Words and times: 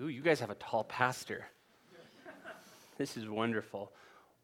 Ooh, 0.00 0.08
you 0.08 0.22
guys 0.22 0.40
have 0.40 0.48
a 0.48 0.54
tall 0.54 0.84
pastor. 0.84 1.44
this 2.96 3.18
is 3.18 3.28
wonderful. 3.28 3.92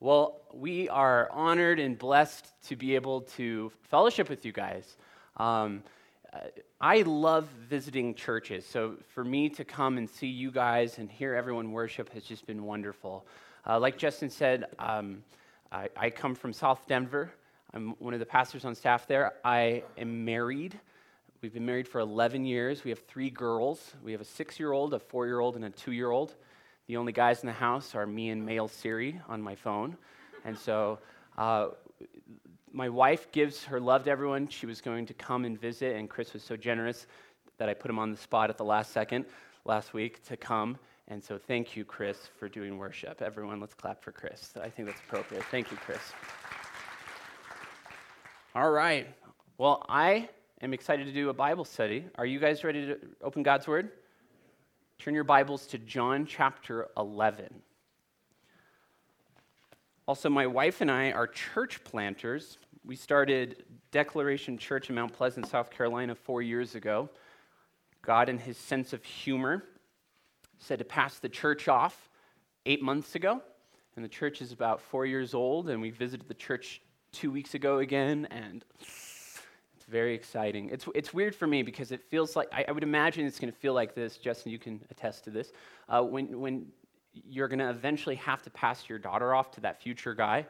Well, 0.01 0.43
we 0.53 0.91
are 0.91 1.31
honored 1.33 1.79
and 1.79 1.97
blessed 1.97 2.53
to 2.65 2.77
be 2.77 2.95
able 2.95 3.23
to 3.23 3.73
fellowship 3.85 4.29
with 4.29 4.45
you 4.45 4.53
guys. 4.53 4.99
Um, 5.39 5.83
I 6.79 7.03
love 7.03 7.47
visiting 7.71 8.15
churches, 8.15 8.67
so 8.67 8.97
for 9.15 9.25
me 9.25 9.49
to 9.49 9.65
come 9.65 9.97
and 9.97 10.11
see 10.11 10.27
you 10.27 10.51
guys 10.51 10.99
and 10.99 11.11
hear 11.11 11.35
everyone 11.35 11.73
worship 11.73 12.13
has 12.13 12.25
just 12.25 12.47
been 12.47 12.65
wonderful. 12.65 13.25
Uh, 13.67 13.81
like 13.81 13.97
Justin 13.97 14.29
said, 14.29 14.67
um, 14.79 15.23
I, 15.73 15.89
I 15.97 16.11
come 16.11 16.35
from 16.35 16.53
South 16.53 16.83
Denver. 16.87 17.31
I'm 17.73 17.95
one 17.99 18.13
of 18.13 18.21
the 18.21 18.27
pastors 18.27 18.67
on 18.67 18.75
staff 18.75 19.07
there. 19.07 19.33
I 19.43 19.85
am 19.97 20.27
married. 20.27 20.79
We've 21.43 21.53
been 21.53 21.67
married 21.67 21.87
for 21.87 22.01
11 22.01 22.47
years. 22.47 22.83
We 22.83 22.91
have 22.91 23.01
three 23.01 23.29
girls. 23.29 23.93
We 24.03 24.13
have 24.13 24.23
a 24.23 24.25
six 24.25 24.59
year 24.59 24.73
old, 24.73 24.95
a 24.95 24.99
four 24.99 25.27
year 25.27 25.39
old, 25.39 25.55
and 25.55 25.67
a 25.67 25.71
two 25.71 25.93
year 25.93 26.11
old. 26.11 26.35
The 26.87 26.97
only 26.97 27.13
guys 27.13 27.43
in 27.43 27.47
the 27.47 27.53
house 27.53 27.95
are 27.95 28.07
me 28.07 28.31
and 28.31 28.45
male 28.45 28.69
Siri 28.69 29.21
on 29.29 29.43
my 29.43 29.55
phone. 29.55 29.99
And 30.47 30.57
so 30.57 30.99
uh, 31.37 31.69
my 32.73 32.89
wife 32.89 33.31
gives 33.33 33.65
her 33.65 33.79
love 33.79 34.05
to 34.05 34.11
everyone. 34.11 34.49
She 34.49 34.65
was 34.65 34.81
going 34.81 35.05
to 35.07 35.15
come 35.15 35.45
and 35.45 35.61
visit, 35.61 35.97
and 35.97 36.09
Chris 36.09 36.33
was 36.33 36.43
so 36.43 36.57
generous 36.57 37.07
that 37.59 37.69
I 37.69 37.75
put 37.75 37.91
him 37.91 37.99
on 37.99 38.11
the 38.11 38.17
spot 38.17 38.49
at 38.49 38.57
the 38.57 38.65
last 38.65 38.93
second 38.93 39.27
last 39.67 39.93
week 39.93 40.25
to 40.29 40.39
come. 40.39 40.79
And 41.09 41.23
so 41.23 41.37
thank 41.37 41.77
you, 41.77 41.85
Chris, 41.85 42.31
for 42.39 42.49
doing 42.49 42.79
worship. 42.79 43.21
Everyone, 43.21 43.61
let's 43.61 43.75
clap 43.75 44.03
for 44.03 44.11
Chris. 44.11 44.55
I 44.61 44.71
think 44.71 44.89
that's 44.89 45.01
appropriate. 45.01 45.45
Thank 45.51 45.71
you, 45.71 45.77
Chris. 45.77 46.01
All 48.55 48.71
right. 48.71 49.07
Well, 49.59 49.85
I 49.89 50.29
am 50.63 50.73
excited 50.73 51.07
to 51.07 51.13
do 51.13 51.29
a 51.29 51.35
Bible 51.35 51.65
study. 51.65 52.07
Are 52.17 52.27
you 52.27 52.39
guys 52.39 52.65
ready 52.65 52.87
to 52.87 52.99
open 53.23 53.43
God's 53.43 53.67
Word? 53.69 53.91
Turn 54.99 55.15
your 55.15 55.25
Bibles 55.25 55.67
to 55.69 55.79
John 55.79 56.25
chapter 56.25 56.89
11. 56.97 57.63
Also, 60.09 60.31
my 60.31 60.47
wife 60.47 60.81
and 60.81 60.91
I 60.91 61.13
are 61.13 61.27
church 61.27 61.85
planters. 61.85 62.59
We 62.85 62.97
started 62.97 63.65
Declaration 63.91 64.57
Church 64.57 64.89
in 64.89 64.95
Mount 64.95 65.13
Pleasant, 65.13 65.47
South 65.47 65.71
Carolina, 65.71 66.15
four 66.15 66.41
years 66.41 66.75
ago. 66.75 67.11
God, 68.01 68.29
in 68.29 68.39
his 68.39 68.57
sense 68.57 68.93
of 68.93 69.05
humor, 69.05 69.65
said 70.59 70.79
to 70.79 70.85
pass 70.85 71.19
the 71.19 71.29
church 71.29 71.69
off 71.69 72.09
eight 72.65 72.83
months 72.83 73.15
ago. 73.15 73.43
And 73.97 74.05
the 74.05 74.09
church 74.09 74.41
is 74.41 74.53
about 74.53 74.81
four 74.81 75.05
years 75.05 75.35
old, 75.35 75.69
and 75.69 75.83
we 75.83 75.91
visited 75.91 76.29
the 76.29 76.35
church 76.35 76.81
two 77.13 77.31
weeks 77.31 77.55
ago 77.55 77.79
again, 77.79 78.27
and 78.31 78.65
very 79.89 80.15
exciting. 80.15 80.71
It's, 80.71 80.87
it's 80.95 81.15
weird 81.15 81.35
for 81.35 81.47
me 81.47 81.63
because 81.63 81.93
it 81.93 82.03
feels 82.03 82.37
like, 82.37 82.49
I, 82.53 82.65
I 82.69 82.73
would 82.73 82.83
imagine 82.83 83.25
it's 83.27 83.39
going 83.39 83.53
to 83.53 83.59
feel 83.59 83.75
like 83.75 83.95
this. 83.95 84.17
Justin, 84.17 84.53
you 84.53 84.59
can 84.59 84.81
attest 84.91 85.25
to 85.25 85.31
this. 85.31 85.53
Uh, 85.89 86.03
when, 86.03 86.41
when 86.41 86.67
you're 87.13 87.49
going 87.49 87.61
to 87.61 87.71
eventually 87.71 88.17
have 88.17 88.43
to 88.43 88.51
pass 88.51 88.89
your 88.89 88.99
daughter 88.99 89.35
off 89.35 89.51
to 89.53 89.61
that 89.61 89.81
future 89.81 90.15
guy, 90.15 90.47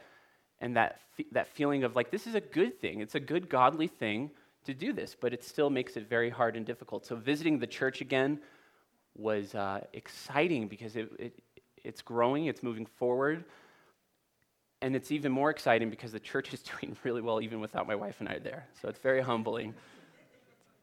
and 0.60 0.76
that, 0.76 1.00
that 1.32 1.48
feeling 1.48 1.84
of 1.84 1.96
like, 1.96 2.10
this 2.10 2.26
is 2.26 2.34
a 2.34 2.40
good 2.40 2.80
thing, 2.80 3.00
it's 3.00 3.14
a 3.14 3.20
good, 3.20 3.48
godly 3.48 3.88
thing 3.88 4.30
to 4.64 4.74
do 4.74 4.92
this, 4.92 5.14
but 5.18 5.32
it 5.32 5.44
still 5.44 5.70
makes 5.70 5.96
it 5.96 6.08
very 6.08 6.30
hard 6.30 6.56
and 6.56 6.64
difficult. 6.66 7.04
So, 7.06 7.14
visiting 7.16 7.58
the 7.58 7.66
church 7.66 8.00
again 8.00 8.40
was 9.14 9.54
uh, 9.54 9.80
exciting 9.92 10.68
because 10.68 10.96
it, 10.96 11.10
it, 11.18 11.38
it's 11.84 12.02
growing, 12.02 12.46
it's 12.46 12.62
moving 12.62 12.86
forward. 12.86 13.44
And 14.82 14.94
it's 14.94 15.10
even 15.10 15.32
more 15.32 15.50
exciting 15.50 15.90
because 15.90 16.12
the 16.12 16.20
church 16.20 16.52
is 16.52 16.62
doing 16.80 16.96
really 17.02 17.20
well 17.20 17.40
even 17.40 17.60
without 17.60 17.86
my 17.86 17.94
wife 17.94 18.16
and 18.20 18.28
I 18.28 18.38
there. 18.38 18.66
So 18.80 18.88
it's 18.88 18.98
very 18.98 19.20
humbling. 19.20 19.74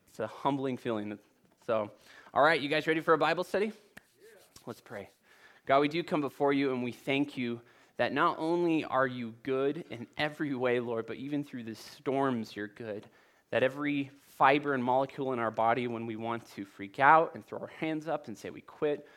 It's 0.09 0.19
a 0.19 0.27
humbling 0.27 0.77
feeling. 0.77 1.17
So, 1.66 1.89
all 2.33 2.44
right, 2.44 2.59
you 2.59 2.69
guys 2.69 2.88
ready 2.88 3.02
for 3.02 3.13
a 3.13 3.17
Bible 3.17 3.44
study? 3.44 3.67
Yeah. 3.67 3.72
Let's 4.66 4.81
pray. 4.81 5.09
God, 5.66 5.80
we 5.80 5.88
do 5.88 6.03
come 6.03 6.22
before 6.22 6.53
you 6.53 6.72
and 6.72 6.83
we 6.83 6.91
thank 6.91 7.38
you 7.38 7.61
that 7.97 8.13
not 8.13 8.38
only 8.39 8.83
are 8.85 9.08
you 9.08 9.33
good 9.44 9.85
in 9.89 10.07
every 10.17 10.55
way, 10.55 10.80
Lord, 10.80 11.05
but 11.05 11.17
even 11.17 11.44
through 11.44 11.63
the 11.63 11.75
storms, 11.75 12.56
you're 12.56 12.67
good. 12.67 13.06
That 13.51 13.63
every 13.63 14.12
fiber 14.38 14.73
and 14.73 14.84
molecule 14.84 15.31
in 15.34 15.40
our 15.40 15.51
body, 15.51 15.88
when 15.88 16.06
we 16.06 16.16
want 16.16 16.44
to 16.56 16.66
freak 16.66 17.00
out 17.00 17.35
and 17.35 17.46
throw 17.46 17.59
our 17.59 17.72
hands 17.79 18.07
up 18.07 18.28
and 18.28 18.38
say 18.38 18.50
we 18.50 18.62
quit, 18.62 19.07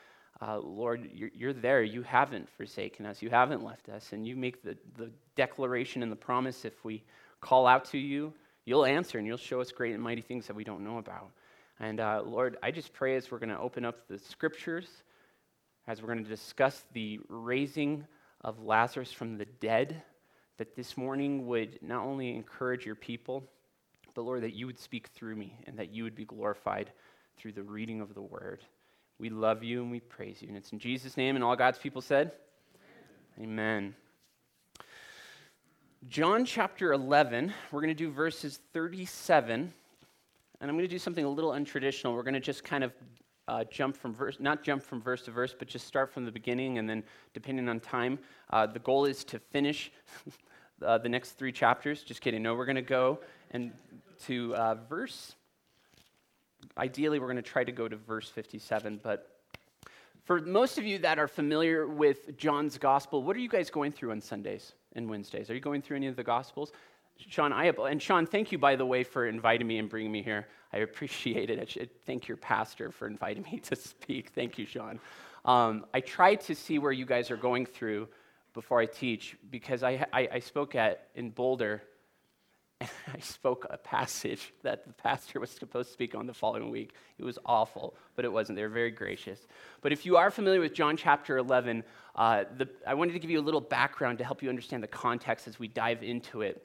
uh, 0.40 0.58
Lord, 0.58 1.08
you're, 1.14 1.30
you're, 1.34 1.52
there. 1.52 1.82
You 1.82 2.02
haven't 2.02 2.48
forsaken 2.50 3.06
us. 3.06 3.22
You 3.22 3.30
haven't 3.30 3.64
left 3.64 3.88
us. 3.88 4.12
And 4.12 4.26
you 4.26 4.36
make 4.36 4.62
the, 4.62 4.76
the 4.96 5.10
declaration 5.34 6.02
and 6.02 6.12
the 6.12 6.16
promise 6.16 6.64
if 6.64 6.84
we 6.84 7.02
call 7.40 7.66
out 7.66 7.86
to 7.86 7.98
you, 7.98 8.32
you'll 8.64 8.84
answer 8.84 9.18
and 9.18 9.26
you'll 9.26 9.38
show 9.38 9.60
us 9.60 9.72
great 9.72 9.94
and 9.94 10.02
mighty 10.02 10.20
things 10.20 10.46
that 10.46 10.56
we 10.56 10.64
don't 10.64 10.84
know 10.84 10.98
about. 10.98 11.30
And 11.80 12.00
uh, 12.00 12.22
Lord, 12.24 12.58
I 12.62 12.70
just 12.70 12.92
pray 12.92 13.16
as 13.16 13.30
we're 13.30 13.38
going 13.38 13.50
to 13.50 13.58
open 13.58 13.84
up 13.84 14.08
the 14.08 14.18
scriptures, 14.18 14.88
as 15.86 16.02
we're 16.02 16.08
going 16.08 16.24
to 16.24 16.30
discuss 16.30 16.84
the 16.92 17.20
raising 17.28 18.06
of 18.42 18.62
Lazarus 18.62 19.12
from 19.12 19.38
the 19.38 19.44
dead, 19.44 20.02
that 20.58 20.76
this 20.76 20.96
morning 20.96 21.46
would 21.46 21.78
not 21.82 22.04
only 22.04 22.34
encourage 22.34 22.84
your 22.84 22.94
people, 22.94 23.44
but 24.14 24.22
Lord, 24.22 24.42
that 24.42 24.54
you 24.54 24.66
would 24.66 24.78
speak 24.78 25.08
through 25.08 25.36
me 25.36 25.54
and 25.66 25.78
that 25.78 25.92
you 25.92 26.04
would 26.04 26.14
be 26.14 26.24
glorified 26.24 26.90
through 27.36 27.52
the 27.52 27.62
reading 27.62 28.00
of 28.00 28.14
the 28.14 28.22
word. 28.22 28.60
We 29.18 29.30
love 29.30 29.62
you 29.62 29.82
and 29.82 29.90
we 29.90 30.00
praise 30.00 30.42
you. 30.42 30.48
And 30.48 30.56
it's 30.56 30.72
in 30.72 30.78
Jesus' 30.78 31.16
name, 31.16 31.36
and 31.36 31.44
all 31.44 31.56
God's 31.56 31.78
people 31.78 32.02
said, 32.02 32.32
Amen. 33.38 33.48
Amen. 33.48 33.94
John 36.08 36.44
chapter 36.44 36.92
11, 36.92 37.52
we're 37.72 37.80
going 37.80 37.88
to 37.88 37.94
do 37.94 38.10
verses 38.10 38.60
37. 38.72 39.72
And 40.60 40.70
I'm 40.70 40.76
going 40.76 40.88
to 40.88 40.94
do 40.94 40.98
something 40.98 41.24
a 41.24 41.28
little 41.28 41.52
untraditional. 41.52 42.14
We're 42.14 42.22
going 42.22 42.34
to 42.34 42.40
just 42.40 42.62
kind 42.62 42.84
of 42.84 42.92
uh, 43.48 43.64
jump 43.70 43.96
from 43.96 44.14
verse, 44.14 44.38
not 44.40 44.62
jump 44.62 44.82
from 44.82 45.00
verse 45.00 45.22
to 45.22 45.30
verse, 45.30 45.54
but 45.56 45.68
just 45.68 45.86
start 45.86 46.12
from 46.12 46.24
the 46.24 46.32
beginning, 46.32 46.78
and 46.78 46.88
then 46.88 47.02
depending 47.32 47.68
on 47.68 47.80
time, 47.80 48.18
uh, 48.50 48.66
the 48.66 48.78
goal 48.80 49.04
is 49.04 49.24
to 49.24 49.38
finish 49.38 49.92
uh, 50.84 50.98
the 50.98 51.08
next 51.08 51.32
three 51.32 51.52
chapters. 51.52 52.02
Just 52.02 52.20
kidding. 52.20 52.42
No, 52.42 52.54
we're 52.54 52.66
going 52.66 52.76
to 52.76 52.82
go 52.82 53.20
and 53.52 53.72
to 54.24 54.54
uh, 54.56 54.74
verse 54.88 55.35
ideally, 56.78 57.18
we're 57.18 57.26
going 57.26 57.36
to 57.36 57.42
try 57.42 57.64
to 57.64 57.72
go 57.72 57.88
to 57.88 57.96
verse 57.96 58.28
57, 58.28 59.00
but 59.02 59.36
for 60.24 60.40
most 60.40 60.76
of 60.76 60.84
you 60.84 60.98
that 60.98 61.18
are 61.18 61.28
familiar 61.28 61.86
with 61.86 62.36
John's 62.36 62.78
gospel, 62.78 63.22
what 63.22 63.36
are 63.36 63.38
you 63.38 63.48
guys 63.48 63.70
going 63.70 63.92
through 63.92 64.10
on 64.10 64.20
Sundays 64.20 64.72
and 64.94 65.08
Wednesdays? 65.08 65.50
Are 65.50 65.54
you 65.54 65.60
going 65.60 65.82
through 65.82 65.96
any 65.96 66.08
of 66.08 66.16
the 66.16 66.24
gospels? 66.24 66.72
Sean, 67.16 67.52
I 67.52 67.66
and 67.66 68.02
Sean, 68.02 68.26
thank 68.26 68.52
you 68.52 68.58
by 68.58 68.76
the 68.76 68.84
way 68.84 69.04
for 69.04 69.26
inviting 69.26 69.66
me 69.66 69.78
and 69.78 69.88
bringing 69.88 70.12
me 70.12 70.22
here. 70.22 70.48
I 70.72 70.78
appreciate 70.78 71.48
it. 71.48 71.60
I 71.60 71.64
should 71.64 71.90
thank 72.04 72.28
your 72.28 72.36
pastor 72.36 72.90
for 72.90 73.06
inviting 73.06 73.44
me 73.44 73.60
to 73.60 73.76
speak. 73.76 74.30
Thank 74.30 74.58
you, 74.58 74.66
Sean. 74.66 74.98
Um, 75.44 75.86
I 75.94 76.00
try 76.00 76.34
to 76.34 76.54
see 76.54 76.78
where 76.78 76.92
you 76.92 77.06
guys 77.06 77.30
are 77.30 77.36
going 77.36 77.64
through 77.64 78.08
before 78.52 78.80
I 78.80 78.86
teach 78.86 79.36
because 79.50 79.82
I, 79.82 80.04
I, 80.12 80.28
I 80.32 80.38
spoke 80.40 80.74
at 80.74 81.08
in 81.14 81.30
Boulder 81.30 81.82
and 82.80 82.90
I 83.14 83.18
spoke 83.20 83.66
a 83.70 83.76
passage 83.76 84.52
that 84.62 84.86
the 84.86 84.92
pastor 84.92 85.40
was 85.40 85.50
supposed 85.50 85.88
to 85.88 85.92
speak 85.92 86.14
on 86.14 86.26
the 86.26 86.34
following 86.34 86.70
week. 86.70 86.92
It 87.18 87.24
was 87.24 87.38
awful, 87.46 87.96
but 88.14 88.24
it 88.24 88.32
wasn't. 88.32 88.56
They 88.56 88.62
were 88.62 88.68
very 88.68 88.90
gracious. 88.90 89.46
But 89.80 89.92
if 89.92 90.04
you 90.04 90.16
are 90.16 90.30
familiar 90.30 90.60
with 90.60 90.74
John 90.74 90.96
chapter 90.96 91.38
11, 91.38 91.84
uh, 92.14 92.44
the, 92.56 92.68
I 92.86 92.94
wanted 92.94 93.12
to 93.12 93.18
give 93.18 93.30
you 93.30 93.40
a 93.40 93.42
little 93.42 93.60
background 93.60 94.18
to 94.18 94.24
help 94.24 94.42
you 94.42 94.48
understand 94.48 94.82
the 94.82 94.88
context 94.88 95.48
as 95.48 95.58
we 95.58 95.68
dive 95.68 96.02
into 96.02 96.42
it. 96.42 96.62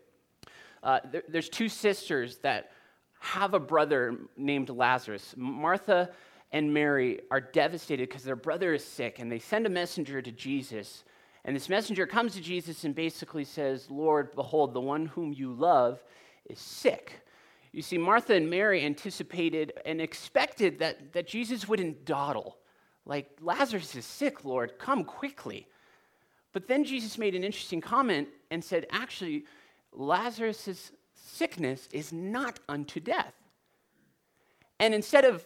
Uh, 0.84 1.00
there, 1.12 1.24
there's 1.30 1.50
two 1.50 1.70
sisters 1.70 2.38
that 2.38 2.72
have 3.20 3.54
a 3.54 3.60
brother 3.60 4.16
named 4.36 4.70
Lazarus. 4.70 5.36
Martha 5.38 6.10
and 6.52 6.74
Mary 6.74 7.22
are 7.30 7.40
devastated 7.40 8.10
because 8.10 8.24
their 8.24 8.36
brother 8.36 8.74
is 8.74 8.84
sick, 8.84 9.20
and 9.20 9.32
they 9.32 9.40
send 9.40 9.66
a 9.66 9.70
messenger 9.70 10.22
to 10.22 10.32
Jesus 10.32 11.04
and 11.44 11.56
this 11.56 11.70
messenger 11.70 12.06
comes 12.06 12.34
to 12.34 12.42
Jesus 12.42 12.84
and 12.84 12.94
basically 12.94 13.44
says, 13.44 13.90
Lord, 13.90 14.36
behold, 14.36 14.74
the 14.74 14.82
one 14.82 15.08
whom 15.08 15.34
you 15.34 15.54
love 15.54 16.04
is 16.46 16.60
sick. 16.60 17.22
You 17.72 17.82
see, 17.82 17.98
Martha 17.98 18.36
and 18.36 18.50
Mary 18.50 18.86
anticipated 18.86 19.74
and 19.86 20.02
expected 20.02 20.80
that, 20.80 21.14
that 21.14 21.28
Jesus 21.28 21.68
wouldn't 21.68 22.06
dawdle. 22.06 22.58
Like, 23.06 23.30
Lazarus 23.42 23.96
is 23.96 24.06
sick, 24.06 24.46
Lord, 24.46 24.78
come 24.78 25.04
quickly. 25.04 25.68
But 26.54 26.68
then 26.68 26.84
Jesus 26.84 27.18
made 27.18 27.34
an 27.34 27.44
interesting 27.44 27.82
comment 27.82 28.28
and 28.52 28.64
said, 28.64 28.86
actually, 28.92 29.46
Lazarus' 29.94 30.92
sickness 31.16 31.88
is 31.92 32.14
not 32.14 32.60
unto 32.68 33.00
death. 33.00 33.34
And 34.80 34.94
instead 34.94 35.26
of 35.26 35.46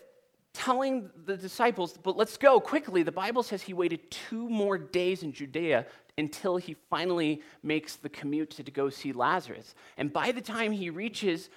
telling 0.55 1.09
the 1.25 1.35
disciples, 1.35 1.97
but 2.01 2.17
let's 2.17 2.37
go 2.37 2.59
quickly. 2.59 3.03
The 3.03 3.11
Bible 3.11 3.43
says 3.43 3.61
he 3.61 3.73
waited 3.73 4.09
two 4.09 4.49
more 4.49 4.77
days 4.77 5.21
in 5.21 5.33
Judea 5.33 5.85
until 6.17 6.55
he 6.57 6.75
finally 6.89 7.41
makes 7.61 7.97
the 7.97 8.09
commute 8.09 8.51
to, 8.51 8.63
go 8.63 8.89
see 8.89 9.11
Lazarus. 9.11 9.75
And 9.97 10.13
by 10.13 10.31
the 10.31 10.41
time 10.41 10.71
he 10.71 10.89
reaches 10.89 11.49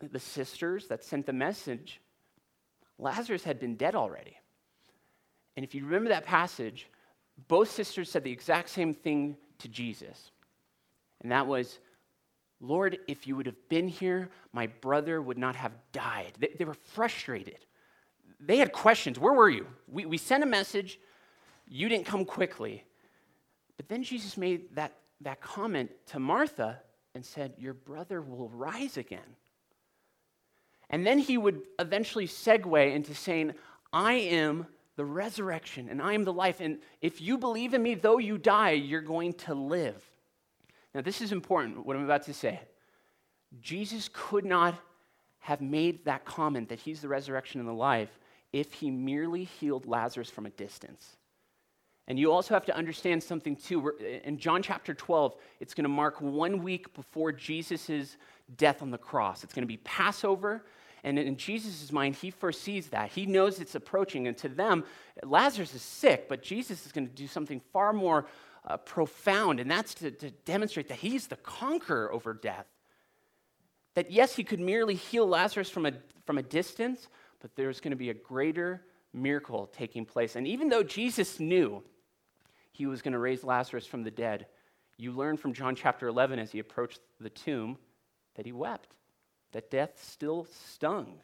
the 0.00 0.18
sisters 0.18 0.88
that 0.88 1.04
sent 1.04 1.26
the 1.26 1.32
message, 1.32 2.00
Lazarus 2.98 3.44
had 3.44 3.60
been 3.60 3.76
dead 3.76 3.94
already. 3.94 4.36
And 5.56 5.64
if 5.64 5.74
you 5.74 5.84
remember 5.84 6.08
that 6.08 6.24
passage, 6.24 6.88
both 7.48 7.70
sisters 7.70 8.10
said 8.10 8.24
the 8.24 8.32
exact 8.32 8.68
same 8.68 8.94
thing 8.94 9.36
to 9.58 9.68
Jesus. 9.68 10.32
And 11.20 11.30
that 11.30 11.46
was, 11.46 11.78
Lord, 12.60 12.98
if 13.06 13.26
you 13.26 13.36
would 13.36 13.46
have 13.46 13.68
been 13.68 13.88
here, 13.88 14.30
my 14.52 14.66
brother 14.66 15.22
would 15.22 15.38
not 15.38 15.54
have 15.56 15.72
died. 15.92 16.32
They, 16.38 16.50
they 16.58 16.64
were 16.64 16.74
frustrated 16.74 17.65
they 18.40 18.58
had 18.58 18.72
questions. 18.72 19.18
Where 19.18 19.32
were 19.32 19.48
you? 19.48 19.66
We, 19.88 20.06
we 20.06 20.18
sent 20.18 20.42
a 20.42 20.46
message, 20.46 20.98
you 21.66 21.88
didn't 21.88 22.06
come 22.06 22.24
quickly. 22.24 22.84
But 23.76 23.88
then 23.88 24.02
Jesus 24.02 24.36
made 24.36 24.74
that, 24.74 24.92
that 25.22 25.40
comment 25.40 25.90
to 26.08 26.18
Martha 26.18 26.80
and 27.14 27.24
said, 27.24 27.54
Your 27.58 27.74
brother 27.74 28.20
will 28.20 28.48
rise 28.50 28.96
again. 28.96 29.36
And 30.90 31.06
then 31.06 31.18
he 31.18 31.36
would 31.36 31.62
eventually 31.78 32.28
segue 32.28 32.94
into 32.94 33.14
saying, 33.14 33.54
I 33.92 34.14
am 34.14 34.66
the 34.96 35.04
resurrection 35.04 35.88
and 35.88 36.00
I 36.00 36.12
am 36.12 36.24
the 36.24 36.32
life. 36.32 36.60
And 36.60 36.78
if 37.00 37.20
you 37.20 37.38
believe 37.38 37.74
in 37.74 37.82
me, 37.82 37.94
though 37.94 38.18
you 38.18 38.38
die, 38.38 38.70
you're 38.70 39.00
going 39.00 39.34
to 39.34 39.54
live. 39.54 40.02
Now, 40.94 41.02
this 41.02 41.20
is 41.20 41.32
important, 41.32 41.84
what 41.84 41.96
I'm 41.96 42.04
about 42.04 42.22
to 42.24 42.34
say. 42.34 42.60
Jesus 43.60 44.08
could 44.12 44.44
not 44.44 44.74
have 45.40 45.60
made 45.60 46.04
that 46.04 46.24
comment 46.24 46.68
that 46.68 46.80
he's 46.80 47.00
the 47.00 47.08
resurrection 47.08 47.60
and 47.60 47.68
the 47.68 47.74
life 47.74 48.18
if 48.52 48.72
he 48.72 48.90
merely 48.90 49.44
healed 49.44 49.86
Lazarus 49.86 50.30
from 50.30 50.46
a 50.46 50.50
distance. 50.50 51.16
And 52.08 52.18
you 52.18 52.32
also 52.32 52.54
have 52.54 52.66
to 52.66 52.76
understand 52.76 53.22
something 53.22 53.56
too. 53.56 53.90
In 54.24 54.38
John 54.38 54.62
chapter 54.62 54.94
12, 54.94 55.34
it's 55.58 55.74
going 55.74 55.84
to 55.84 55.88
mark 55.88 56.20
one 56.20 56.62
week 56.62 56.94
before 56.94 57.32
Jesus' 57.32 58.16
death 58.56 58.80
on 58.80 58.90
the 58.90 58.98
cross. 58.98 59.42
It's 59.42 59.52
going 59.52 59.64
to 59.64 59.66
be 59.66 59.78
Passover. 59.78 60.64
And 61.02 61.18
in 61.18 61.36
Jesus' 61.36 61.90
mind, 61.90 62.14
he 62.14 62.30
foresees 62.30 62.88
that. 62.88 63.10
He 63.10 63.26
knows 63.26 63.60
it's 63.60 63.74
approaching. 63.74 64.28
And 64.28 64.36
to 64.38 64.48
them, 64.48 64.84
Lazarus 65.24 65.74
is 65.74 65.82
sick, 65.82 66.28
but 66.28 66.42
Jesus 66.42 66.86
is 66.86 66.92
going 66.92 67.08
to 67.08 67.14
do 67.14 67.26
something 67.26 67.60
far 67.72 67.92
more 67.92 68.26
uh, 68.66 68.76
profound, 68.76 69.60
and 69.60 69.70
that's 69.70 69.94
to, 69.94 70.10
to 70.10 70.30
demonstrate 70.30 70.88
that 70.88 70.98
he's 70.98 71.28
the 71.28 71.36
conqueror 71.36 72.12
over 72.12 72.34
death. 72.34 72.66
That 73.94 74.10
yes, 74.10 74.34
he 74.34 74.44
could 74.44 74.60
merely 74.60 74.94
heal 74.94 75.26
Lazarus 75.26 75.70
from 75.70 75.86
a, 75.86 75.92
from 76.26 76.38
a 76.38 76.42
distance, 76.42 77.08
but 77.40 77.54
there's 77.56 77.80
going 77.80 77.90
to 77.90 77.96
be 77.96 78.10
a 78.10 78.14
greater 78.14 78.82
miracle 79.12 79.70
taking 79.76 80.04
place. 80.04 80.36
And 80.36 80.46
even 80.46 80.68
though 80.68 80.82
Jesus 80.82 81.40
knew 81.40 81.82
he 82.72 82.86
was 82.86 83.02
going 83.02 83.12
to 83.12 83.18
raise 83.18 83.44
Lazarus 83.44 83.86
from 83.86 84.02
the 84.02 84.10
dead, 84.10 84.46
you 84.98 85.12
learn 85.12 85.36
from 85.36 85.52
John 85.52 85.74
chapter 85.74 86.08
11 86.08 86.38
as 86.38 86.52
he 86.52 86.58
approached 86.58 87.00
the 87.20 87.30
tomb 87.30 87.78
that 88.34 88.46
he 88.46 88.52
wept, 88.52 88.94
that 89.52 89.70
death 89.70 89.92
still 90.02 90.46
stung. 90.66 91.18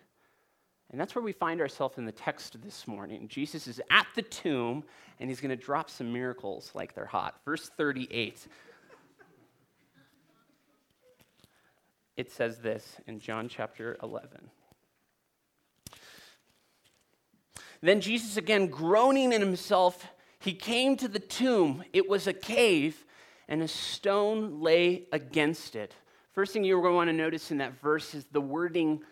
And 0.90 1.00
that's 1.00 1.14
where 1.14 1.24
we 1.24 1.32
find 1.32 1.60
ourselves 1.60 1.96
in 1.96 2.04
the 2.04 2.12
text 2.12 2.62
this 2.62 2.86
morning. 2.86 3.26
Jesus 3.28 3.66
is 3.66 3.80
at 3.90 4.06
the 4.14 4.22
tomb 4.22 4.84
and 5.18 5.30
he's 5.30 5.40
going 5.40 5.56
to 5.56 5.56
drop 5.56 5.88
some 5.88 6.12
miracles 6.12 6.70
like 6.74 6.94
they're 6.94 7.06
hot. 7.06 7.40
Verse 7.44 7.70
38. 7.76 8.46
It 12.16 12.30
says 12.30 12.58
this 12.58 12.96
in 13.06 13.18
John 13.18 13.48
chapter 13.48 13.96
11. 14.02 14.50
Then 17.82 18.00
Jesus, 18.00 18.36
again 18.36 18.68
groaning 18.68 19.32
in 19.32 19.40
himself, 19.40 20.06
he 20.38 20.54
came 20.54 20.96
to 20.96 21.08
the 21.08 21.18
tomb. 21.18 21.84
It 21.92 22.08
was 22.08 22.26
a 22.26 22.32
cave, 22.32 23.04
and 23.48 23.62
a 23.62 23.68
stone 23.68 24.60
lay 24.60 25.04
against 25.12 25.76
it. 25.76 25.94
First 26.32 26.52
thing 26.52 26.64
you're 26.64 26.80
going 26.80 26.92
to 26.92 26.96
want 26.96 27.08
to 27.08 27.12
notice 27.12 27.50
in 27.50 27.58
that 27.58 27.80
verse 27.80 28.14
is 28.14 28.24
the 28.32 28.40
wording 28.40 29.02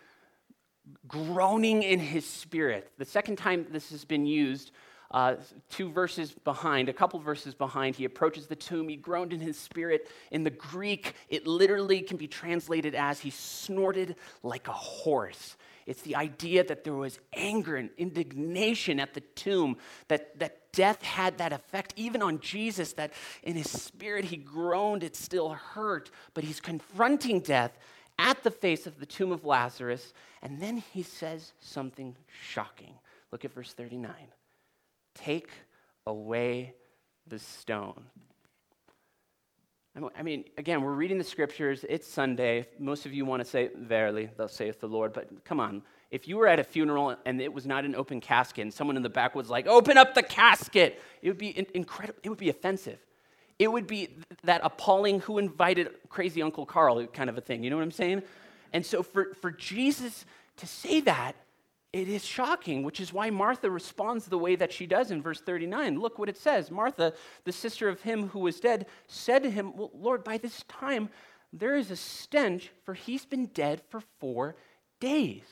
groaning 1.07 1.83
in 1.83 1.99
his 1.99 2.25
spirit. 2.25 2.91
The 2.99 3.05
second 3.05 3.37
time 3.37 3.67
this 3.71 3.91
has 3.91 4.05
been 4.05 4.25
used, 4.25 4.71
uh, 5.11 5.37
two 5.69 5.91
verses 5.91 6.33
behind, 6.33 6.89
a 6.89 6.93
couple 6.93 7.19
verses 7.21 7.55
behind, 7.55 7.97
he 7.97 8.05
approaches 8.05 8.47
the 8.47 8.57
tomb. 8.57 8.89
He 8.89 8.97
groaned 8.97 9.33
in 9.33 9.41
his 9.41 9.59
spirit. 9.59 10.09
In 10.31 10.45
the 10.45 10.51
Greek, 10.51 11.15
it 11.29 11.47
literally 11.47 12.01
can 12.01 12.17
be 12.17 12.29
translated 12.29 12.95
as 12.95 13.21
he 13.21 13.31
snorted 13.31 14.17
like 14.43 14.69
a 14.69 14.73
horse. 14.73 15.57
It's 15.87 16.03
the 16.03 16.17
idea 16.17 16.65
that 16.65 16.85
there 16.85 16.95
was 16.95 17.19
anger 17.33 17.77
and 17.77 17.91
indignation 17.97 19.01
at 19.01 19.15
the 19.15 19.21
tomb, 19.21 19.77
that, 20.09 20.39
that 20.39 20.73
death 20.73 21.03
had 21.03 21.39
that 21.39 21.53
effect 21.53 21.95
even 21.97 22.23
on 22.23 22.41
Jesus, 22.41 22.93
that 22.95 23.13
in 23.43 23.57
his 23.57 23.71
spirit 23.71 24.27
he 24.27 24.37
groaned, 24.37 25.03
it 25.03 25.17
still 25.17 25.51
hurt, 25.51 26.11
but 26.35 26.45
he's 26.45 26.61
confronting 26.61 27.41
death 27.41 27.77
at 28.19 28.43
the 28.43 28.51
face 28.51 28.87
of 28.87 29.01
the 29.01 29.07
tomb 29.07 29.33
of 29.33 29.45
Lazarus, 29.45 30.13
and 30.43 30.61
then 30.61 30.77
he 30.93 31.03
says 31.03 31.53
something 31.59 32.15
shocking. 32.53 32.95
Look 33.33 33.45
at 33.45 33.53
verse 33.53 33.73
39. 33.73 34.13
Take 35.15 35.51
away 36.07 36.75
the 37.27 37.39
stone. 37.39 38.05
I 40.17 40.23
mean, 40.23 40.45
again, 40.57 40.83
we're 40.83 40.93
reading 40.93 41.19
the 41.19 41.25
scriptures. 41.25 41.85
It's 41.89 42.07
Sunday. 42.07 42.67
Most 42.79 43.07
of 43.07 43.13
you 43.13 43.25
want 43.25 43.43
to 43.43 43.49
say, 43.49 43.71
Verily, 43.77 44.31
thus 44.37 44.55
saith 44.55 44.81
the 44.81 44.87
Lord. 44.87 45.13
But 45.13 45.45
come 45.45 45.61
on. 45.61 45.83
If 46.11 46.27
you 46.27 46.37
were 46.37 46.47
at 46.47 46.59
a 46.59 46.65
funeral 46.65 47.17
and 47.25 47.41
it 47.41 47.53
was 47.53 47.67
not 47.67 47.85
an 47.85 47.95
open 47.95 48.21
casket 48.21 48.63
and 48.63 48.73
someone 48.73 48.97
in 48.97 49.03
the 49.03 49.09
back 49.09 49.35
was 49.35 49.51
like, 49.51 49.67
Open 49.67 49.99
up 49.99 50.15
the 50.15 50.23
casket, 50.23 51.03
it 51.23 51.29
would 51.29 51.39
be 51.39 51.67
incredible. 51.75 52.19
It 52.23 52.29
would 52.29 52.39
be 52.39 52.51
offensive 52.51 52.99
it 53.61 53.71
would 53.71 53.87
be 53.87 54.09
that 54.45 54.63
appalling 54.65 55.21
who 55.21 55.37
invited 55.37 55.91
crazy 56.09 56.41
Uncle 56.41 56.65
Carl 56.65 57.07
kind 57.09 57.29
of 57.29 57.37
a 57.37 57.43
thing. 57.43 57.63
You 57.63 57.69
know 57.69 57.77
what 57.77 57.83
I'm 57.83 57.91
saying? 57.91 58.23
And 58.73 58.85
so 58.85 59.03
for, 59.03 59.35
for 59.35 59.51
Jesus 59.51 60.25
to 60.57 60.67
say 60.67 61.03
that, 61.03 61.37
it 61.93 62.09
is 62.09 62.25
shocking, 62.25 62.83
which 62.83 63.01
is 63.01 63.13
why 63.13 63.31
Martha 63.31 63.71
responds 63.71 64.27
the 64.27 64.39
way 64.39 64.55
that 64.57 64.73
she 64.73 64.87
does 64.87 65.11
in 65.11 65.21
verse 65.21 65.41
39. 65.41 65.99
Look 65.99 66.19
what 66.19 66.29
it 66.29 66.37
says 66.37 66.71
Martha, 66.71 67.15
the 67.45 67.53
sister 67.53 67.89
of 67.89 68.01
him 68.03 68.29
who 68.29 68.41
was 68.41 68.61
dead, 68.61 68.87
said 69.07 69.43
to 69.43 69.51
him, 69.51 69.77
well, 69.77 69.91
Lord, 69.95 70.23
by 70.23 70.39
this 70.39 70.63
time 70.69 71.09
there 71.53 71.77
is 71.77 71.91
a 71.91 71.97
stench, 71.97 72.71
for 72.85 72.95
he's 72.95 73.25
been 73.25 73.47
dead 73.47 73.83
for 73.89 74.03
four 74.21 74.55
days. 75.01 75.43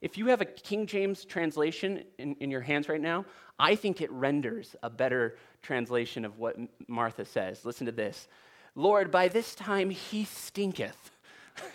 If 0.00 0.18
you 0.18 0.28
have 0.28 0.40
a 0.40 0.46
King 0.46 0.86
James 0.86 1.24
translation 1.24 2.04
in, 2.18 2.34
in 2.36 2.50
your 2.50 2.62
hands 2.62 2.88
right 2.88 3.00
now, 3.00 3.24
I 3.58 3.74
think 3.74 4.00
it 4.00 4.10
renders 4.10 4.74
a 4.82 4.90
better 4.90 5.36
translation 5.60 6.24
of 6.24 6.38
what 6.38 6.56
Martha 6.88 7.24
says. 7.24 7.64
Listen 7.64 7.86
to 7.86 7.92
this 7.92 8.28
Lord, 8.74 9.10
by 9.10 9.28
this 9.28 9.54
time 9.54 9.90
he 9.90 10.24
stinketh. 10.24 11.10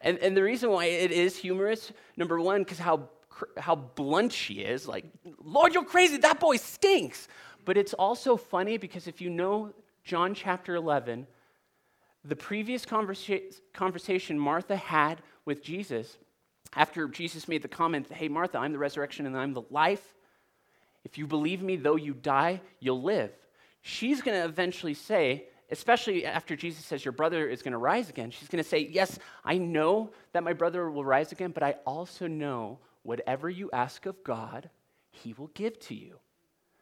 and, 0.00 0.18
and 0.18 0.36
the 0.36 0.42
reason 0.42 0.70
why 0.70 0.86
it 0.86 1.12
is 1.12 1.36
humorous, 1.36 1.92
number 2.16 2.40
one, 2.40 2.64
because 2.64 2.80
how, 2.80 3.08
how 3.56 3.74
blunt 3.74 4.32
she 4.32 4.54
is 4.54 4.86
like, 4.86 5.04
Lord, 5.42 5.74
you're 5.74 5.84
crazy, 5.84 6.16
that 6.18 6.40
boy 6.40 6.56
stinks. 6.56 7.28
But 7.64 7.76
it's 7.76 7.94
also 7.94 8.36
funny 8.36 8.76
because 8.76 9.06
if 9.06 9.20
you 9.20 9.30
know 9.30 9.72
John 10.04 10.34
chapter 10.34 10.74
11, 10.74 11.26
the 12.24 12.36
previous 12.36 12.84
conversa- 12.84 13.60
conversation 13.72 14.38
Martha 14.38 14.76
had 14.76 15.22
with 15.44 15.62
Jesus, 15.62 16.18
after 16.76 17.08
Jesus 17.08 17.48
made 17.48 17.62
the 17.62 17.68
comment, 17.68 18.10
Hey, 18.10 18.28
Martha, 18.28 18.58
I'm 18.58 18.72
the 18.72 18.78
resurrection 18.78 19.26
and 19.26 19.36
I'm 19.36 19.52
the 19.52 19.62
life. 19.70 20.14
If 21.04 21.18
you 21.18 21.26
believe 21.26 21.62
me, 21.62 21.76
though 21.76 21.96
you 21.96 22.14
die, 22.14 22.60
you'll 22.80 23.02
live. 23.02 23.30
She's 23.82 24.22
going 24.22 24.40
to 24.40 24.44
eventually 24.46 24.94
say, 24.94 25.44
especially 25.70 26.24
after 26.24 26.56
Jesus 26.56 26.84
says, 26.84 27.04
Your 27.04 27.12
brother 27.12 27.46
is 27.48 27.62
going 27.62 27.72
to 27.72 27.78
rise 27.78 28.08
again, 28.08 28.30
she's 28.30 28.48
going 28.48 28.62
to 28.62 28.68
say, 28.68 28.78
Yes, 28.90 29.18
I 29.44 29.58
know 29.58 30.10
that 30.32 30.42
my 30.42 30.52
brother 30.52 30.90
will 30.90 31.04
rise 31.04 31.32
again, 31.32 31.52
but 31.52 31.62
I 31.62 31.76
also 31.86 32.26
know 32.26 32.78
whatever 33.04 33.48
you 33.48 33.70
ask 33.72 34.06
of 34.06 34.24
God, 34.24 34.68
he 35.10 35.32
will 35.34 35.50
give 35.54 35.78
to 35.80 35.94
you. 35.94 36.18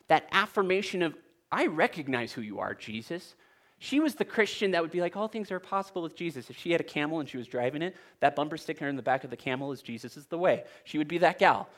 That 0.08 0.26
affirmation 0.32 1.02
of, 1.02 1.14
I 1.50 1.66
recognize 1.66 2.32
who 2.32 2.40
you 2.40 2.58
are, 2.60 2.74
Jesus. 2.74 3.34
She 3.78 4.00
was 4.00 4.14
the 4.14 4.24
Christian 4.24 4.70
that 4.70 4.80
would 4.80 4.90
be 4.90 5.00
like, 5.00 5.16
all 5.16 5.28
things 5.28 5.50
are 5.50 5.60
possible 5.60 6.02
with 6.02 6.16
Jesus. 6.16 6.48
If 6.48 6.56
she 6.56 6.70
had 6.70 6.80
a 6.80 6.84
camel 6.84 7.20
and 7.20 7.28
she 7.28 7.36
was 7.36 7.46
driving 7.46 7.82
it, 7.82 7.96
that 8.20 8.36
bumper 8.36 8.56
sticker 8.56 8.88
in 8.88 8.96
the 8.96 9.02
back 9.02 9.24
of 9.24 9.30
the 9.30 9.36
camel 9.36 9.72
is 9.72 9.82
Jesus 9.82 10.16
is 10.16 10.26
the 10.26 10.38
way. 10.38 10.64
She 10.84 10.98
would 10.98 11.08
be 11.08 11.18
that 11.18 11.38
gal. 11.38 11.68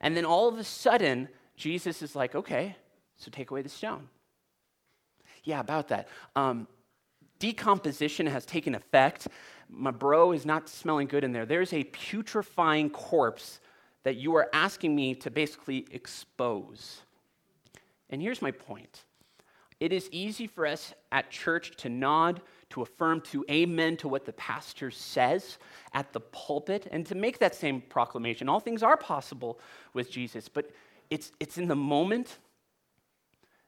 And 0.00 0.16
then 0.16 0.24
all 0.24 0.48
of 0.48 0.56
a 0.56 0.64
sudden, 0.64 1.28
Jesus 1.56 2.00
is 2.00 2.14
like, 2.14 2.34
okay, 2.34 2.76
so 3.16 3.30
take 3.30 3.50
away 3.50 3.62
the 3.62 3.68
stone. 3.68 4.08
Yeah, 5.42 5.60
about 5.60 5.88
that. 5.88 6.08
Um, 6.36 6.68
decomposition 7.38 8.26
has 8.26 8.46
taken 8.46 8.74
effect. 8.74 9.28
My 9.68 9.90
bro 9.90 10.32
is 10.32 10.46
not 10.46 10.68
smelling 10.68 11.08
good 11.08 11.24
in 11.24 11.32
there. 11.32 11.46
There's 11.46 11.72
a 11.72 11.84
putrefying 11.84 12.90
corpse 12.90 13.60
that 14.08 14.16
you 14.16 14.34
are 14.34 14.48
asking 14.54 14.96
me 14.96 15.14
to 15.14 15.30
basically 15.30 15.86
expose. 15.90 17.02
And 18.08 18.22
here's 18.22 18.40
my 18.40 18.50
point 18.50 19.04
it 19.80 19.92
is 19.92 20.08
easy 20.10 20.46
for 20.46 20.66
us 20.66 20.94
at 21.12 21.30
church 21.30 21.76
to 21.76 21.90
nod, 21.90 22.40
to 22.70 22.80
affirm, 22.80 23.20
to 23.20 23.44
amen 23.50 23.98
to 23.98 24.08
what 24.08 24.24
the 24.24 24.32
pastor 24.32 24.90
says 24.90 25.58
at 25.92 26.10
the 26.14 26.20
pulpit, 26.20 26.88
and 26.90 27.04
to 27.04 27.14
make 27.14 27.38
that 27.40 27.54
same 27.54 27.82
proclamation. 27.82 28.48
All 28.48 28.60
things 28.60 28.82
are 28.82 28.96
possible 28.96 29.60
with 29.92 30.10
Jesus, 30.10 30.48
but 30.48 30.70
it's, 31.10 31.30
it's 31.38 31.58
in 31.58 31.68
the 31.68 31.76
moment 31.76 32.38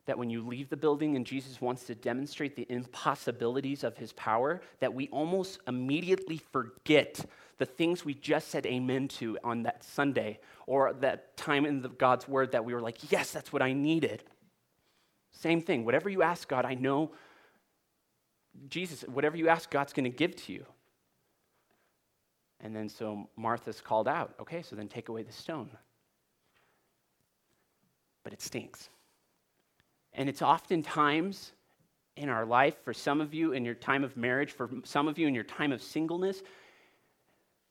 that 0.06 0.16
when 0.16 0.30
you 0.30 0.40
leave 0.40 0.70
the 0.70 0.76
building 0.76 1.16
and 1.16 1.26
Jesus 1.26 1.60
wants 1.60 1.84
to 1.84 1.94
demonstrate 1.94 2.56
the 2.56 2.66
impossibilities 2.70 3.84
of 3.84 3.98
his 3.98 4.14
power, 4.14 4.62
that 4.78 4.94
we 4.94 5.08
almost 5.08 5.60
immediately 5.68 6.40
forget 6.50 7.26
the 7.60 7.66
things 7.66 8.04
we 8.06 8.14
just 8.14 8.48
said 8.48 8.64
amen 8.64 9.06
to 9.06 9.38
on 9.44 9.64
that 9.64 9.84
Sunday 9.84 10.40
or 10.66 10.94
that 10.94 11.36
time 11.36 11.66
in 11.66 11.82
the, 11.82 11.90
God's 11.90 12.26
word 12.26 12.52
that 12.52 12.64
we 12.64 12.72
were 12.72 12.80
like, 12.80 13.12
yes, 13.12 13.32
that's 13.32 13.52
what 13.52 13.60
I 13.60 13.74
needed. 13.74 14.24
Same 15.32 15.60
thing. 15.60 15.84
Whatever 15.84 16.08
you 16.08 16.22
ask 16.22 16.48
God, 16.48 16.64
I 16.64 16.72
know 16.72 17.12
Jesus, 18.68 19.02
whatever 19.02 19.36
you 19.36 19.48
ask, 19.48 19.70
God's 19.70 19.92
going 19.92 20.10
to 20.10 20.16
give 20.16 20.34
to 20.46 20.54
you. 20.54 20.64
And 22.60 22.74
then 22.74 22.88
so 22.88 23.28
Martha's 23.36 23.82
called 23.82 24.08
out. 24.08 24.34
Okay, 24.40 24.62
so 24.62 24.74
then 24.74 24.88
take 24.88 25.10
away 25.10 25.22
the 25.22 25.32
stone. 25.32 25.70
but 28.22 28.32
it 28.32 28.42
stinks. 28.42 28.88
And 30.12 30.28
it's 30.28 30.42
oftentimes 30.42 31.52
in 32.16 32.28
our 32.28 32.44
life, 32.44 32.76
for 32.84 32.92
some 32.92 33.20
of 33.20 33.32
you 33.32 33.52
in 33.52 33.64
your 33.64 33.74
time 33.74 34.04
of 34.04 34.16
marriage, 34.16 34.52
for 34.52 34.68
some 34.84 35.08
of 35.08 35.18
you 35.18 35.26
in 35.26 35.34
your 35.34 35.44
time 35.44 35.72
of 35.72 35.82
singleness, 35.82 36.42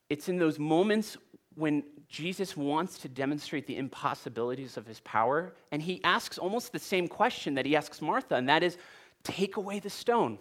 it's 0.09 0.29
in 0.29 0.37
those 0.37 0.59
moments 0.59 1.17
when 1.55 1.83
Jesus 2.07 2.57
wants 2.57 2.97
to 2.99 3.07
demonstrate 3.07 3.67
the 3.67 3.77
impossibilities 3.77 4.77
of 4.77 4.87
his 4.87 4.99
power, 5.01 5.53
and 5.71 5.81
he 5.81 6.03
asks 6.03 6.37
almost 6.37 6.71
the 6.71 6.79
same 6.79 7.07
question 7.07 7.53
that 7.55 7.65
he 7.65 7.75
asks 7.75 8.01
Martha, 8.01 8.35
and 8.35 8.49
that 8.49 8.63
is 8.63 8.77
take 9.23 9.57
away 9.57 9.79
the 9.79 9.89
stone. 9.89 10.39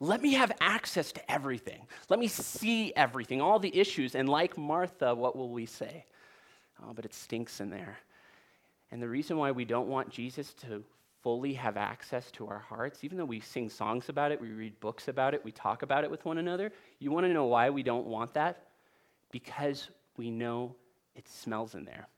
Let 0.00 0.22
me 0.22 0.32
have 0.32 0.50
access 0.60 1.12
to 1.12 1.30
everything. 1.30 1.86
Let 2.08 2.18
me 2.18 2.26
see 2.26 2.92
everything, 2.96 3.40
all 3.40 3.58
the 3.58 3.76
issues. 3.78 4.14
And 4.14 4.28
like 4.28 4.56
Martha, 4.56 5.14
what 5.14 5.36
will 5.36 5.50
we 5.50 5.66
say? 5.66 6.06
Oh, 6.82 6.92
but 6.94 7.04
it 7.04 7.12
stinks 7.12 7.60
in 7.60 7.68
there. 7.68 7.98
And 8.90 9.02
the 9.02 9.08
reason 9.08 9.36
why 9.36 9.50
we 9.50 9.66
don't 9.66 9.88
want 9.88 10.10
Jesus 10.10 10.54
to 10.54 10.82
fully 11.22 11.52
have 11.52 11.76
access 11.76 12.30
to 12.32 12.48
our 12.48 12.58
hearts, 12.58 13.04
even 13.04 13.18
though 13.18 13.26
we 13.26 13.40
sing 13.40 13.68
songs 13.68 14.08
about 14.08 14.32
it, 14.32 14.40
we 14.40 14.48
read 14.48 14.80
books 14.80 15.08
about 15.08 15.34
it, 15.34 15.44
we 15.44 15.52
talk 15.52 15.82
about 15.82 16.02
it 16.02 16.10
with 16.10 16.24
one 16.24 16.38
another, 16.38 16.72
you 16.98 17.10
want 17.10 17.26
to 17.26 17.32
know 17.32 17.44
why 17.44 17.68
we 17.68 17.82
don't 17.82 18.06
want 18.06 18.32
that? 18.32 18.69
Because 19.30 19.88
we 20.16 20.30
know 20.30 20.74
it 21.14 21.28
smells 21.28 21.74
in 21.74 21.84
there. 21.84 22.08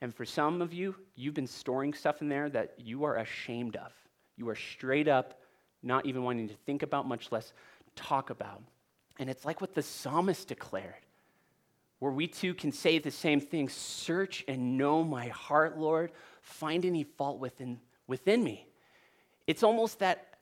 And 0.00 0.14
for 0.14 0.24
some 0.24 0.62
of 0.62 0.72
you, 0.72 0.94
you've 1.14 1.34
been 1.34 1.46
storing 1.46 1.92
stuff 1.92 2.22
in 2.22 2.28
there 2.28 2.48
that 2.50 2.74
you 2.78 3.04
are 3.04 3.16
ashamed 3.16 3.76
of. 3.76 3.92
You 4.36 4.48
are 4.48 4.54
straight 4.56 5.08
up 5.08 5.40
not 5.82 6.06
even 6.06 6.22
wanting 6.22 6.48
to 6.48 6.54
think 6.66 6.82
about, 6.82 7.06
much 7.06 7.32
less 7.32 7.52
talk 7.96 8.30
about. 8.30 8.62
And 9.18 9.28
it's 9.28 9.44
like 9.44 9.60
what 9.60 9.74
the 9.74 9.82
psalmist 9.82 10.48
declared, 10.48 10.94
where 11.98 12.12
we 12.12 12.26
too 12.26 12.54
can 12.54 12.72
say 12.72 12.98
the 12.98 13.10
same 13.10 13.40
thing 13.40 13.68
Search 13.68 14.44
and 14.48 14.78
know 14.78 15.04
my 15.04 15.28
heart, 15.28 15.78
Lord. 15.78 16.12
Find 16.42 16.84
any 16.84 17.04
fault 17.04 17.38
within, 17.38 17.80
within 18.06 18.42
me. 18.42 18.66
It's 19.46 19.62
almost 19.62 19.98
that 19.98 20.38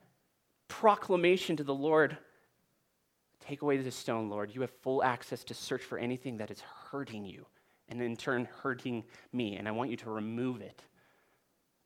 proclamation 0.69 1.57
to 1.57 1.65
the 1.65 1.75
Lord 1.75 2.17
Take 3.49 3.63
away 3.63 3.79
this 3.79 3.97
stone, 3.97 4.29
Lord. 4.29 4.55
You 4.55 4.61
have 4.61 4.71
full 4.83 5.03
access 5.03 5.43
to 5.45 5.55
search 5.55 5.83
for 5.83 5.97
anything 5.97 6.37
that 6.37 6.51
is 6.51 6.61
hurting 6.91 7.25
you 7.25 7.47
and 7.89 8.03
in 8.03 8.15
turn 8.15 8.47
hurting 8.63 9.05
me, 9.33 9.57
and 9.57 9.67
I 9.67 9.71
want 9.71 9.89
you 9.89 9.97
to 9.97 10.11
remove 10.11 10.61
it. 10.61 10.83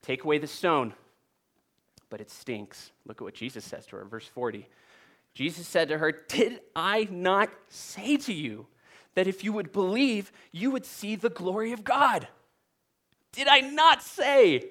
Take 0.03 0.25
away 0.25 0.39
the 0.39 0.49
stone, 0.49 0.93
but 2.11 2.21
it 2.21 2.33
stinks. 2.33 2.91
Look 3.07 3.19
at 3.19 3.25
what 3.25 3.35
Jesus 3.35 3.65
says 3.65 3.87
to 3.87 3.97
her, 3.97 4.05
verse 4.05 4.27
40. 4.27 4.69
Jesus 5.35 5.69
said 5.69 5.87
to 5.91 5.99
her, 5.99 6.11
Did 6.11 6.59
I 6.75 7.07
not 7.09 7.49
say 7.69 8.17
to 8.17 8.33
you 8.33 8.67
that 9.15 9.29
if 9.29 9.45
you 9.45 9.53
would 9.53 9.71
believe, 9.71 10.33
you 10.51 10.73
would 10.73 10.85
see 10.85 11.15
the 11.15 11.31
glory 11.31 11.71
of 11.71 11.85
God? 11.85 12.27
Did 13.31 13.47
I 13.47 13.61
not 13.61 14.03
say? 14.03 14.65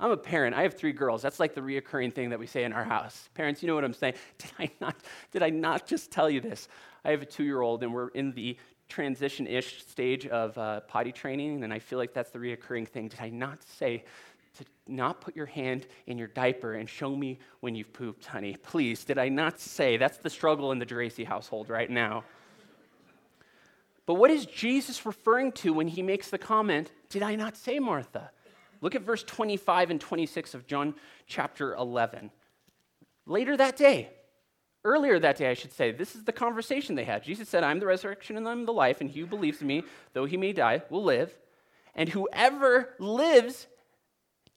I'm 0.00 0.12
a 0.12 0.16
parent. 0.16 0.54
I 0.54 0.62
have 0.62 0.74
three 0.74 0.92
girls. 0.92 1.22
That's 1.22 1.40
like 1.40 1.54
the 1.54 1.60
reoccurring 1.60 2.14
thing 2.14 2.30
that 2.30 2.38
we 2.38 2.46
say 2.46 2.62
in 2.62 2.72
our 2.72 2.84
house. 2.84 3.28
Parents, 3.34 3.62
you 3.62 3.66
know 3.66 3.74
what 3.74 3.84
I'm 3.84 3.94
saying? 3.94 4.14
Did 4.38 4.52
I 4.58 4.70
not, 4.80 4.96
did 5.32 5.42
I 5.42 5.50
not 5.50 5.86
just 5.86 6.12
tell 6.12 6.30
you 6.30 6.40
this? 6.40 6.68
I 7.04 7.10
have 7.10 7.22
a 7.22 7.26
two 7.26 7.44
year 7.44 7.60
old, 7.60 7.82
and 7.82 7.92
we're 7.92 8.08
in 8.08 8.32
the 8.32 8.56
transition 8.88 9.46
ish 9.46 9.84
stage 9.86 10.26
of 10.26 10.56
uh, 10.56 10.80
potty 10.80 11.12
training, 11.12 11.64
and 11.64 11.72
I 11.72 11.78
feel 11.78 11.98
like 11.98 12.14
that's 12.14 12.30
the 12.30 12.38
reoccurring 12.38 12.88
thing. 12.88 13.08
Did 13.08 13.20
I 13.20 13.30
not 13.30 13.62
say 13.62 14.04
to 14.58 14.64
not 14.86 15.20
put 15.20 15.34
your 15.36 15.46
hand 15.46 15.86
in 16.06 16.16
your 16.16 16.28
diaper 16.28 16.74
and 16.74 16.88
show 16.88 17.14
me 17.14 17.38
when 17.60 17.74
you've 17.74 17.92
pooped, 17.92 18.24
honey? 18.24 18.56
Please, 18.62 19.04
did 19.04 19.18
I 19.18 19.28
not 19.28 19.58
say? 19.60 19.96
That's 19.96 20.18
the 20.18 20.30
struggle 20.30 20.70
in 20.72 20.78
the 20.78 20.86
Geraci 20.86 21.26
household 21.26 21.68
right 21.68 21.90
now. 21.90 22.24
But 24.06 24.14
what 24.14 24.30
is 24.30 24.46
Jesus 24.46 25.04
referring 25.04 25.52
to 25.52 25.72
when 25.72 25.88
he 25.88 26.02
makes 26.02 26.30
the 26.30 26.38
comment, 26.38 26.90
Did 27.10 27.22
I 27.22 27.34
not 27.34 27.56
say, 27.56 27.78
Martha? 27.78 28.30
Look 28.80 28.94
at 28.94 29.02
verse 29.02 29.22
25 29.22 29.90
and 29.90 30.00
26 30.00 30.54
of 30.54 30.66
John 30.66 30.94
chapter 31.26 31.74
11. 31.74 32.30
Later 33.26 33.56
that 33.56 33.76
day, 33.76 34.10
earlier 34.84 35.18
that 35.18 35.36
day, 35.36 35.50
I 35.50 35.54
should 35.54 35.72
say, 35.72 35.92
this 35.92 36.14
is 36.14 36.24
the 36.24 36.32
conversation 36.32 36.94
they 36.94 37.04
had. 37.04 37.22
Jesus 37.22 37.48
said, 37.48 37.64
I'm 37.64 37.80
the 37.80 37.86
resurrection 37.86 38.36
and 38.36 38.48
I'm 38.48 38.64
the 38.64 38.72
life, 38.72 39.00
and 39.00 39.10
he 39.10 39.20
who 39.20 39.26
believes 39.26 39.60
in 39.60 39.66
me, 39.66 39.84
though 40.12 40.24
he 40.24 40.36
may 40.36 40.52
die, 40.52 40.82
will 40.90 41.04
live. 41.04 41.34
And 41.94 42.08
whoever 42.08 42.94
lives 42.98 43.66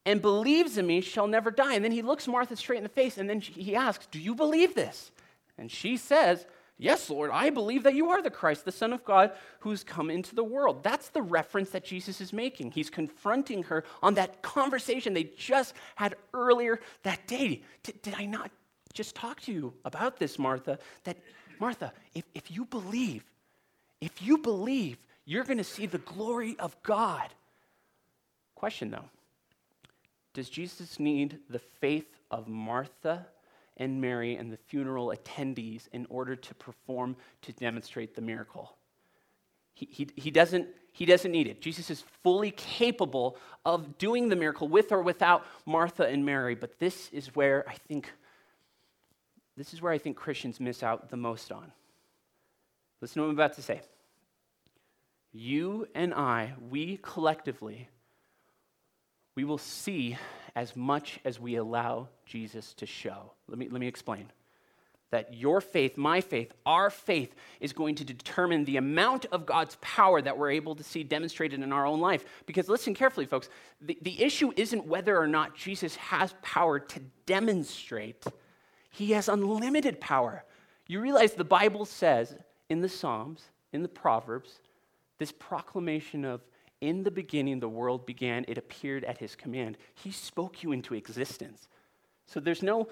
and 0.06 0.22
believes 0.22 0.78
in 0.78 0.88
me 0.88 1.02
shall 1.02 1.28
never 1.28 1.52
die. 1.52 1.74
And 1.74 1.84
then 1.84 1.92
he 1.92 2.02
looks 2.02 2.28
Martha 2.28 2.56
straight 2.56 2.78
in 2.78 2.84
the 2.84 2.90
face, 2.90 3.18
and 3.18 3.30
then 3.30 3.42
he 3.42 3.76
asks, 3.76 4.08
Do 4.08 4.20
you 4.20 4.36
believe 4.36 4.76
this? 4.76 5.12
And 5.58 5.72
she 5.72 5.98
says, 5.98 6.46
Yes, 6.82 7.12
Lord, 7.12 7.30
I 7.32 7.52
believe 7.52 7.84
that 7.84 7.94
you 7.94 8.10
are 8.10 8.24
the 8.24 8.32
Christ, 8.32 8.66
the 8.66 8.72
Son 8.72 8.92
of 8.92 9.06
God, 9.06 9.34
who's 9.60 9.84
come 9.84 10.10
into 10.10 10.34
the 10.34 10.44
world. 10.44 10.82
That's 10.82 11.10
the 11.10 11.22
reference 11.22 11.70
that 11.70 11.86
Jesus 11.86 12.20
is 12.20 12.34
making. 12.34 12.72
He's 12.72 12.90
confronting 12.90 13.62
her 13.62 13.84
on 14.02 14.16
that 14.16 14.42
conversation 14.42 15.14
they 15.14 15.26
just 15.38 15.76
had 15.94 16.16
earlier 16.34 16.80
that 17.04 17.28
day. 17.28 17.62
Did, 17.84 18.02
did 18.02 18.16
I 18.18 18.26
not 18.26 18.50
just 18.94 19.14
talk 19.14 19.42
to 19.42 19.52
you 19.52 19.76
about 19.86 20.18
this, 20.18 20.40
Martha? 20.40 20.80
That, 21.04 21.18
Martha, 21.60 21.94
if, 22.16 22.24
if 22.34 22.50
you 22.50 22.66
believe, 22.66 23.24
if 24.02 24.20
you 24.20 24.40
believe, 24.40 24.98
you're 25.26 25.44
going 25.44 25.60
to 25.60 25.64
see 25.64 25.86
the 25.86 26.00
glory 26.00 26.56
of 26.58 26.76
God. 26.82 27.30
Question 28.56 28.90
though 28.90 29.06
Does 30.34 30.50
Jesus 30.50 31.00
need 31.00 31.38
the 31.48 31.60
faith 31.60 32.10
of 32.32 32.48
Martha? 32.48 33.28
And 33.78 34.02
Mary 34.02 34.36
and 34.36 34.52
the 34.52 34.58
funeral 34.58 35.14
attendees 35.16 35.88
in 35.92 36.06
order 36.10 36.36
to 36.36 36.56
perform, 36.56 37.16
to 37.42 37.54
demonstrate 37.54 38.16
the 38.16 38.22
miracle. 38.22 38.76
He, 39.74 39.88
he, 39.90 40.08
he, 40.16 40.32
doesn't, 40.32 40.68
he 40.92 41.06
doesn't 41.06 41.32
need 41.32 41.48
it. 41.48 41.62
Jesus 41.62 41.90
is 41.90 42.04
fully 42.24 42.52
capable 42.52 43.38
of 43.66 43.98
doing 43.98 44.30
the 44.30 44.36
miracle 44.36 44.68
with 44.68 44.92
or 44.92 45.02
without 45.02 45.46
Martha 45.66 46.04
and 46.04 46.26
Mary, 46.26 46.56
but 46.56 46.80
this 46.80 47.10
is 47.12 47.36
where 47.36 47.68
I 47.68 47.74
think 47.74 48.12
this 49.58 49.74
is 49.74 49.82
where 49.82 49.92
I 49.92 49.98
think 49.98 50.18
Christians 50.18 50.60
miss 50.60 50.82
out 50.82 51.10
the 51.10 51.18
most 51.18 51.52
on. 51.52 51.72
Listen 53.02 53.16
to 53.16 53.22
what 53.22 53.28
I'm 53.28 53.36
about 53.36 53.54
to 53.56 53.62
say. 53.62 53.82
You 55.34 55.88
and 55.94 56.14
I, 56.14 56.54
we 56.70 56.98
collectively, 57.02 57.90
we 59.36 59.44
will 59.44 59.58
see 59.58 60.18
as 60.56 60.76
much 60.76 61.20
as 61.26 61.40
we 61.40 61.56
allow 61.56 62.08
Jesus 62.26 62.74
to 62.76 62.86
show. 62.86 63.32
Let 63.48 63.58
me, 63.58 63.70
let 63.70 63.80
me 63.80 63.88
explain. 63.88 64.32
That 65.12 65.34
your 65.34 65.60
faith, 65.60 65.98
my 65.98 66.22
faith, 66.22 66.54
our 66.66 66.90
faith 66.90 67.36
is 67.60 67.74
going 67.74 67.96
to 67.96 68.06
determine 68.06 68.64
the 68.64 68.78
amount 68.78 69.26
of 69.26 69.46
God's 69.46 69.78
power 69.82 70.22
that 70.22 70.38
we're 70.38 70.52
able 70.52 70.74
to 70.76 70.84
see 70.84 71.04
demonstrated 71.04 71.62
in 71.62 71.74
our 71.74 71.86
own 71.86 72.00
life. 72.00 72.24
Because 72.46 72.70
listen 72.70 72.94
carefully, 72.94 73.26
folks, 73.26 73.50
the, 73.82 73.98
the 74.02 74.24
issue 74.24 74.54
isn't 74.56 74.86
whether 74.86 75.18
or 75.18 75.28
not 75.28 75.56
Jesus 75.56 75.98
has 75.98 76.34
power 76.42 76.80
to 76.80 77.02
demonstrate, 77.26 78.24
he 78.90 79.12
has 79.12 79.28
unlimited 79.28 80.00
power. 80.00 80.46
You 80.88 81.02
realize 81.02 81.34
the 81.34 81.44
Bible 81.44 81.86
says 81.86 82.36
in 82.70 82.82
the 82.82 82.90
Psalms, 82.90 83.44
in 83.74 83.82
the 83.82 83.90
Proverbs, 83.90 84.60
this 85.18 85.32
proclamation 85.32 86.26
of 86.26 86.42
in 86.82 87.04
the 87.04 87.12
beginning, 87.12 87.60
the 87.60 87.70
world 87.70 88.06
began, 88.06 88.44
it 88.48 88.58
appeared 88.58 89.04
at 89.04 89.20
his 89.20 89.36
command. 89.36 89.78
He 89.94 90.12
spoke 90.12 90.64
you 90.64 90.72
into 90.72 90.96
existence. 90.96 91.70
So 92.26 92.40
there's 92.40 92.64
no 92.64 92.88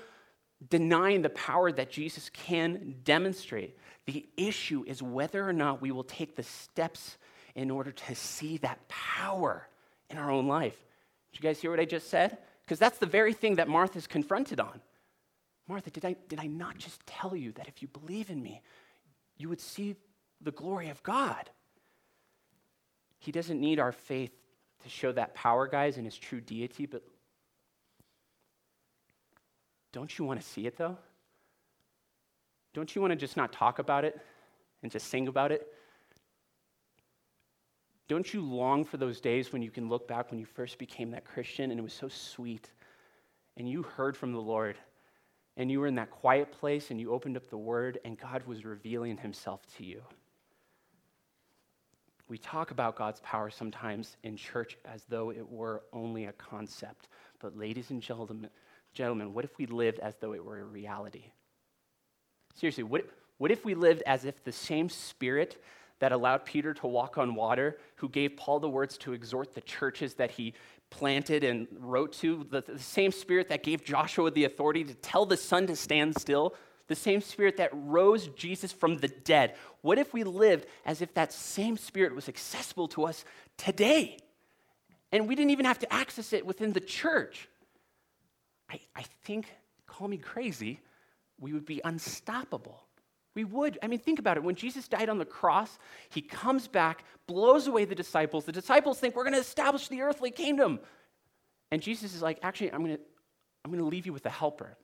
denying 0.70 1.22
the 1.22 1.30
power 1.30 1.72
that 1.72 1.90
Jesus 1.90 2.30
can 2.30 2.96
demonstrate. 3.04 3.78
The 4.06 4.28
issue 4.38 4.84
is 4.86 5.02
whether 5.02 5.48
or 5.48 5.54
not 5.54 5.82
we 5.82 5.92
will 5.92 6.04
take 6.04 6.36
the 6.36 6.44
steps 6.44 7.18
in 7.56 7.72
order 7.72 7.92
to 7.92 8.16
see 8.16 8.58
that 8.58 8.88
power 8.88 9.68
in 10.10 10.18
our 10.18 10.30
own 10.30 10.48
life. 10.48 10.78
Did 11.32 11.44
you 11.44 11.50
guys 11.50 11.60
hear 11.60 11.72
what 11.72 11.80
I 11.80 11.86
just 11.86 12.10
said? 12.10 12.38
Because 12.66 12.80
that's 12.80 13.00
the 13.00 13.06
very 13.06 13.34
thing 13.34 13.56
that 13.56 13.68
Martha's 13.68 14.08
confronted 14.08 14.60
on. 14.60 14.82
Martha, 15.68 15.90
did 15.90 16.06
I, 16.06 16.16
did 16.28 16.40
I 16.40 16.48
not 16.48 16.78
just 16.78 17.06
tell 17.06 17.36
you 17.36 17.52
that 17.54 17.68
if 17.68 17.82
you 17.82 17.88
believe 17.88 18.30
in 18.30 18.42
me, 18.42 18.62
you 19.38 19.50
would 19.50 19.62
see 19.62 19.96
the 20.42 20.52
glory 20.52 20.90
of 20.90 21.02
God? 21.04 21.50
He 23.20 23.32
doesn't 23.32 23.60
need 23.60 23.80
our 23.80 23.92
faith 23.92 24.32
to 24.84 24.90
show 24.90 25.12
that 25.12 25.36
power, 25.36 25.68
guys, 25.68 25.98
in 25.98 26.06
his 26.06 26.18
true 26.18 26.42
deity, 26.42 26.86
but 26.86 27.04
don't 29.92 30.18
you 30.18 30.26
want 30.26 30.40
to 30.40 30.46
see 30.46 30.66
it, 30.66 30.78
though? 30.78 30.98
Don't 32.74 32.96
you 32.96 33.02
want 33.02 33.12
to 33.12 33.18
just 33.18 33.36
not 33.36 33.52
talk 33.52 33.80
about 33.80 34.06
it 34.06 34.20
and 34.84 34.92
just 34.92 35.08
sing 35.08 35.28
about 35.28 35.52
it? 35.52 35.68
Don't 38.08 38.34
you 38.34 38.42
long 38.42 38.86
for 38.86 38.98
those 38.98 39.20
days 39.22 39.52
when 39.52 39.62
you 39.62 39.70
can 39.70 39.90
look 39.90 40.08
back 40.08 40.32
when 40.32 40.40
you 40.40 40.46
first 40.46 40.78
became 40.78 41.12
that 41.12 41.26
Christian 41.26 41.72
and 41.72 41.80
it 41.80 41.84
was 41.84 41.94
so 41.94 42.08
sweet 42.08 42.72
and 43.58 43.70
you 43.70 43.84
heard 43.84 44.18
from 44.18 44.32
the 44.32 44.40
Lord 44.40 44.78
and 45.58 45.70
you 45.70 45.80
were 45.80 45.88
in 45.88 45.96
that 45.96 46.10
quiet 46.10 46.52
place 46.52 46.90
and 46.90 47.00
you 47.00 47.12
opened 47.12 47.38
up 47.38 47.50
the 47.50 47.58
Word 47.58 48.00
and 48.06 48.18
God 48.18 48.46
was 48.48 48.66
revealing 48.66 49.18
Himself 49.18 49.62
to 49.78 49.84
you? 49.84 50.02
We 52.30 52.38
talk 52.38 52.70
about 52.70 52.96
God's 52.96 53.20
power 53.22 53.50
sometimes 53.50 54.16
in 54.24 54.38
church 54.38 54.78
as 54.86 55.04
though 55.10 55.32
it 55.32 55.50
were 55.50 55.84
only 55.92 56.26
a 56.26 56.32
concept. 56.34 57.08
But, 57.40 57.58
ladies 57.58 57.90
and 57.90 58.02
gentlemen, 58.02 58.50
gentlemen 58.94 59.34
what 59.34 59.46
if 59.46 59.58
we 59.58 59.66
lived 59.66 60.00
as 60.00 60.16
though 60.18 60.34
it 60.34 60.46
were 60.46 60.60
a 60.60 60.64
reality? 60.64 61.26
Seriously, 62.54 62.84
what, 62.84 63.06
what 63.40 63.52
if 63.52 63.66
we 63.66 63.74
lived 63.74 64.04
as 64.06 64.26
if 64.26 64.44
the 64.44 64.52
same 64.52 64.90
spirit 64.90 65.62
that 66.00 66.12
allowed 66.12 66.46
Peter 66.46 66.74
to 66.76 66.88
walk 66.88 67.18
on 67.18 67.36
water, 67.36 67.78
who 67.96 68.08
gave 68.08 68.38
Paul 68.38 68.60
the 68.60 68.70
words 68.70 68.98
to 69.00 69.14
exhort 69.14 69.54
the 69.54 69.62
churches 69.62 70.14
that 70.16 70.32
he 70.32 70.54
planted 70.90 71.44
and 71.44 71.68
wrote 71.78 72.14
to, 72.14 72.46
the, 72.50 72.62
the, 72.62 72.80
same 72.80 73.12
spirit 73.12 73.50
that 73.50 73.64
gave 73.64 73.84
Joshua 73.84 74.32
the 74.32 74.46
authority 74.46 74.84
to 74.84 74.94
tell 74.96 75.26
the 75.26 75.38
sun 75.38 75.68
to 75.68 75.76
stand 75.76 76.18
still, 76.18 76.56
the 76.90 76.96
same 76.96 77.22
spirit 77.22 77.58
that 77.58 77.70
rose 77.74 78.28
Jesus 78.30 78.74
from 78.74 78.98
the 78.98 79.08
dead. 79.08 79.56
What 79.82 79.98
if 79.98 80.14
we 80.14 80.26
lived 80.26 80.66
as 80.86 81.02
if 81.02 81.14
that 81.14 81.32
same 81.32 81.78
spirit 81.78 82.14
was 82.14 82.28
accessible 82.28 82.90
to 82.90 83.06
us 83.06 83.24
today? 83.58 84.18
And 85.12 85.28
we 85.28 85.36
didn't 85.36 85.52
even 85.52 85.66
have 85.66 85.80
to 85.80 85.94
access 85.94 86.34
it 86.34 86.46
within 86.46 86.74
the 86.74 86.82
church. 86.82 87.48
I, 88.70 88.80
I 88.96 89.04
think, 89.24 89.48
call 89.88 90.08
me 90.08 90.18
crazy, 90.18 90.82
we 91.40 91.54
would 91.54 91.66
be 91.66 91.80
unstoppable. 91.84 92.84
We 93.36 93.46
would. 93.46 93.80
I 93.82 93.88
mean, 93.88 94.00
think 94.00 94.20
about 94.20 94.38
it. 94.38 94.44
When 94.44 94.56
Jesus 94.56 94.88
died 94.88 95.08
on 95.08 95.18
the 95.18 95.26
cross, 95.26 95.80
he 96.10 96.22
comes 96.22 96.68
back, 96.68 97.06
blows 97.28 97.68
away 97.68 97.86
the 97.86 97.96
disciples. 97.96 98.46
The 98.46 98.52
disciples 98.52 99.00
think 99.00 99.16
we're 99.16 99.24
going 99.24 99.34
to 99.34 99.40
establish 99.40 99.88
the 99.88 100.02
earthly 100.02 100.32
kingdom. 100.32 100.80
And 101.72 101.82
Jesus 101.82 102.14
is 102.14 102.22
like, 102.22 102.40
actually, 102.42 102.74
I'm 102.74 102.84
going 102.84 102.98
to 102.98 103.02
I'm 103.64 103.72
going 103.72 103.84
to 103.84 103.90
leave 103.90 104.06
you 104.06 104.14
with 104.14 104.26
a 104.26 104.30
helper. 104.30 104.78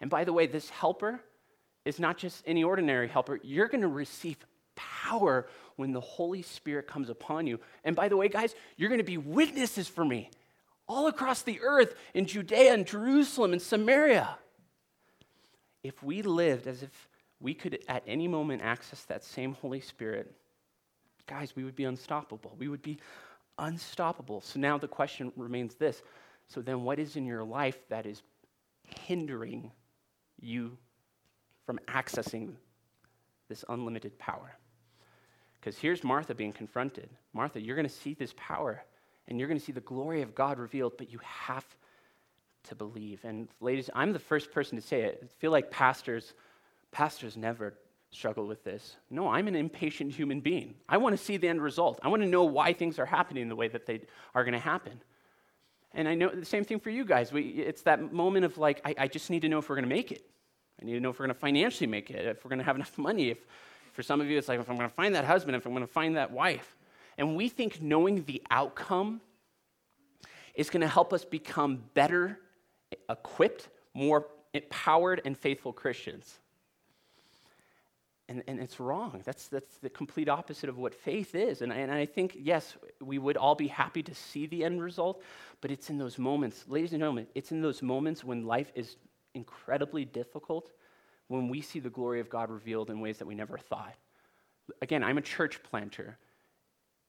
And 0.00 0.10
by 0.10 0.24
the 0.24 0.32
way, 0.32 0.46
this 0.46 0.70
helper 0.70 1.20
is 1.84 1.98
not 1.98 2.18
just 2.18 2.42
any 2.46 2.64
ordinary 2.64 3.08
helper. 3.08 3.40
You're 3.42 3.68
going 3.68 3.82
to 3.82 3.88
receive 3.88 4.36
power 4.76 5.48
when 5.76 5.92
the 5.92 6.00
Holy 6.00 6.42
Spirit 6.42 6.86
comes 6.86 7.08
upon 7.08 7.46
you. 7.46 7.60
And 7.84 7.96
by 7.96 8.08
the 8.08 8.16
way, 8.16 8.28
guys, 8.28 8.54
you're 8.76 8.88
going 8.88 8.98
to 8.98 9.04
be 9.04 9.18
witnesses 9.18 9.88
for 9.88 10.04
me 10.04 10.30
all 10.86 11.06
across 11.06 11.42
the 11.42 11.60
earth 11.62 11.94
in 12.14 12.26
Judea 12.26 12.72
and 12.72 12.86
Jerusalem 12.86 13.52
and 13.52 13.60
Samaria. 13.60 14.38
If 15.82 16.02
we 16.02 16.22
lived 16.22 16.66
as 16.66 16.82
if 16.82 17.08
we 17.40 17.54
could 17.54 17.78
at 17.88 18.02
any 18.06 18.26
moment 18.26 18.62
access 18.62 19.04
that 19.04 19.24
same 19.24 19.54
Holy 19.54 19.80
Spirit, 19.80 20.32
guys, 21.26 21.54
we 21.54 21.64
would 21.64 21.76
be 21.76 21.84
unstoppable. 21.84 22.54
We 22.58 22.68
would 22.68 22.82
be 22.82 22.98
unstoppable. 23.58 24.40
So 24.40 24.58
now 24.58 24.78
the 24.78 24.88
question 24.88 25.32
remains 25.36 25.74
this 25.74 26.02
so 26.48 26.62
then, 26.62 26.82
what 26.82 26.98
is 26.98 27.16
in 27.16 27.26
your 27.26 27.44
life 27.44 27.78
that 27.90 28.06
is 28.06 28.22
hindering 28.82 29.70
you 30.40 30.76
from 31.66 31.78
accessing 31.88 32.54
this 33.48 33.64
unlimited 33.68 34.18
power? 34.18 34.56
Because 35.60 35.76
here's 35.78 36.04
Martha 36.04 36.34
being 36.34 36.52
confronted. 36.52 37.08
Martha, 37.32 37.60
you're 37.60 37.76
going 37.76 37.88
to 37.88 37.92
see 37.92 38.14
this 38.14 38.34
power 38.36 38.82
and 39.26 39.38
you're 39.38 39.48
going 39.48 39.58
to 39.58 39.64
see 39.64 39.72
the 39.72 39.80
glory 39.80 40.22
of 40.22 40.34
God 40.34 40.58
revealed, 40.58 40.94
but 40.96 41.12
you 41.12 41.20
have 41.22 41.66
to 42.64 42.74
believe. 42.74 43.20
And 43.24 43.48
ladies, 43.60 43.90
I'm 43.94 44.12
the 44.12 44.18
first 44.18 44.52
person 44.52 44.76
to 44.76 44.82
say 44.86 45.02
it. 45.02 45.20
I 45.22 45.26
feel 45.40 45.50
like 45.50 45.70
pastors 45.70 46.32
Pastors 46.90 47.36
never 47.36 47.74
struggle 48.10 48.46
with 48.46 48.64
this. 48.64 48.96
No, 49.10 49.28
I'm 49.28 49.48
an 49.48 49.54
impatient 49.54 50.12
human 50.12 50.40
being. 50.40 50.74
I 50.88 50.96
want 50.96 51.16
to 51.16 51.22
see 51.22 51.36
the 51.36 51.48
end 51.48 51.62
result. 51.62 51.98
I 52.02 52.08
want 52.08 52.22
to 52.22 52.28
know 52.28 52.44
why 52.44 52.72
things 52.72 52.98
are 52.98 53.06
happening 53.06 53.48
the 53.48 53.56
way 53.56 53.68
that 53.68 53.86
they 53.86 54.00
are 54.34 54.44
going 54.44 54.54
to 54.54 54.58
happen. 54.58 55.02
And 55.94 56.08
I 56.08 56.14
know 56.14 56.28
the 56.28 56.44
same 56.44 56.64
thing 56.64 56.80
for 56.80 56.90
you 56.90 57.04
guys. 57.04 57.32
We, 57.32 57.42
it's 57.42 57.82
that 57.82 58.12
moment 58.12 58.44
of 58.44 58.58
like, 58.58 58.80
I, 58.84 58.94
I 58.98 59.08
just 59.08 59.30
need 59.30 59.40
to 59.40 59.48
know 59.48 59.58
if 59.58 59.68
we're 59.68 59.76
going 59.76 59.88
to 59.88 59.94
make 59.94 60.12
it. 60.12 60.24
I 60.80 60.84
need 60.84 60.94
to 60.94 61.00
know 61.00 61.10
if 61.10 61.18
we're 61.18 61.26
going 61.26 61.34
to 61.34 61.40
financially 61.40 61.86
make 61.86 62.10
it, 62.10 62.26
if 62.26 62.44
we're 62.44 62.50
going 62.50 62.60
to 62.60 62.64
have 62.64 62.76
enough 62.76 62.96
money. 62.98 63.30
If, 63.30 63.38
for 63.92 64.02
some 64.02 64.20
of 64.20 64.28
you, 64.28 64.38
it's 64.38 64.48
like, 64.48 64.60
if 64.60 64.68
I'm 64.68 64.76
going 64.76 64.88
to 64.88 64.94
find 64.94 65.14
that 65.14 65.24
husband, 65.24 65.56
if 65.56 65.66
I'm 65.66 65.72
going 65.72 65.86
to 65.86 65.92
find 65.92 66.16
that 66.16 66.30
wife. 66.30 66.76
And 67.16 67.36
we 67.36 67.48
think 67.48 67.82
knowing 67.82 68.22
the 68.24 68.42
outcome 68.50 69.20
is 70.54 70.70
going 70.70 70.82
to 70.82 70.88
help 70.88 71.12
us 71.12 71.24
become 71.24 71.82
better 71.94 72.38
equipped, 73.10 73.68
more 73.94 74.26
empowered, 74.54 75.22
and 75.24 75.36
faithful 75.36 75.72
Christians. 75.72 76.38
And, 78.30 78.42
and 78.46 78.60
it's 78.60 78.78
wrong. 78.78 79.22
That's, 79.24 79.48
that's 79.48 79.78
the 79.78 79.88
complete 79.88 80.28
opposite 80.28 80.68
of 80.68 80.76
what 80.76 80.94
faith 80.94 81.34
is. 81.34 81.62
And, 81.62 81.72
and 81.72 81.90
I 81.90 82.04
think, 82.04 82.36
yes, 82.38 82.76
we 83.00 83.18
would 83.18 83.38
all 83.38 83.54
be 83.54 83.68
happy 83.68 84.02
to 84.02 84.14
see 84.14 84.46
the 84.46 84.64
end 84.64 84.82
result, 84.82 85.22
but 85.62 85.70
it's 85.70 85.88
in 85.88 85.96
those 85.96 86.18
moments, 86.18 86.66
ladies 86.68 86.92
and 86.92 87.00
gentlemen, 87.00 87.26
it's 87.34 87.52
in 87.52 87.62
those 87.62 87.80
moments 87.80 88.22
when 88.22 88.44
life 88.44 88.70
is 88.74 88.96
incredibly 89.34 90.04
difficult, 90.04 90.70
when 91.28 91.48
we 91.48 91.62
see 91.62 91.80
the 91.80 91.88
glory 91.88 92.20
of 92.20 92.28
God 92.28 92.50
revealed 92.50 92.90
in 92.90 93.00
ways 93.00 93.16
that 93.16 93.26
we 93.26 93.34
never 93.34 93.56
thought. 93.56 93.94
Again, 94.82 95.02
I'm 95.02 95.16
a 95.16 95.22
church 95.22 95.62
planter. 95.62 96.18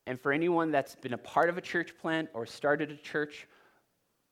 And 0.08 0.20
for 0.20 0.32
anyone 0.32 0.72
that's 0.72 0.96
been 0.96 1.14
a 1.14 1.18
part 1.18 1.50
of 1.50 1.58
a 1.58 1.62
church 1.62 1.98
plant 1.98 2.30
or 2.34 2.46
started 2.46 2.92
a 2.92 2.96
church 2.96 3.46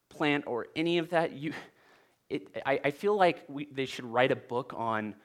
plant 0.10 0.46
or 0.48 0.68
any 0.76 1.00
of 1.00 1.10
that, 1.10 1.34
you, 1.34 1.52
it, 2.30 2.48
I, 2.66 2.80
I 2.86 2.92
feel 2.92 3.16
like 3.16 3.44
we, 3.50 3.66
they 3.66 3.86
should 3.86 4.06
write 4.06 4.32
a 4.32 4.38
book 4.38 4.74
on 4.76 5.16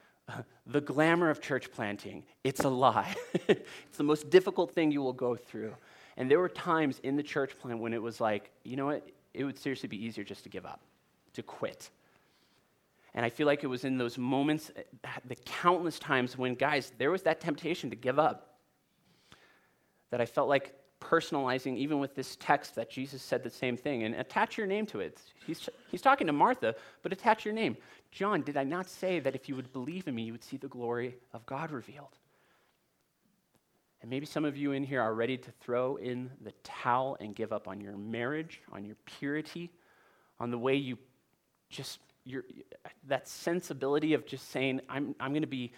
the 0.65 0.81
glamour 0.81 1.29
of 1.29 1.41
church 1.41 1.71
planting, 1.71 2.23
it's 2.43 2.61
a 2.61 2.69
lie. 2.69 3.15
it's 3.47 3.97
the 3.97 4.03
most 4.03 4.29
difficult 4.29 4.71
thing 4.71 4.91
you 4.91 5.01
will 5.01 5.13
go 5.13 5.35
through. 5.35 5.75
And 6.17 6.29
there 6.29 6.39
were 6.39 6.49
times 6.49 6.99
in 7.03 7.15
the 7.15 7.23
church 7.23 7.57
plant 7.59 7.79
when 7.79 7.93
it 7.93 8.01
was 8.01 8.21
like, 8.21 8.51
you 8.63 8.75
know 8.75 8.85
what? 8.85 9.07
It 9.33 9.43
would 9.43 9.57
seriously 9.57 9.89
be 9.89 10.03
easier 10.03 10.23
just 10.23 10.43
to 10.43 10.49
give 10.49 10.65
up, 10.65 10.79
to 11.33 11.43
quit. 11.43 11.89
And 13.15 13.25
I 13.25 13.29
feel 13.29 13.47
like 13.47 13.63
it 13.63 13.67
was 13.67 13.83
in 13.83 13.97
those 13.97 14.17
moments, 14.17 14.71
eh, 14.75 15.09
the 15.25 15.35
countless 15.35 15.99
times 15.99 16.37
when, 16.37 16.55
guys, 16.55 16.91
there 16.97 17.11
was 17.11 17.23
that 17.23 17.39
temptation 17.39 17.89
to 17.89 17.95
give 17.95 18.19
up, 18.19 18.57
that 20.11 20.21
I 20.21 20.25
felt 20.25 20.49
like 20.49 20.75
personalizing, 21.03 21.77
even 21.77 21.99
with 21.99 22.15
this 22.15 22.37
text, 22.39 22.75
that 22.75 22.89
Jesus 22.89 23.21
said 23.21 23.43
the 23.43 23.49
same 23.49 23.75
thing. 23.77 24.03
And 24.03 24.15
attach 24.15 24.57
your 24.57 24.67
name 24.67 24.85
to 24.87 24.99
it. 24.99 25.19
He's, 25.45 25.69
he's 25.91 26.01
talking 26.01 26.27
to 26.27 26.33
Martha, 26.33 26.75
but 27.01 27.11
attach 27.11 27.45
your 27.45 27.53
name. 27.53 27.77
John, 28.11 28.41
did 28.41 28.57
I 28.57 28.63
not 28.63 28.89
say 28.89 29.19
that 29.19 29.35
if 29.35 29.49
you 29.49 29.55
would 29.55 29.73
believe 29.73 30.07
in 30.07 30.15
me, 30.15 30.23
you 30.23 30.31
would 30.31 30.43
see 30.43 30.57
the 30.57 30.67
glory 30.67 31.17
of 31.33 31.45
God 31.45 31.71
revealed? 31.71 32.17
And 34.01 34.09
maybe 34.09 34.25
some 34.25 34.43
of 34.43 34.57
you 34.57 34.73
in 34.73 34.83
here 34.83 35.01
are 35.01 35.13
ready 35.13 35.37
to 35.37 35.51
throw 35.61 35.95
in 35.95 36.29
the 36.41 36.51
towel 36.63 37.15
and 37.19 37.33
give 37.33 37.53
up 37.53 37.67
on 37.67 37.79
your 37.79 37.95
marriage, 37.95 38.61
on 38.71 38.83
your 38.83 38.97
purity, 39.05 39.71
on 40.39 40.51
the 40.51 40.57
way 40.57 40.75
you 40.75 40.97
just, 41.69 41.99
your, 42.25 42.43
that 43.07 43.27
sensibility 43.27 44.13
of 44.13 44.25
just 44.25 44.51
saying, 44.51 44.81
I'm, 44.89 45.15
I'm 45.19 45.31
going 45.31 45.41
to 45.41 45.47
be 45.47 45.71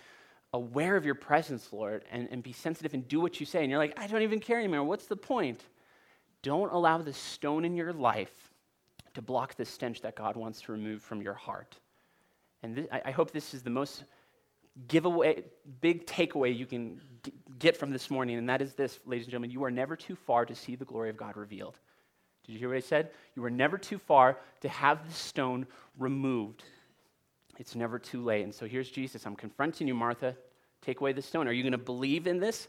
aware 0.56 0.96
of 0.96 1.06
your 1.06 1.16
presence, 1.16 1.72
Lord, 1.72 2.06
and, 2.12 2.28
and 2.32 2.42
be 2.42 2.54
sensitive 2.54 2.94
and 2.94 3.08
do 3.08 3.20
what 3.20 3.40
you 3.40 3.46
say. 3.46 3.62
And 3.62 3.70
you're 3.70 3.80
like, 3.80 3.94
I 4.00 4.08
don't 4.08 4.22
even 4.22 4.40
care 4.40 4.58
anymore. 4.58 4.84
What's 4.84 5.06
the 5.06 5.18
point? 5.18 5.62
Don't 6.42 6.72
allow 6.72 6.98
the 7.00 7.14
stone 7.14 7.66
in 7.66 7.76
your 7.76 7.92
life 7.92 8.54
to 9.16 9.22
block 9.22 9.56
the 9.56 9.66
stench 9.66 10.02
that 10.02 10.16
God 10.16 10.38
wants 10.38 10.62
to 10.62 10.72
remove 10.72 11.02
from 11.02 11.22
your 11.22 11.34
heart. 11.34 11.76
And 12.64 12.88
I, 12.92 13.02
I, 13.06 13.12
hope 13.12 13.32
this 13.32 13.54
is 13.54 13.64
the 13.64 13.70
most 13.70 14.04
giveaway, 14.88 15.44
big 15.82 16.06
takeaway 16.06 16.56
you 16.56 16.66
can 16.66 17.00
g- 17.24 17.34
get 17.60 17.78
from 17.78 17.92
this 17.92 18.10
morning, 18.10 18.38
and 18.38 18.50
that 18.50 18.62
is 18.62 18.74
this, 18.74 19.00
ladies 19.06 19.26
and 19.26 19.32
gentlemen, 19.32 19.52
you 19.52 19.64
are 19.64 19.72
never 19.72 19.96
too 19.96 20.16
far 20.16 20.46
to 20.46 20.56
see 20.56 20.76
the 20.76 20.86
glory 20.86 21.10
of 21.10 21.18
God 21.18 21.38
revealed. 21.38 21.80
Did 22.46 22.54
you 22.54 22.60
hear 22.60 22.70
what 22.70 22.78
I 22.78 22.82
said? 22.82 23.12
You 23.36 23.44
are 23.46 23.50
never 23.50 23.78
too 23.78 23.98
far 23.98 24.38
to 24.62 24.70
have 24.70 25.08
the 25.08 25.14
stone 25.14 25.68
removed. 25.98 26.64
It's 27.58 27.76
never 27.76 28.00
too 28.00 28.24
late. 28.24 28.44
And 28.44 28.54
so 28.54 28.66
here's 28.66 28.90
Jesus. 28.90 29.26
I'm 29.26 29.36
confronting 29.36 29.88
you, 29.88 29.96
Martha. 29.96 30.36
Take 30.82 31.00
away 31.00 31.14
the 31.14 31.22
stone. 31.22 31.48
Are 31.48 31.52
you 31.52 31.64
going 31.64 31.72
to 31.72 31.78
believe 31.78 32.28
in 32.28 32.40
this? 32.40 32.68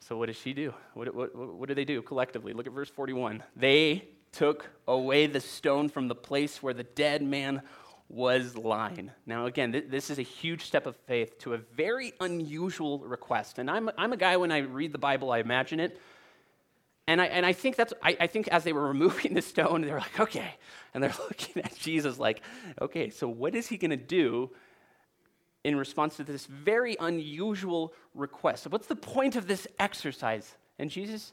So 0.00 0.16
what 0.16 0.26
does 0.26 0.36
she 0.36 0.52
do? 0.52 0.74
What, 0.94 1.14
what, 1.14 1.34
what 1.34 1.68
do 1.68 1.74
they 1.74 1.84
do 1.84 2.02
collectively? 2.02 2.52
Look 2.52 2.66
at 2.66 2.72
verse 2.72 2.90
41. 2.90 3.42
They 3.56 4.08
took 4.32 4.68
away 4.86 5.26
the 5.26 5.40
stone 5.40 5.88
from 5.88 6.08
the 6.08 6.14
place 6.14 6.62
where 6.62 6.74
the 6.74 6.82
dead 6.82 7.22
man 7.22 7.62
was 8.08 8.56
lying. 8.56 9.10
Now, 9.26 9.46
again, 9.46 9.72
th- 9.72 9.86
this 9.88 10.10
is 10.10 10.18
a 10.18 10.22
huge 10.22 10.64
step 10.64 10.86
of 10.86 10.96
faith 11.06 11.38
to 11.40 11.54
a 11.54 11.58
very 11.58 12.12
unusual 12.20 12.98
request. 12.98 13.58
And 13.58 13.70
I'm, 13.70 13.90
I'm 13.96 14.12
a 14.12 14.16
guy, 14.16 14.36
when 14.36 14.52
I 14.52 14.58
read 14.58 14.92
the 14.92 14.98
Bible, 14.98 15.32
I 15.32 15.38
imagine 15.38 15.80
it. 15.80 15.98
And 17.06 17.20
I, 17.20 17.26
and 17.26 17.44
I 17.44 17.52
think 17.52 17.76
that's, 17.76 17.92
I, 18.02 18.16
I 18.20 18.26
think 18.26 18.48
as 18.48 18.64
they 18.64 18.72
were 18.72 18.86
removing 18.88 19.34
the 19.34 19.42
stone, 19.42 19.82
they 19.82 19.92
were 19.92 19.98
like, 19.98 20.20
okay. 20.20 20.56
And 20.92 21.02
they're 21.02 21.14
looking 21.18 21.62
at 21.62 21.76
Jesus 21.76 22.18
like, 22.18 22.42
okay, 22.80 23.10
so 23.10 23.28
what 23.28 23.54
is 23.54 23.68
he 23.68 23.76
going 23.76 23.90
to 23.90 23.96
do 23.96 24.50
in 25.62 25.76
response 25.76 26.16
to 26.16 26.24
this 26.24 26.46
very 26.46 26.96
unusual 27.00 27.92
request? 28.14 28.64
So 28.64 28.70
what's 28.70 28.86
the 28.86 28.96
point 28.96 29.36
of 29.36 29.46
this 29.46 29.66
exercise? 29.78 30.54
And 30.78 30.90
Jesus, 30.90 31.32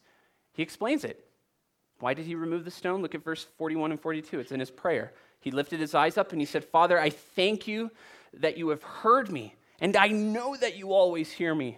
he 0.53 0.63
explains 0.63 1.03
it. 1.03 1.25
Why 1.99 2.13
did 2.13 2.25
he 2.25 2.35
remove 2.35 2.65
the 2.65 2.71
stone? 2.71 3.01
Look 3.01 3.13
at 3.13 3.23
verse 3.23 3.45
41 3.57 3.91
and 3.91 3.99
42. 3.99 4.39
It's 4.39 4.51
in 4.51 4.59
his 4.59 4.71
prayer. 4.71 5.13
He 5.39 5.51
lifted 5.51 5.79
his 5.79 5.93
eyes 5.93 6.17
up 6.17 6.31
and 6.31 6.41
he 6.41 6.45
said, 6.45 6.65
Father, 6.65 6.99
I 6.99 7.09
thank 7.09 7.67
you 7.67 7.91
that 8.33 8.57
you 8.57 8.69
have 8.69 8.83
heard 8.83 9.31
me, 9.31 9.55
and 9.79 9.97
I 9.97 10.07
know 10.07 10.55
that 10.55 10.77
you 10.77 10.93
always 10.93 11.31
hear 11.31 11.53
me. 11.53 11.77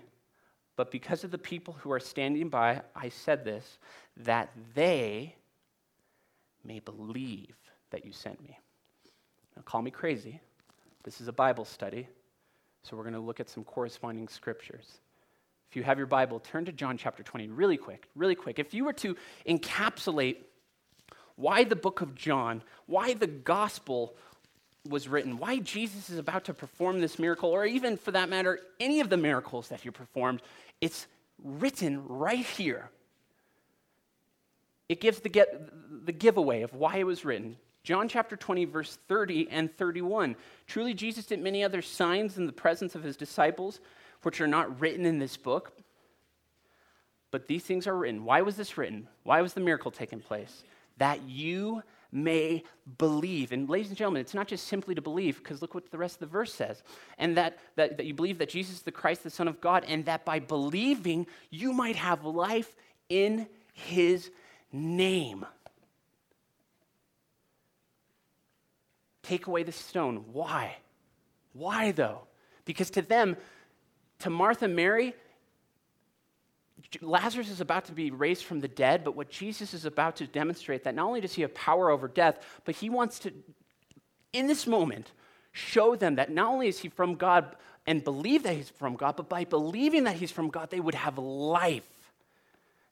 But 0.76 0.92
because 0.92 1.24
of 1.24 1.32
the 1.32 1.38
people 1.38 1.76
who 1.82 1.92
are 1.92 2.00
standing 2.00 2.50
by, 2.50 2.82
I 2.96 3.10
said 3.10 3.46
this, 3.46 3.78
that 4.18 4.52
they 4.74 5.36
may 6.66 6.80
believe 6.80 7.56
that 7.92 8.06
you 8.06 8.12
sent 8.12 8.42
me. 8.42 8.58
Now, 9.56 9.62
call 9.64 9.82
me 9.82 9.92
crazy. 9.92 10.42
This 11.04 11.22
is 11.22 11.28
a 11.28 11.34
Bible 11.34 11.66
study, 11.66 12.08
so 12.84 12.96
we're 12.98 13.04
going 13.04 13.14
to 13.14 13.20
look 13.20 13.40
at 13.40 13.50
some 13.50 13.64
corresponding 13.64 14.28
scriptures. 14.28 15.00
If 15.70 15.76
you 15.76 15.84
have 15.84 15.98
your 15.98 16.08
Bible, 16.08 16.40
turn 16.40 16.66
to 16.66 16.72
John 16.72 16.98
chapter 16.98 17.24
20 17.24 17.48
really 17.50 17.78
quick, 17.78 18.08
really 18.16 18.36
quick. 18.36 18.58
If 18.58 18.74
you 18.74 18.86
were 18.86 18.94
to 18.94 19.16
encapsulate 19.48 20.38
why 21.36 21.64
the 21.64 21.76
book 21.76 22.02
of 22.02 22.16
John, 22.16 22.64
why 22.86 23.14
the 23.14 23.28
gospel 23.28 24.16
was 24.88 25.08
written, 25.08 25.38
why 25.38 25.60
Jesus 25.60 26.10
is 26.10 26.18
about 26.18 26.46
to 26.46 26.54
perform 26.54 27.00
this 27.00 27.18
miracle, 27.18 27.50
or 27.50 27.66
even 27.66 27.98
for 27.98 28.12
that 28.12 28.30
matter, 28.30 28.60
any 28.80 29.00
of 29.00 29.10
the 29.10 29.18
miracles 29.18 29.70
that 29.70 29.82
he 29.82 29.90
performed, 29.90 30.42
it's 30.82 31.08
written 31.42 32.06
right 32.08 32.46
here. 32.46 32.90
It 34.90 35.00
gives 35.00 35.22
the, 35.22 35.30
get, 35.30 36.06
the 36.06 36.12
giveaway 36.12 36.62
of 36.62 36.74
why 36.74 36.98
it 36.98 37.06
was 37.06 37.24
written. 37.24 37.58
John 37.84 38.08
chapter 38.08 38.36
20, 38.36 38.66
verse 38.66 38.98
30 39.08 39.50
and 39.50 39.76
31. 39.78 40.36
Truly, 40.68 40.94
Jesus 40.94 41.26
did 41.26 41.42
many 41.42 41.64
other 41.64 41.82
signs 41.82 42.38
in 42.38 42.46
the 42.46 42.54
presence 42.54 42.96
of 42.96 43.04
his 43.04 43.18
disciples, 43.18 43.80
which 44.24 44.40
are 44.40 44.48
not 44.48 44.80
written 44.80 45.06
in 45.06 45.20
this 45.20 45.38
book. 45.38 45.74
But 47.32 47.48
these 47.48 47.64
things 47.64 47.88
are 47.88 47.98
written. 47.98 48.26
Why 48.26 48.42
was 48.42 48.56
this 48.56 48.78
written? 48.78 49.08
Why 49.24 49.42
was 49.42 49.54
the 49.54 49.60
miracle 49.62 49.92
taking 49.92 50.20
place? 50.20 50.64
That 50.98 51.24
you 51.24 51.84
may 52.14 52.64
believe. 52.98 53.52
And 53.52 53.70
ladies 53.70 53.90
and 53.90 53.98
gentlemen, 53.98 54.22
it's 54.22 54.34
not 54.34 54.48
just 54.48 54.68
simply 54.68 54.96
to 54.96 55.02
believe, 55.02 55.38
because 55.38 55.62
look 55.62 55.74
what 55.74 55.90
the 55.90 55.98
rest 55.98 56.16
of 56.16 56.20
the 56.20 56.26
verse 56.28 56.54
says. 56.54 56.84
And 57.18 57.36
that, 57.38 57.58
that, 57.76 57.98
that 57.98 58.06
you 58.06 58.14
believe 58.14 58.38
that 58.38 58.50
Jesus 58.50 58.76
is 58.76 58.82
the 58.84 58.92
Christ, 58.92 59.24
the 59.24 59.30
Son 59.30 59.48
of 59.48 59.60
God, 59.60 59.84
and 59.88 60.06
that 60.06 60.26
by 60.26 60.40
believing 60.40 61.28
you 61.50 61.74
might 61.74 61.96
have 61.96 62.24
life 62.24 62.76
in 63.10 63.48
his 63.74 64.30
name. 64.72 65.46
Take 69.24 69.48
away 69.48 69.64
the 69.64 69.72
stone. 69.72 70.26
Why? 70.32 70.78
Why 71.54 71.92
though? 71.92 72.28
Because 72.66 72.90
to 72.92 73.02
them, 73.02 73.38
to 74.20 74.30
Martha 74.30 74.68
Mary, 74.68 75.16
Lazarus 77.02 77.50
is 77.50 77.62
about 77.62 77.86
to 77.86 77.92
be 77.92 78.12
raised 78.12 78.44
from 78.44 78.60
the 78.60 78.68
dead, 78.68 79.04
but 79.04 79.16
what 79.16 79.30
Jesus 79.30 79.74
is 79.74 79.86
about 79.86 80.18
to 80.18 80.28
demonstrate 80.28 80.84
that 80.84 80.96
not 80.96 81.06
only 81.06 81.22
does 81.22 81.34
he 81.34 81.42
have 81.42 81.54
power 81.54 81.90
over 81.90 82.08
death, 82.08 82.62
but 82.66 82.76
he 82.76 82.90
wants 82.90 83.20
to, 83.20 83.32
in 84.32 84.48
this 84.48 84.68
moment, 84.68 85.12
show 85.52 85.96
them 85.96 86.16
that 86.16 86.32
not 86.32 86.52
only 86.52 86.68
is 86.68 86.80
he 86.80 86.90
from 86.90 87.16
God 87.16 87.56
and 87.86 88.04
believe 88.04 88.44
that 88.44 88.54
he's 88.56 88.70
from 88.70 88.96
God, 88.96 89.16
but 89.16 89.30
by 89.30 89.44
believing 89.46 90.06
that 90.06 90.16
he's 90.16 90.32
from 90.32 90.50
God, 90.50 90.70
they 90.70 90.80
would 90.80 90.96
have 90.96 91.18
life. 91.18 91.88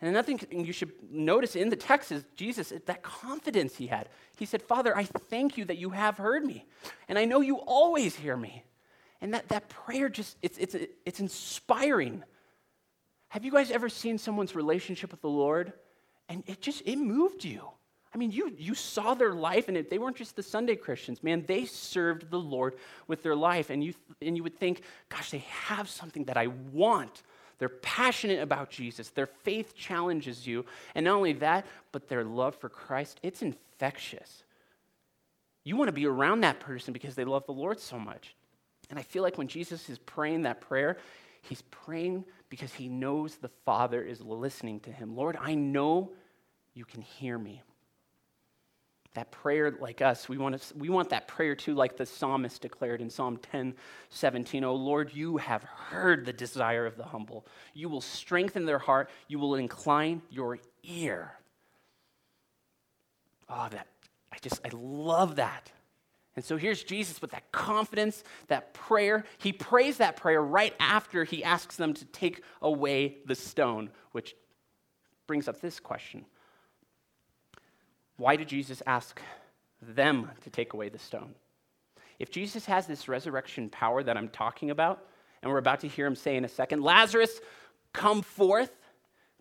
And 0.01 0.09
another 0.09 0.35
thing 0.35 0.65
you 0.65 0.73
should 0.73 0.91
notice 1.11 1.55
in 1.55 1.69
the 1.69 1.75
text 1.75 2.11
is 2.11 2.23
Jesus, 2.35 2.73
that 2.85 3.03
confidence 3.03 3.75
he 3.75 3.87
had. 3.87 4.09
He 4.37 4.45
said, 4.45 4.61
Father, 4.61 4.97
I 4.97 5.03
thank 5.03 5.57
you 5.57 5.65
that 5.65 5.77
you 5.77 5.91
have 5.91 6.17
heard 6.17 6.43
me, 6.43 6.65
and 7.07 7.19
I 7.19 7.25
know 7.25 7.41
you 7.41 7.57
always 7.57 8.15
hear 8.15 8.35
me. 8.35 8.63
And 9.21 9.35
that, 9.35 9.49
that 9.49 9.69
prayer 9.69 10.09
just, 10.09 10.35
it's, 10.41 10.57
it's, 10.57 10.75
it's 11.05 11.19
inspiring. 11.19 12.23
Have 13.31 13.45
you 13.45 13.51
guys 13.51 13.71
ever 13.71 13.87
seen 13.87 14.17
someone's 14.17 14.55
relationship 14.55 15.09
with 15.09 15.21
the 15.21 15.29
Lord 15.29 15.71
and 16.27 16.43
it 16.47 16.59
just, 16.59 16.81
it 16.85 16.97
moved 16.97 17.45
you? 17.45 17.63
I 18.13 18.17
mean, 18.17 18.31
you, 18.31 18.53
you 18.57 18.75
saw 18.75 19.13
their 19.13 19.33
life, 19.33 19.69
and 19.69 19.77
it, 19.77 19.89
they 19.89 19.97
weren't 19.97 20.17
just 20.17 20.35
the 20.35 20.43
Sunday 20.43 20.75
Christians, 20.75 21.23
man. 21.23 21.45
They 21.47 21.63
served 21.63 22.29
the 22.29 22.37
Lord 22.37 22.75
with 23.07 23.23
their 23.23 23.37
life. 23.37 23.69
And 23.69 23.81
you, 23.81 23.93
and 24.21 24.35
you 24.35 24.43
would 24.43 24.59
think, 24.59 24.81
gosh, 25.07 25.31
they 25.31 25.45
have 25.47 25.87
something 25.87 26.25
that 26.25 26.35
I 26.35 26.47
want. 26.73 27.23
They're 27.57 27.69
passionate 27.69 28.41
about 28.41 28.69
Jesus. 28.69 29.11
Their 29.11 29.27
faith 29.27 29.75
challenges 29.75 30.45
you. 30.45 30.65
And 30.93 31.05
not 31.05 31.15
only 31.15 31.31
that, 31.33 31.65
but 31.93 32.09
their 32.09 32.25
love 32.25 32.55
for 32.57 32.67
Christ, 32.67 33.21
it's 33.23 33.41
infectious. 33.41 34.43
You 35.63 35.77
want 35.77 35.87
to 35.87 35.93
be 35.93 36.05
around 36.05 36.41
that 36.41 36.59
person 36.59 36.91
because 36.91 37.15
they 37.15 37.23
love 37.23 37.45
the 37.45 37.53
Lord 37.53 37.79
so 37.79 37.97
much. 37.97 38.35
And 38.89 38.99
I 38.99 39.03
feel 39.03 39.23
like 39.23 39.37
when 39.37 39.47
Jesus 39.47 39.89
is 39.89 39.99
praying 39.99 40.41
that 40.41 40.59
prayer, 40.59 40.97
he's 41.43 41.61
praying 41.71 42.25
because 42.51 42.73
he 42.73 42.89
knows 42.89 43.37
the 43.37 43.49
Father 43.65 44.03
is 44.03 44.21
listening 44.21 44.81
to 44.81 44.91
him. 44.91 45.15
Lord, 45.15 45.37
I 45.39 45.55
know 45.55 46.11
you 46.73 46.83
can 46.83 47.01
hear 47.01 47.37
me. 47.37 47.63
That 49.13 49.31
prayer, 49.31 49.71
like 49.79 50.01
us, 50.01 50.27
we 50.27 50.37
want, 50.37 50.61
to, 50.61 50.77
we 50.77 50.89
want 50.89 51.09
that 51.09 51.29
prayer 51.29 51.55
too, 51.55 51.73
like 51.73 51.95
the 51.95 52.05
psalmist 52.05 52.61
declared 52.61 53.01
in 53.01 53.09
Psalm 53.09 53.37
10 53.37 53.73
17. 54.09 54.63
Oh 54.65 54.75
Lord, 54.75 55.13
you 55.13 55.37
have 55.37 55.63
heard 55.63 56.25
the 56.25 56.33
desire 56.33 56.85
of 56.85 56.97
the 56.97 57.03
humble. 57.03 57.45
You 57.73 57.87
will 57.87 58.01
strengthen 58.01 58.65
their 58.65 58.79
heart, 58.79 59.09
you 59.29 59.39
will 59.39 59.55
incline 59.55 60.21
your 60.29 60.59
ear. 60.83 61.31
Oh, 63.49 63.67
that, 63.71 63.87
I 64.31 64.37
just, 64.41 64.59
I 64.65 64.69
love 64.73 65.37
that. 65.37 65.71
And 66.35 66.45
so 66.45 66.55
here's 66.57 66.83
Jesus 66.83 67.21
with 67.21 67.31
that 67.31 67.51
confidence, 67.51 68.23
that 68.47 68.73
prayer. 68.73 69.25
He 69.37 69.51
prays 69.51 69.97
that 69.97 70.15
prayer 70.15 70.41
right 70.41 70.73
after 70.79 71.23
he 71.23 71.43
asks 71.43 71.75
them 71.75 71.93
to 71.93 72.05
take 72.05 72.41
away 72.61 73.17
the 73.25 73.35
stone, 73.35 73.89
which 74.13 74.35
brings 75.27 75.47
up 75.47 75.59
this 75.61 75.79
question 75.79 76.25
Why 78.17 78.35
did 78.35 78.47
Jesus 78.47 78.81
ask 78.87 79.21
them 79.81 80.29
to 80.41 80.49
take 80.49 80.73
away 80.73 80.89
the 80.89 80.99
stone? 80.99 81.35
If 82.19 82.31
Jesus 82.31 82.65
has 82.67 82.85
this 82.85 83.07
resurrection 83.07 83.69
power 83.69 84.03
that 84.03 84.15
I'm 84.15 84.29
talking 84.29 84.69
about, 84.69 85.05
and 85.41 85.51
we're 85.51 85.57
about 85.57 85.79
to 85.79 85.87
hear 85.87 86.05
him 86.05 86.15
say 86.15 86.35
in 86.37 86.45
a 86.45 86.49
second, 86.49 86.83
Lazarus, 86.83 87.41
come 87.93 88.21
forth. 88.21 88.71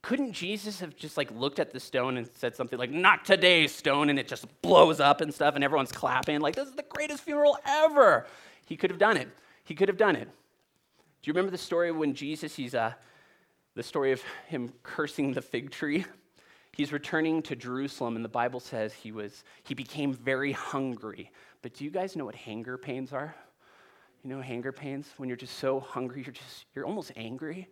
Couldn't 0.03 0.33
Jesus 0.33 0.81
have 0.81 0.97
just 0.97 1.17
like 1.17 1.31
looked 1.33 1.59
at 1.59 1.73
the 1.73 1.81
stone 1.81 2.17
and 2.17 2.29
said 2.35 2.57
something 2.57 2.79
like, 2.79 2.91
not 2.91 3.25
today, 3.25 3.67
stone, 3.67 4.09
and 4.09 4.19
it 4.19 4.29
just 4.29 4.47
blows 4.63 4.99
up 4.99 5.21
and 5.21 5.33
stuff, 5.33 5.55
and 5.55 5.63
everyone's 5.63 5.93
clapping, 5.93 6.41
like, 6.41 6.57
this 6.57 6.69
is 6.69 6.75
the 6.75 6.85
greatest 6.89 7.23
funeral 7.23 7.59
ever? 7.67 8.27
He 8.67 8.77
could 8.77 8.91
have 8.91 8.99
done 8.99 9.17
it. 9.17 9.29
He 9.65 9.75
could 9.75 9.89
have 9.89 9.99
done 9.99 10.17
it. 10.17 10.29
Do 11.23 11.29
you 11.29 11.35
remember 11.35 11.51
the 11.51 11.59
story 11.59 11.93
when 11.93 12.15
Jesus, 12.15 12.55
he's 12.55 12.75
uh, 12.75 12.95
the 13.75 13.83
story 13.83 14.13
of 14.13 14.23
him 14.47 14.73
cursing 14.83 15.35
the 15.35 15.43
fig 15.43 15.71
tree? 15.71 16.07
He's 16.73 16.93
returning 16.93 17.43
to 17.43 17.57
Jerusalem, 17.57 18.17
and 18.17 18.25
the 18.25 18.29
Bible 18.29 18.61
says 18.61 18.95
he 18.95 19.13
was 19.13 19.45
he 19.65 19.75
became 19.75 20.15
very 20.15 20.53
hungry. 20.53 21.31
But 21.63 21.75
do 21.75 21.85
you 21.85 21.91
guys 21.91 22.17
know 22.17 22.25
what 22.25 22.37
hunger 22.37 22.79
pains 22.79 23.13
are? 23.13 23.35
You 24.23 24.31
know 24.31 24.41
hunger 24.41 24.73
pains 24.73 25.09
when 25.17 25.29
you're 25.29 25.37
just 25.37 25.59
so 25.59 25.81
hungry, 25.81 26.23
you're 26.23 26.33
just 26.33 26.65
you're 26.75 26.87
almost 26.87 27.13
angry. 27.17 27.69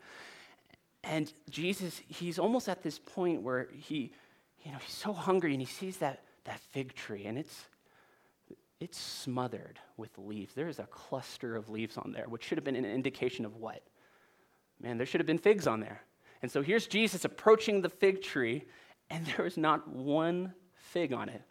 And 1.04 1.32
Jesus, 1.48 2.00
he's 2.08 2.38
almost 2.38 2.68
at 2.68 2.82
this 2.82 2.98
point 2.98 3.42
where 3.42 3.68
he, 3.72 4.12
you 4.64 4.72
know, 4.72 4.78
he's 4.78 4.94
so 4.94 5.12
hungry 5.12 5.52
and 5.52 5.60
he 5.60 5.66
sees 5.66 5.98
that, 5.98 6.22
that 6.44 6.60
fig 6.60 6.94
tree 6.94 7.24
and 7.24 7.38
it's, 7.38 7.66
it's 8.80 8.98
smothered 8.98 9.78
with 9.96 10.16
leaves. 10.18 10.54
There 10.54 10.68
is 10.68 10.78
a 10.78 10.86
cluster 10.86 11.56
of 11.56 11.68
leaves 11.68 11.96
on 11.96 12.12
there, 12.12 12.26
which 12.28 12.44
should 12.44 12.58
have 12.58 12.64
been 12.64 12.76
an 12.76 12.84
indication 12.84 13.44
of 13.44 13.56
what? 13.56 13.82
Man, 14.80 14.96
there 14.96 15.06
should 15.06 15.20
have 15.20 15.26
been 15.26 15.38
figs 15.38 15.66
on 15.66 15.80
there. 15.80 16.02
And 16.42 16.50
so 16.50 16.62
here's 16.62 16.86
Jesus 16.86 17.24
approaching 17.24 17.82
the 17.82 17.88
fig 17.88 18.22
tree, 18.22 18.64
and 19.10 19.26
there 19.36 19.44
was 19.44 19.56
not 19.56 19.88
one 19.88 20.54
fig 20.74 21.12
on 21.12 21.28
it. 21.28 21.42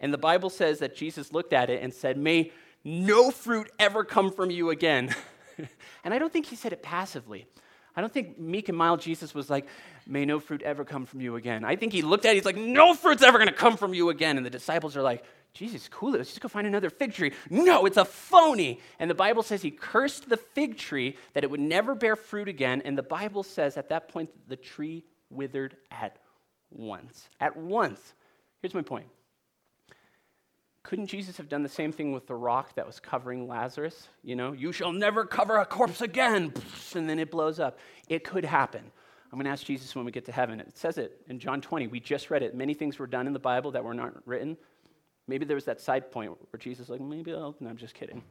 And 0.00 0.12
the 0.12 0.18
Bible 0.18 0.50
says 0.50 0.80
that 0.80 0.96
Jesus 0.96 1.32
looked 1.32 1.52
at 1.52 1.70
it 1.70 1.82
and 1.82 1.92
said, 1.92 2.18
May 2.18 2.52
no 2.82 3.30
fruit 3.30 3.70
ever 3.78 4.04
come 4.04 4.30
from 4.30 4.50
you 4.50 4.70
again. 4.70 5.14
and 6.04 6.12
I 6.12 6.18
don't 6.18 6.32
think 6.32 6.46
he 6.46 6.56
said 6.56 6.72
it 6.72 6.82
passively. 6.82 7.46
I 7.96 8.00
don't 8.00 8.12
think 8.12 8.38
meek 8.38 8.68
and 8.68 8.76
mild 8.76 9.00
Jesus 9.00 9.34
was 9.34 9.48
like, 9.48 9.66
May 10.06 10.24
no 10.24 10.40
fruit 10.40 10.62
ever 10.62 10.84
come 10.84 11.06
from 11.06 11.20
you 11.20 11.36
again. 11.36 11.64
I 11.64 11.76
think 11.76 11.92
he 11.92 12.02
looked 12.02 12.24
at 12.24 12.32
it, 12.32 12.34
he's 12.36 12.44
like, 12.44 12.56
No 12.56 12.94
fruit's 12.94 13.22
ever 13.22 13.38
going 13.38 13.48
to 13.48 13.54
come 13.54 13.76
from 13.76 13.94
you 13.94 14.10
again. 14.10 14.36
And 14.36 14.44
the 14.44 14.50
disciples 14.50 14.96
are 14.96 15.02
like, 15.02 15.24
Jesus, 15.54 15.86
cool, 15.86 16.14
it. 16.14 16.18
let's 16.18 16.30
just 16.30 16.40
go 16.40 16.48
find 16.48 16.66
another 16.66 16.90
fig 16.90 17.12
tree. 17.12 17.32
No, 17.48 17.86
it's 17.86 17.96
a 17.96 18.04
phony. 18.04 18.80
And 18.98 19.08
the 19.08 19.14
Bible 19.14 19.44
says 19.44 19.62
he 19.62 19.70
cursed 19.70 20.28
the 20.28 20.36
fig 20.36 20.76
tree 20.76 21.16
that 21.32 21.44
it 21.44 21.50
would 21.50 21.60
never 21.60 21.94
bear 21.94 22.16
fruit 22.16 22.48
again. 22.48 22.82
And 22.84 22.98
the 22.98 23.04
Bible 23.04 23.44
says 23.44 23.76
at 23.76 23.90
that 23.90 24.08
point, 24.08 24.30
the 24.48 24.56
tree 24.56 25.04
withered 25.30 25.76
at 25.92 26.18
once. 26.70 27.28
At 27.38 27.56
once. 27.56 28.14
Here's 28.62 28.74
my 28.74 28.82
point 28.82 29.06
couldn't 30.84 31.06
Jesus 31.06 31.38
have 31.38 31.48
done 31.48 31.62
the 31.62 31.68
same 31.68 31.92
thing 31.92 32.12
with 32.12 32.26
the 32.26 32.34
rock 32.34 32.74
that 32.74 32.86
was 32.86 33.00
covering 33.00 33.48
Lazarus? 33.48 34.08
You 34.22 34.36
know, 34.36 34.52
you 34.52 34.70
shall 34.70 34.92
never 34.92 35.24
cover 35.24 35.56
a 35.56 35.64
corpse 35.64 36.02
again. 36.02 36.52
And 36.94 37.08
then 37.08 37.18
it 37.18 37.30
blows 37.30 37.58
up. 37.58 37.78
It 38.08 38.22
could 38.22 38.44
happen. 38.44 38.82
I'm 39.32 39.38
going 39.38 39.46
to 39.46 39.50
ask 39.50 39.64
Jesus 39.64 39.96
when 39.96 40.04
we 40.04 40.12
get 40.12 40.26
to 40.26 40.32
heaven. 40.32 40.60
It 40.60 40.76
says 40.76 40.98
it 40.98 41.22
in 41.26 41.38
John 41.38 41.62
20. 41.62 41.86
We 41.86 42.00
just 42.00 42.30
read 42.30 42.42
it. 42.42 42.54
Many 42.54 42.74
things 42.74 42.98
were 42.98 43.06
done 43.06 43.26
in 43.26 43.32
the 43.32 43.38
Bible 43.38 43.70
that 43.72 43.82
were 43.82 43.94
not 43.94 44.12
written. 44.26 44.58
Maybe 45.26 45.46
there 45.46 45.56
was 45.56 45.64
that 45.64 45.80
side 45.80 46.12
point 46.12 46.30
where 46.52 46.58
Jesus 46.58 46.90
like, 46.90 47.00
maybe 47.00 47.32
I'll. 47.32 47.56
No, 47.60 47.70
I'm 47.70 47.78
just 47.78 47.94
kidding. 47.94 48.22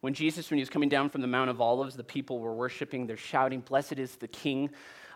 When 0.00 0.14
Jesus, 0.14 0.50
when 0.50 0.58
he 0.58 0.62
was 0.62 0.70
coming 0.70 0.88
down 0.88 1.10
from 1.10 1.20
the 1.20 1.26
Mount 1.26 1.50
of 1.50 1.60
Olives, 1.60 1.94
the 1.94 2.04
people 2.04 2.38
were 2.38 2.54
worshiping. 2.54 3.06
They're 3.06 3.16
shouting, 3.16 3.60
Blessed 3.60 3.98
is 3.98 4.16
the 4.16 4.28
King 4.28 4.70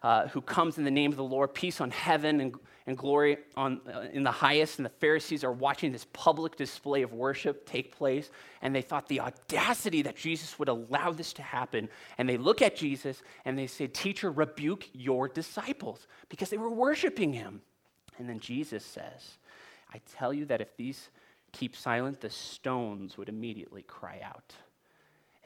uh, 0.05 0.29
who 0.29 0.43
comes 0.43 0.77
in 0.77 0.85
the 0.85 0.91
name 0.91 1.11
of 1.11 1.17
the 1.17 1.25
Lord, 1.25 1.55
peace 1.55 1.81
on 1.81 1.91
heaven 1.91 2.43
and, 2.43 2.55
and 2.87 2.99
glory 2.99 3.39
on, 3.57 3.81
uh, 3.91 4.01
in 4.13 4.23
the 4.23 4.31
highest. 4.31 4.79
And 4.79 4.85
the 4.85 4.91
Pharisees 4.91 5.43
are 5.43 5.53
watching 5.53 5.93
this 5.93 6.07
public 6.13 6.57
display 6.57 7.01
of 7.01 7.15
worship 7.15 7.65
take 7.65 7.97
place. 7.97 8.31
And 8.61 8.75
they 8.75 8.83
thought 8.83 9.09
the 9.09 9.21
audacity 9.21 10.03
that 10.03 10.15
Jesus 10.15 10.59
would 10.59 10.69
allow 10.69 11.13
this 11.13 11.33
to 11.33 11.43
happen. 11.43 11.89
And 12.19 12.29
they 12.29 12.37
look 12.37 12.61
at 12.61 12.77
Jesus 12.77 13.23
and 13.47 13.59
they 13.59 13.67
say, 13.67 13.87
Teacher, 13.87 14.31
rebuke 14.31 14.91
your 14.93 15.27
disciples 15.27 16.07
because 16.29 16.51
they 16.51 16.59
were 16.59 16.69
worshiping 16.69 17.33
him. 17.33 17.63
And 18.19 18.29
then 18.29 18.41
Jesus 18.41 18.85
says, 18.85 19.39
I 19.95 20.03
tell 20.19 20.35
you 20.35 20.45
that 20.47 20.61
if 20.61 20.77
these 20.77 21.09
keep 21.53 21.75
silent, 21.75 22.21
the 22.21 22.29
stones 22.29 23.17
would 23.17 23.31
immediately 23.31 23.83
cry 23.83 24.21
out. 24.23 24.53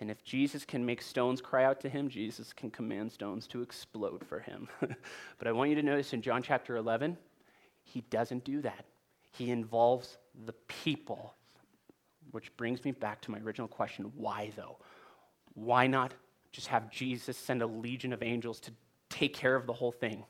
And 0.00 0.10
if 0.10 0.22
Jesus 0.22 0.64
can 0.64 0.86
make 0.86 1.02
stones 1.02 1.40
cry 1.40 1.64
out 1.64 1.80
to 1.80 1.88
him, 1.88 2.08
Jesus 2.08 2.52
can 2.52 2.70
command 2.70 3.10
stones 3.10 3.46
to 3.48 3.62
explode 3.62 4.24
for 4.28 4.40
him. 4.40 4.68
but 4.80 5.48
I 5.48 5.52
want 5.52 5.70
you 5.70 5.76
to 5.76 5.82
notice 5.82 6.12
in 6.12 6.22
John 6.22 6.42
chapter 6.42 6.76
11, 6.76 7.16
he 7.82 8.02
doesn't 8.02 8.44
do 8.44 8.60
that. 8.62 8.84
He 9.32 9.50
involves 9.50 10.18
the 10.46 10.52
people. 10.68 11.34
Which 12.30 12.56
brings 12.56 12.84
me 12.84 12.92
back 12.92 13.20
to 13.22 13.30
my 13.30 13.38
original 13.38 13.68
question 13.68 14.12
why, 14.16 14.52
though? 14.54 14.76
Why 15.54 15.86
not 15.86 16.14
just 16.52 16.68
have 16.68 16.90
Jesus 16.90 17.36
send 17.36 17.62
a 17.62 17.66
legion 17.66 18.12
of 18.12 18.22
angels 18.22 18.60
to 18.60 18.70
take 19.08 19.34
care 19.34 19.56
of 19.56 19.66
the 19.66 19.72
whole 19.72 19.92
thing? 19.92 20.24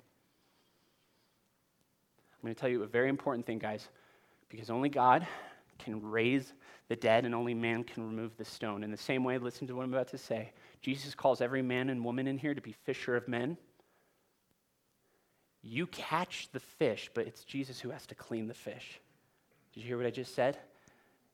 I'm 2.33 2.43
going 2.43 2.55
to 2.55 2.61
tell 2.61 2.71
you 2.71 2.85
a 2.85 2.87
very 2.87 3.09
important 3.09 3.45
thing, 3.45 3.59
guys, 3.59 3.89
because 4.49 4.71
only 4.71 4.89
God 4.89 5.27
can 5.79 6.03
raise 6.03 6.53
the 6.89 6.97
dead 6.97 7.25
and 7.25 7.35
only 7.35 7.55
man 7.55 7.85
can 7.85 8.05
remove 8.05 8.37
the 8.37 8.45
stone. 8.45 8.83
In 8.83 8.91
the 8.91 8.97
same 8.97 9.25
way, 9.25 9.39
listen 9.39 9.67
to 9.69 9.75
what 9.75 9.85
I'm 9.85 9.93
about 9.93 10.09
to 10.09 10.19
say. 10.19 10.53
Jesus 10.81 11.15
calls 11.15 11.41
every 11.41 11.63
man 11.63 11.91
and 11.91 12.05
woman 12.05 12.27
in 12.27 12.39
here 12.39 12.55
to 12.55 12.61
be 12.61 12.73
fisher 12.73 13.17
of 13.17 13.29
men. 13.29 13.57
You 15.63 15.87
catch 15.87 16.49
the 16.53 16.61
fish, 16.61 17.11
but 17.15 17.27
it's 17.27 17.45
Jesus 17.45 17.81
who 17.81 17.91
has 17.91 18.07
to 18.07 18.15
clean 18.15 18.49
the 18.49 18.55
fish. 18.55 19.01
Did 19.73 19.81
you 19.81 19.87
hear 19.87 19.97
what 19.97 20.07
I 20.07 20.11
just 20.11 20.35
said? 20.35 20.59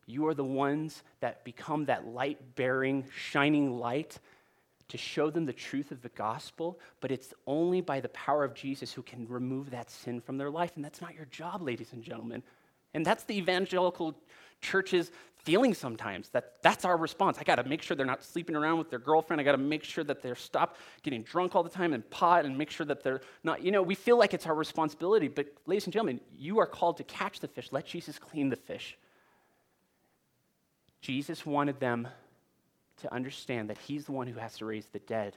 You 0.07 0.27
are 0.27 0.35
the 0.35 0.45
ones 0.45 1.03
that 1.21 1.45
become 1.45 1.87
that 1.87 2.07
light 2.07 2.57
bearing, 2.57 3.05
shining 3.17 3.79
light 3.79 4.19
to 4.89 4.99
show 4.99 5.31
them 5.31 5.47
the 5.47 5.53
truth 5.53 5.91
of 5.91 6.03
the 6.03 6.11
gospel, 6.11 6.79
but 7.01 7.11
it's 7.11 7.33
only 7.47 7.81
by 7.81 8.01
the 8.01 8.09
power 8.11 8.45
of 8.45 8.55
Jesus 8.55 8.93
who 8.93 9.03
can 9.03 9.27
remove 9.29 9.71
that 9.71 9.91
sin 9.91 10.21
from 10.21 10.37
their 10.37 10.51
life. 10.51 10.73
And 10.77 10.85
that's 10.85 11.01
not 11.01 11.15
your 11.15 11.25
job, 11.27 11.63
ladies 11.63 11.93
and 11.93 12.03
gentlemen. 12.03 12.43
And 12.95 13.05
that's 13.05 13.25
the 13.25 13.37
evangelical 13.37 14.15
church's 14.61 15.11
feeling 15.37 15.75
sometimes 15.75 16.31
that 16.31 16.55
that's 16.63 16.87
our 16.87 16.97
response. 16.97 17.37
I 17.39 17.43
got 17.43 17.57
to 17.57 17.65
make 17.65 17.83
sure 17.83 17.95
they're 17.97 18.07
not 18.07 18.25
sleeping 18.25 18.57
around 18.57 18.79
with 18.79 18.89
their 18.89 18.99
girlfriend. 18.99 19.41
I 19.41 19.45
got 19.45 19.53
to 19.53 19.59
make 19.59 19.85
sure 19.85 20.03
that 20.05 20.23
they're 20.23 20.35
stopped 20.35 20.81
getting 21.03 21.23
drunk 21.23 21.55
all 21.55 21.63
the 21.63 21.69
time 21.69 21.93
and 21.93 22.09
pot 22.09 22.47
and 22.47 22.57
make 22.57 22.71
sure 22.71 22.87
that 22.87 23.03
they're 23.03 23.21
not, 23.43 23.63
you 23.63 23.71
know, 23.71 23.83
we 23.83 23.95
feel 23.95 24.19
like 24.19 24.33
it's 24.33 24.47
our 24.47 24.55
responsibility. 24.55 25.29
But, 25.29 25.49
ladies 25.67 25.85
and 25.85 25.93
gentlemen, 25.93 26.21
you 26.39 26.61
are 26.61 26.67
called 26.67 26.97
to 26.97 27.05
catch 27.05 27.41
the 27.41 27.49
fish. 27.49 27.69
Let 27.73 27.85
Jesus 27.85 28.19
clean 28.19 28.49
the 28.49 28.57
fish. 28.57 28.97
Jesus 31.03 31.45
wanted 31.45 31.79
them 31.79 32.09
to 33.03 33.13
understand 33.13 33.69
that 33.69 33.77
he's 33.77 34.07
the 34.07 34.13
one 34.13 34.27
who 34.27 34.39
has 34.39 34.57
to 34.57 34.65
raise 34.65 34.87
the 34.87 35.01
dead, 35.01 35.37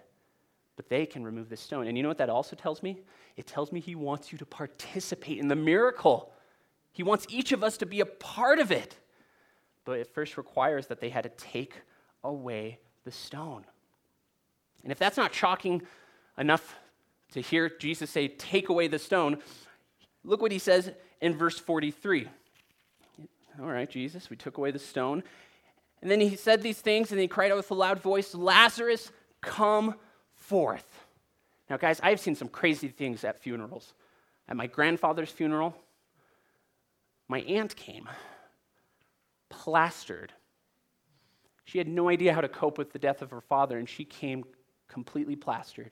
but 0.78 0.88
they 0.88 1.06
can 1.06 1.24
remove 1.26 1.50
the 1.50 1.58
stone. 1.58 1.88
And 1.88 1.98
you 1.98 2.04
know 2.04 2.10
what 2.10 2.20
that 2.20 2.30
also 2.30 2.56
tells 2.56 2.82
me? 2.82 3.02
It 3.36 3.46
tells 3.46 3.74
me 3.74 3.82
he 3.82 3.96
wants 3.96 4.32
you 4.32 4.38
to 4.38 4.46
participate 4.46 5.38
in 5.38 5.50
the 5.50 5.56
miracle. 5.56 6.32
He 6.98 7.04
wants 7.04 7.28
each 7.30 7.52
of 7.52 7.64
us 7.64 7.78
to 7.78 7.86
be 7.86 8.00
a 8.00 8.08
part 8.08 8.58
of 8.58 8.72
it. 8.72 8.98
But 9.86 10.00
it 10.00 10.08
first 10.16 10.36
requires 10.36 10.88
that 10.88 11.00
they 11.00 11.10
had 11.10 11.26
to 11.26 11.30
take 11.30 11.76
away 12.24 12.80
the 13.04 13.12
stone. 13.12 13.66
And 14.82 14.92
if 14.92 14.98
that's 14.98 15.16
not 15.16 15.32
shocking 15.32 15.84
enough 16.40 16.76
to 17.34 17.40
hear 17.40 17.70
Jesus 17.70 18.10
say, 18.10 18.28
Take 18.28 18.70
away 18.70 18.88
the 18.88 18.98
stone, 18.98 19.38
look 20.24 20.42
what 20.42 20.52
he 20.52 20.58
says 20.58 20.92
in 21.22 21.38
verse 21.38 21.60
43. 21.60 22.28
All 23.60 23.68
right, 23.68 23.88
Jesus, 23.88 24.32
we 24.32 24.36
took 24.36 24.58
away 24.58 24.72
the 24.72 24.80
stone. 24.80 25.22
And 26.02 26.10
then 26.10 26.20
he 26.20 26.36
said 26.36 26.64
these 26.64 26.82
things, 26.82 27.12
and 27.12 27.22
he 27.22 27.28
cried 27.28 27.52
out 27.52 27.58
with 27.58 27.70
a 27.70 27.76
loud 27.76 28.02
voice, 28.02 28.34
Lazarus, 28.34 29.12
come 29.42 29.94
forth. 30.34 31.06
Now, 31.70 31.78
guys, 31.78 32.00
I've 32.02 32.20
seen 32.20 32.34
some 32.34 32.48
crazy 32.48 32.88
things 32.88 33.24
at 33.24 33.38
funerals. 33.38 33.94
At 34.50 34.58
my 34.58 34.66
grandfather's 34.66 35.30
funeral, 35.30 35.76
my 37.28 37.40
aunt 37.42 37.76
came, 37.76 38.08
plastered. 39.50 40.34
She 41.66 41.78
had 41.78 41.88
no 41.88 42.10
idea 42.10 42.34
how 42.34 42.42
to 42.42 42.48
cope 42.48 42.78
with 42.78 42.94
the 42.94 43.00
death 43.00 43.22
of 43.22 43.32
her 43.32 43.42
father, 43.42 43.78
and 43.78 43.88
she 43.88 44.06
came 44.06 44.46
completely 44.88 45.36
plastered. 45.36 45.92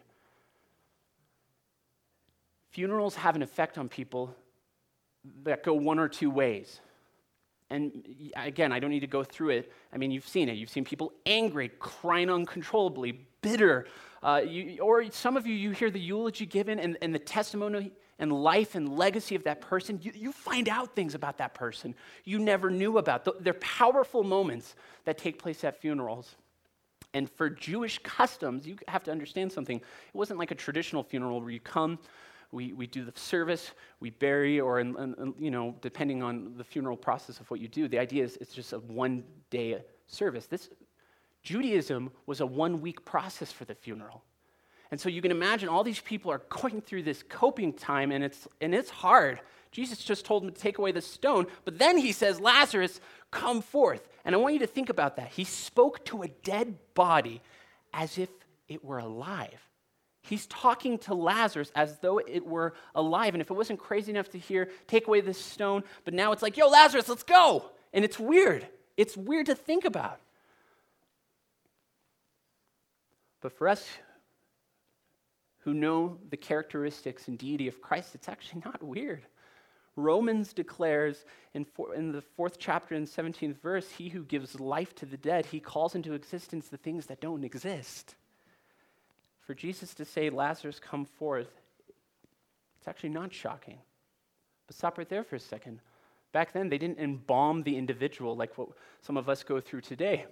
Funerals 2.71 3.15
have 3.15 3.35
an 3.35 3.41
effect 3.41 3.77
on 3.77 3.89
people 3.89 4.35
that 5.43 5.63
go 5.63 5.73
one 5.73 5.99
or 5.99 6.07
two 6.07 6.29
ways. 6.29 6.79
And 7.69 8.31
again, 8.35 8.71
I 8.71 8.79
don't 8.79 8.91
need 8.91 8.99
to 8.99 9.07
go 9.07 9.23
through 9.23 9.49
it. 9.49 9.71
I 9.91 9.97
mean, 9.97 10.11
you've 10.11 10.27
seen 10.27 10.49
it. 10.49 10.53
You've 10.53 10.69
seen 10.69 10.85
people 10.85 11.13
angry, 11.25 11.69
crying 11.79 12.29
uncontrollably, 12.29 13.25
bitter. 13.41 13.87
Uh, 14.21 14.41
you, 14.45 14.79
or 14.79 15.09
some 15.11 15.35
of 15.35 15.47
you, 15.47 15.55
you 15.55 15.71
hear 15.71 15.89
the 15.89 15.99
eulogy 15.99 16.45
given 16.45 16.79
and, 16.79 16.97
and 17.01 17.13
the 17.13 17.19
testimony 17.19 17.91
and 18.19 18.31
life 18.31 18.75
and 18.75 18.97
legacy 18.97 19.35
of 19.35 19.43
that 19.43 19.61
person. 19.61 19.99
You, 20.01 20.11
you 20.15 20.31
find 20.31 20.69
out 20.69 20.95
things 20.95 21.15
about 21.15 21.37
that 21.39 21.53
person 21.53 21.95
you 22.23 22.39
never 22.39 22.69
knew 22.69 22.97
about. 22.97 23.43
They're 23.43 23.53
powerful 23.55 24.23
moments 24.23 24.75
that 25.05 25.17
take 25.17 25.39
place 25.39 25.63
at 25.63 25.79
funerals. 25.81 26.35
And 27.13 27.29
for 27.29 27.49
Jewish 27.49 27.99
customs, 27.99 28.67
you 28.67 28.77
have 28.87 29.03
to 29.05 29.11
understand 29.11 29.51
something. 29.51 29.77
It 29.77 30.15
wasn't 30.15 30.39
like 30.39 30.51
a 30.51 30.55
traditional 30.55 31.03
funeral 31.03 31.39
where 31.39 31.49
you 31.49 31.59
come, 31.59 31.99
we, 32.51 32.73
we 32.73 32.87
do 32.87 33.03
the 33.03 33.17
service, 33.17 33.71
we 33.99 34.09
bury, 34.09 34.59
or, 34.59 34.79
in, 34.79 34.95
in, 34.97 35.33
you 35.39 35.51
know, 35.51 35.75
depending 35.81 36.23
on 36.23 36.53
the 36.57 36.63
funeral 36.63 36.97
process 36.97 37.39
of 37.39 37.49
what 37.49 37.59
you 37.59 37.67
do, 37.67 37.87
the 37.87 37.99
idea 37.99 38.23
is 38.23 38.37
it's 38.41 38.53
just 38.53 38.73
a 38.73 38.79
one 38.79 39.23
day 39.49 39.81
service. 40.07 40.45
This, 40.45 40.69
Judaism 41.43 42.11
was 42.25 42.41
a 42.41 42.45
one 42.45 42.81
week 42.81 43.05
process 43.05 43.51
for 43.51 43.65
the 43.65 43.75
funeral. 43.75 44.23
And 44.91 44.99
so 44.99 45.09
you 45.09 45.21
can 45.21 45.31
imagine 45.31 45.69
all 45.69 45.83
these 45.83 45.99
people 45.99 46.31
are 46.31 46.41
going 46.49 46.81
through 46.81 47.03
this 47.03 47.23
coping 47.27 47.73
time, 47.73 48.11
and 48.11 48.23
it's, 48.23 48.47
and 48.61 48.73
it's 48.73 48.89
hard. 48.89 49.39
Jesus 49.71 49.99
just 49.99 50.25
told 50.25 50.43
them 50.43 50.51
to 50.51 50.59
take 50.59 50.77
away 50.77 50.91
the 50.91 51.01
stone, 51.01 51.47
but 51.65 51.77
then 51.77 51.97
he 51.97 52.11
says, 52.11 52.39
Lazarus, 52.39 53.01
come 53.31 53.61
forth. 53.61 54.07
And 54.23 54.33
I 54.33 54.37
want 54.37 54.53
you 54.53 54.59
to 54.61 54.67
think 54.67 54.89
about 54.89 55.17
that. 55.17 55.29
He 55.29 55.43
spoke 55.43 56.05
to 56.05 56.21
a 56.21 56.27
dead 56.27 56.75
body 56.93 57.41
as 57.93 58.17
if 58.17 58.29
it 58.67 58.83
were 58.83 58.99
alive. 58.99 59.59
He's 60.21 60.47
talking 60.47 60.97
to 60.99 61.13
Lazarus 61.13 61.71
as 61.75 61.99
though 61.99 62.17
it 62.19 62.45
were 62.45 62.73
alive. 62.95 63.35
And 63.35 63.41
if 63.41 63.51
it 63.51 63.53
wasn't 63.53 63.79
crazy 63.79 64.11
enough 64.11 64.29
to 64.29 64.39
hear, 64.39 64.69
take 64.87 65.07
away 65.07 65.21
this 65.21 65.39
stone, 65.39 65.83
but 66.03 66.13
now 66.13 66.31
it's 66.31 66.41
like, 66.41 66.57
yo, 66.57 66.67
Lazarus, 66.67 67.09
let's 67.09 67.23
go. 67.23 67.65
And 67.93 68.03
it's 68.03 68.17
weird. 68.17 68.67
It's 68.97 69.15
weird 69.15 69.47
to 69.47 69.55
think 69.55 69.85
about. 69.85 70.19
But 73.41 73.51
for 73.51 73.67
us 73.67 73.87
who 75.65 75.73
know 75.73 76.19
the 76.29 76.37
characteristics 76.37 77.27
and 77.27 77.39
deity 77.39 77.67
of 77.67 77.81
Christ, 77.81 78.13
it's 78.13 78.29
actually 78.29 78.61
not 78.63 78.81
weird. 78.83 79.25
Romans 79.95 80.53
declares 80.53 81.25
in, 81.55 81.65
for, 81.65 81.95
in 81.95 82.11
the 82.11 82.21
fourth 82.21 82.59
chapter 82.59 82.93
and 82.93 83.07
17th 83.07 83.59
verse, 83.61 83.89
he 83.89 84.09
who 84.09 84.23
gives 84.23 84.59
life 84.59 84.93
to 84.95 85.07
the 85.07 85.17
dead, 85.17 85.47
he 85.47 85.59
calls 85.59 85.95
into 85.95 86.13
existence 86.13 86.67
the 86.67 86.77
things 86.77 87.07
that 87.07 87.19
don't 87.19 87.43
exist. 87.43 88.13
For 89.41 89.55
Jesus 89.55 89.95
to 89.95 90.05
say, 90.05 90.29
Lazarus, 90.29 90.79
come 90.79 91.05
forth, 91.05 91.49
it's 92.77 92.87
actually 92.87 93.09
not 93.09 93.33
shocking. 93.33 93.79
But 94.67 94.75
stop 94.75 94.99
right 94.99 95.09
there 95.09 95.23
for 95.23 95.35
a 95.35 95.39
second. 95.39 95.79
Back 96.31 96.53
then, 96.53 96.69
they 96.69 96.77
didn't 96.77 96.99
embalm 96.99 97.63
the 97.63 97.75
individual 97.75 98.35
like 98.35 98.55
what 98.57 98.69
some 99.01 99.17
of 99.17 99.29
us 99.29 99.41
go 99.41 99.59
through 99.59 99.81
today. 99.81 100.25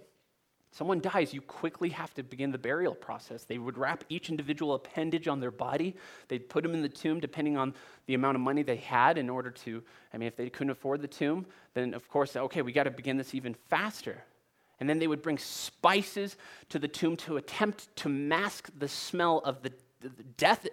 Someone 0.74 1.02
dies, 1.02 1.36
you 1.36 1.42
quickly 1.42 1.90
have 1.90 2.16
to 2.16 2.24
begin 2.24 2.52
the 2.52 2.58
burial 2.58 2.96
process. 2.96 3.44
They 3.44 3.60
would 3.60 3.78
wrap 3.78 4.04
each 4.10 4.32
individual 4.32 4.74
appendage 4.74 5.28
on 5.28 5.40
their 5.40 5.52
body. 5.52 5.96
They'd 6.30 6.50
put 6.50 6.64
them 6.64 6.74
in 6.74 6.82
the 6.82 6.90
tomb 6.90 7.20
depending 7.20 7.58
on 7.58 7.76
the 8.08 8.16
amount 8.16 8.38
of 8.38 8.42
money 8.42 8.64
they 8.64 8.78
had 8.78 9.20
in 9.20 9.30
order 9.30 9.52
to, 9.52 9.84
I 10.12 10.18
mean, 10.18 10.28
if 10.28 10.36
they 10.36 10.50
couldn't 10.50 10.72
afford 10.72 11.04
the 11.04 11.08
tomb, 11.08 11.46
then 11.76 11.94
of 11.94 12.10
course, 12.10 12.36
okay, 12.36 12.64
we 12.64 12.72
got 12.72 12.86
to 12.86 12.92
begin 12.92 13.18
this 13.18 13.36
even 13.36 13.54
faster. 13.70 14.24
And 14.80 14.90
then 14.90 14.98
they 14.98 15.06
would 15.06 15.22
bring 15.22 15.38
spices 15.38 16.38
to 16.70 16.80
the 16.80 16.88
tomb 16.88 17.18
to 17.18 17.38
attempt 17.38 17.96
to 17.98 18.10
mask 18.10 18.72
the 18.76 18.88
smell 18.88 19.44
of 19.46 19.62
the, 19.62 19.72
the 20.02 20.10
death 20.38 20.68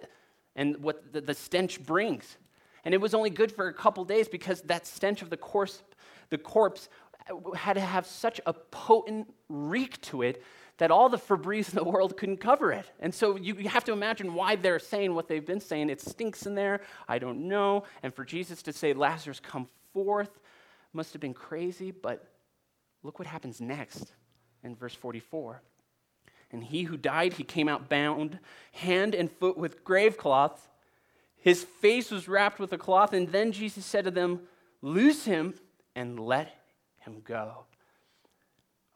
and 0.55 0.77
what 0.77 1.13
the, 1.13 1.21
the, 1.21 1.35
stench 1.35 1.79
brings. 1.85 2.37
And 2.83 2.95
it 2.95 2.99
was 2.99 3.13
only 3.13 3.29
good 3.29 3.51
for 3.51 3.67
a 3.67 3.73
couple 3.73 4.03
days 4.03 4.27
because 4.27 4.63
that 4.63 4.87
stench 4.87 5.21
of 5.21 5.29
the 5.29 5.37
corpse, 5.37 5.83
the 6.31 6.39
corpse 6.39 6.89
had 7.55 7.73
to 7.73 7.81
have 7.81 8.05
such 8.05 8.39
a 8.45 8.53
potent 8.53 9.33
reek 9.49 9.99
to 10.01 10.21
it 10.21 10.43
that 10.77 10.91
all 10.91 11.09
the 11.09 11.17
Febreze 11.17 11.69
in 11.69 11.75
the 11.75 11.83
world 11.83 12.17
couldn't 12.17 12.37
cover 12.37 12.71
it. 12.71 12.85
And 12.99 13.13
so 13.13 13.35
you, 13.35 13.55
you 13.55 13.69
have 13.69 13.83
to 13.83 13.91
imagine 13.91 14.33
why 14.33 14.55
they're 14.55 14.79
saying 14.79 15.13
what 15.13 15.27
they've 15.27 15.45
been 15.45 15.59
saying. 15.59 15.89
It 15.89 16.01
stinks 16.01 16.45
in 16.45 16.55
there. 16.55 16.81
I 17.07 17.19
don't 17.19 17.47
know. 17.47 17.83
And 18.01 18.13
for 18.13 18.25
Jesus 18.25 18.63
to 18.63 18.73
say, 18.73 18.93
Lazarus, 18.93 19.39
come 19.39 19.67
forth, 19.93 20.39
must 20.93 21.13
have 21.13 21.21
been 21.21 21.35
crazy, 21.35 21.91
but 21.91 22.31
Look 23.03 23.19
what 23.19 23.27
happens 23.27 23.59
next 23.59 24.13
in 24.63 24.75
verse 24.75 24.93
44. 24.93 25.61
And 26.51 26.63
he 26.63 26.83
who 26.83 26.97
died, 26.97 27.33
he 27.33 27.43
came 27.43 27.69
out 27.69 27.89
bound, 27.89 28.39
hand 28.73 29.15
and 29.15 29.31
foot 29.31 29.57
with 29.57 29.83
grave 29.83 30.17
cloths. 30.17 30.61
His 31.37 31.63
face 31.63 32.11
was 32.11 32.27
wrapped 32.27 32.59
with 32.59 32.73
a 32.73 32.77
cloth. 32.77 33.13
And 33.13 33.29
then 33.29 33.51
Jesus 33.51 33.85
said 33.85 34.05
to 34.05 34.11
them, 34.11 34.41
Loose 34.81 35.25
him 35.25 35.53
and 35.95 36.19
let 36.19 36.60
him 37.01 37.21
go. 37.23 37.65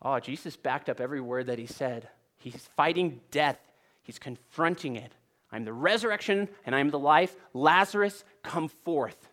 Oh, 0.01 0.19
Jesus 0.19 0.55
backed 0.55 0.89
up 0.89 0.99
every 0.99 1.21
word 1.21 1.47
that 1.47 1.59
he 1.59 1.65
said. 1.65 2.09
He's 2.37 2.69
fighting 2.75 3.21
death, 3.31 3.59
he's 4.03 4.19
confronting 4.19 4.95
it. 4.95 5.11
I'm 5.51 5.63
the 5.63 5.73
resurrection 5.73 6.49
and 6.65 6.75
I'm 6.75 6.89
the 6.89 6.99
life. 6.99 7.35
Lazarus, 7.53 8.23
come 8.43 8.67
forth. 8.67 9.29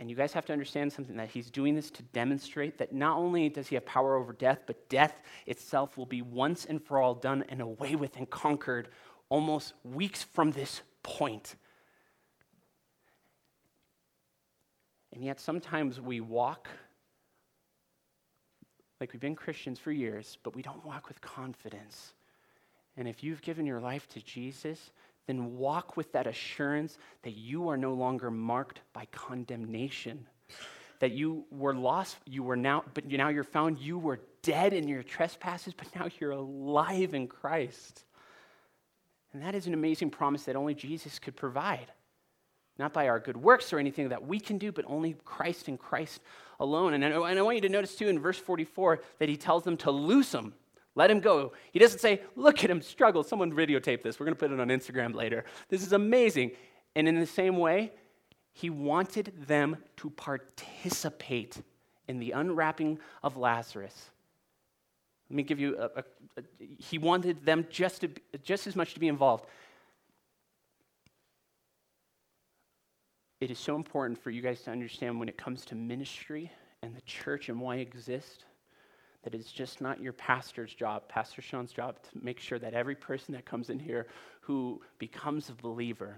And 0.00 0.10
you 0.10 0.16
guys 0.16 0.32
have 0.32 0.44
to 0.46 0.52
understand 0.52 0.92
something 0.92 1.16
that 1.16 1.30
he's 1.30 1.50
doing 1.50 1.74
this 1.74 1.90
to 1.92 2.02
demonstrate 2.02 2.78
that 2.78 2.92
not 2.92 3.16
only 3.16 3.48
does 3.48 3.68
he 3.68 3.74
have 3.74 3.86
power 3.86 4.16
over 4.16 4.32
death, 4.32 4.60
but 4.66 4.88
death 4.88 5.22
itself 5.46 5.96
will 5.96 6.06
be 6.06 6.20
once 6.20 6.64
and 6.64 6.82
for 6.82 7.00
all 7.00 7.14
done 7.14 7.44
and 7.48 7.60
away 7.60 7.94
with 7.94 8.16
and 8.16 8.28
conquered 8.28 8.88
almost 9.28 9.72
weeks 9.82 10.22
from 10.22 10.50
this 10.50 10.82
point. 11.02 11.54
And 15.14 15.24
yet 15.24 15.40
sometimes 15.40 16.00
we 16.00 16.20
walk 16.20 16.68
like 19.00 19.12
we've 19.12 19.20
been 19.20 19.34
Christians 19.34 19.78
for 19.78 19.92
years, 19.92 20.38
but 20.42 20.54
we 20.54 20.62
don't 20.62 20.84
walk 20.84 21.08
with 21.08 21.20
confidence. 21.20 22.14
And 22.96 23.08
if 23.08 23.22
you've 23.22 23.42
given 23.42 23.66
your 23.66 23.80
life 23.80 24.08
to 24.10 24.20
Jesus, 24.20 24.92
then 25.26 25.56
walk 25.56 25.96
with 25.96 26.12
that 26.12 26.26
assurance 26.26 26.98
that 27.22 27.32
you 27.32 27.68
are 27.68 27.76
no 27.76 27.92
longer 27.92 28.30
marked 28.30 28.80
by 28.92 29.06
condemnation. 29.12 30.26
That 31.00 31.12
you 31.12 31.44
were 31.50 31.74
lost, 31.74 32.18
you 32.24 32.42
were 32.42 32.56
now, 32.56 32.84
but 32.94 33.06
now 33.06 33.28
you're 33.28 33.44
found, 33.44 33.78
you 33.78 33.98
were 33.98 34.20
dead 34.42 34.72
in 34.72 34.86
your 34.86 35.02
trespasses, 35.02 35.74
but 35.74 35.88
now 35.94 36.08
you're 36.20 36.30
alive 36.30 37.14
in 37.14 37.26
Christ. 37.26 38.04
And 39.32 39.42
that 39.42 39.54
is 39.54 39.66
an 39.66 39.74
amazing 39.74 40.10
promise 40.10 40.44
that 40.44 40.56
only 40.56 40.74
Jesus 40.74 41.18
could 41.18 41.36
provide. 41.36 41.90
Not 42.78 42.92
by 42.92 43.08
our 43.08 43.20
good 43.20 43.36
works 43.36 43.72
or 43.72 43.78
anything 43.78 44.08
that 44.08 44.26
we 44.26 44.40
can 44.40 44.58
do, 44.58 44.72
but 44.72 44.84
only 44.88 45.16
Christ 45.24 45.68
and 45.68 45.78
Christ 45.78 46.20
alone. 46.58 46.94
And 46.94 47.04
I, 47.04 47.08
and 47.08 47.38
I 47.38 47.42
want 47.42 47.56
you 47.56 47.62
to 47.62 47.68
notice 47.68 47.94
too 47.94 48.08
in 48.08 48.18
verse 48.18 48.38
44 48.38 49.00
that 49.18 49.28
he 49.28 49.36
tells 49.36 49.62
them 49.64 49.76
to 49.78 49.90
loose 49.90 50.32
him. 50.32 50.54
Let 50.96 51.10
him 51.10 51.20
go. 51.20 51.52
He 51.72 51.78
doesn't 51.78 51.98
say, 51.98 52.22
look 52.36 52.62
at 52.62 52.70
him 52.70 52.80
struggle. 52.80 53.22
Someone 53.22 53.52
videotape 53.52 54.02
this. 54.02 54.18
We're 54.18 54.26
going 54.26 54.36
to 54.36 54.38
put 54.38 54.52
it 54.52 54.60
on 54.60 54.68
Instagram 54.68 55.14
later. 55.14 55.44
This 55.68 55.82
is 55.82 55.92
amazing. 55.92 56.52
And 56.94 57.08
in 57.08 57.18
the 57.18 57.26
same 57.26 57.58
way, 57.58 57.92
he 58.52 58.70
wanted 58.70 59.32
them 59.48 59.76
to 59.96 60.10
participate 60.10 61.60
in 62.06 62.20
the 62.20 62.30
unwrapping 62.32 63.00
of 63.22 63.36
Lazarus. 63.36 64.10
Let 65.28 65.36
me 65.36 65.42
give 65.42 65.58
you 65.58 65.76
a, 65.78 65.84
a, 65.84 66.04
a 66.38 66.42
he 66.78 66.98
wanted 66.98 67.44
them 67.44 67.66
just, 67.70 68.02
to, 68.02 68.10
just 68.44 68.66
as 68.68 68.76
much 68.76 68.94
to 68.94 69.00
be 69.00 69.08
involved. 69.08 69.46
It 73.44 73.50
is 73.50 73.58
so 73.58 73.76
important 73.76 74.18
for 74.18 74.30
you 74.30 74.40
guys 74.40 74.62
to 74.62 74.70
understand 74.70 75.20
when 75.20 75.28
it 75.28 75.36
comes 75.36 75.66
to 75.66 75.74
ministry 75.74 76.50
and 76.80 76.96
the 76.96 77.02
church 77.02 77.50
and 77.50 77.60
why 77.60 77.76
it 77.76 77.82
exists 77.82 78.42
that 79.22 79.34
it's 79.34 79.52
just 79.52 79.82
not 79.82 80.00
your 80.00 80.14
pastor's 80.14 80.72
job, 80.72 81.06
Pastor 81.10 81.42
Sean's 81.42 81.70
job, 81.70 81.96
to 82.04 82.24
make 82.24 82.40
sure 82.40 82.58
that 82.58 82.72
every 82.72 82.94
person 82.94 83.34
that 83.34 83.44
comes 83.44 83.68
in 83.68 83.78
here 83.78 84.06
who 84.40 84.80
becomes 84.98 85.50
a 85.50 85.52
believer, 85.52 86.16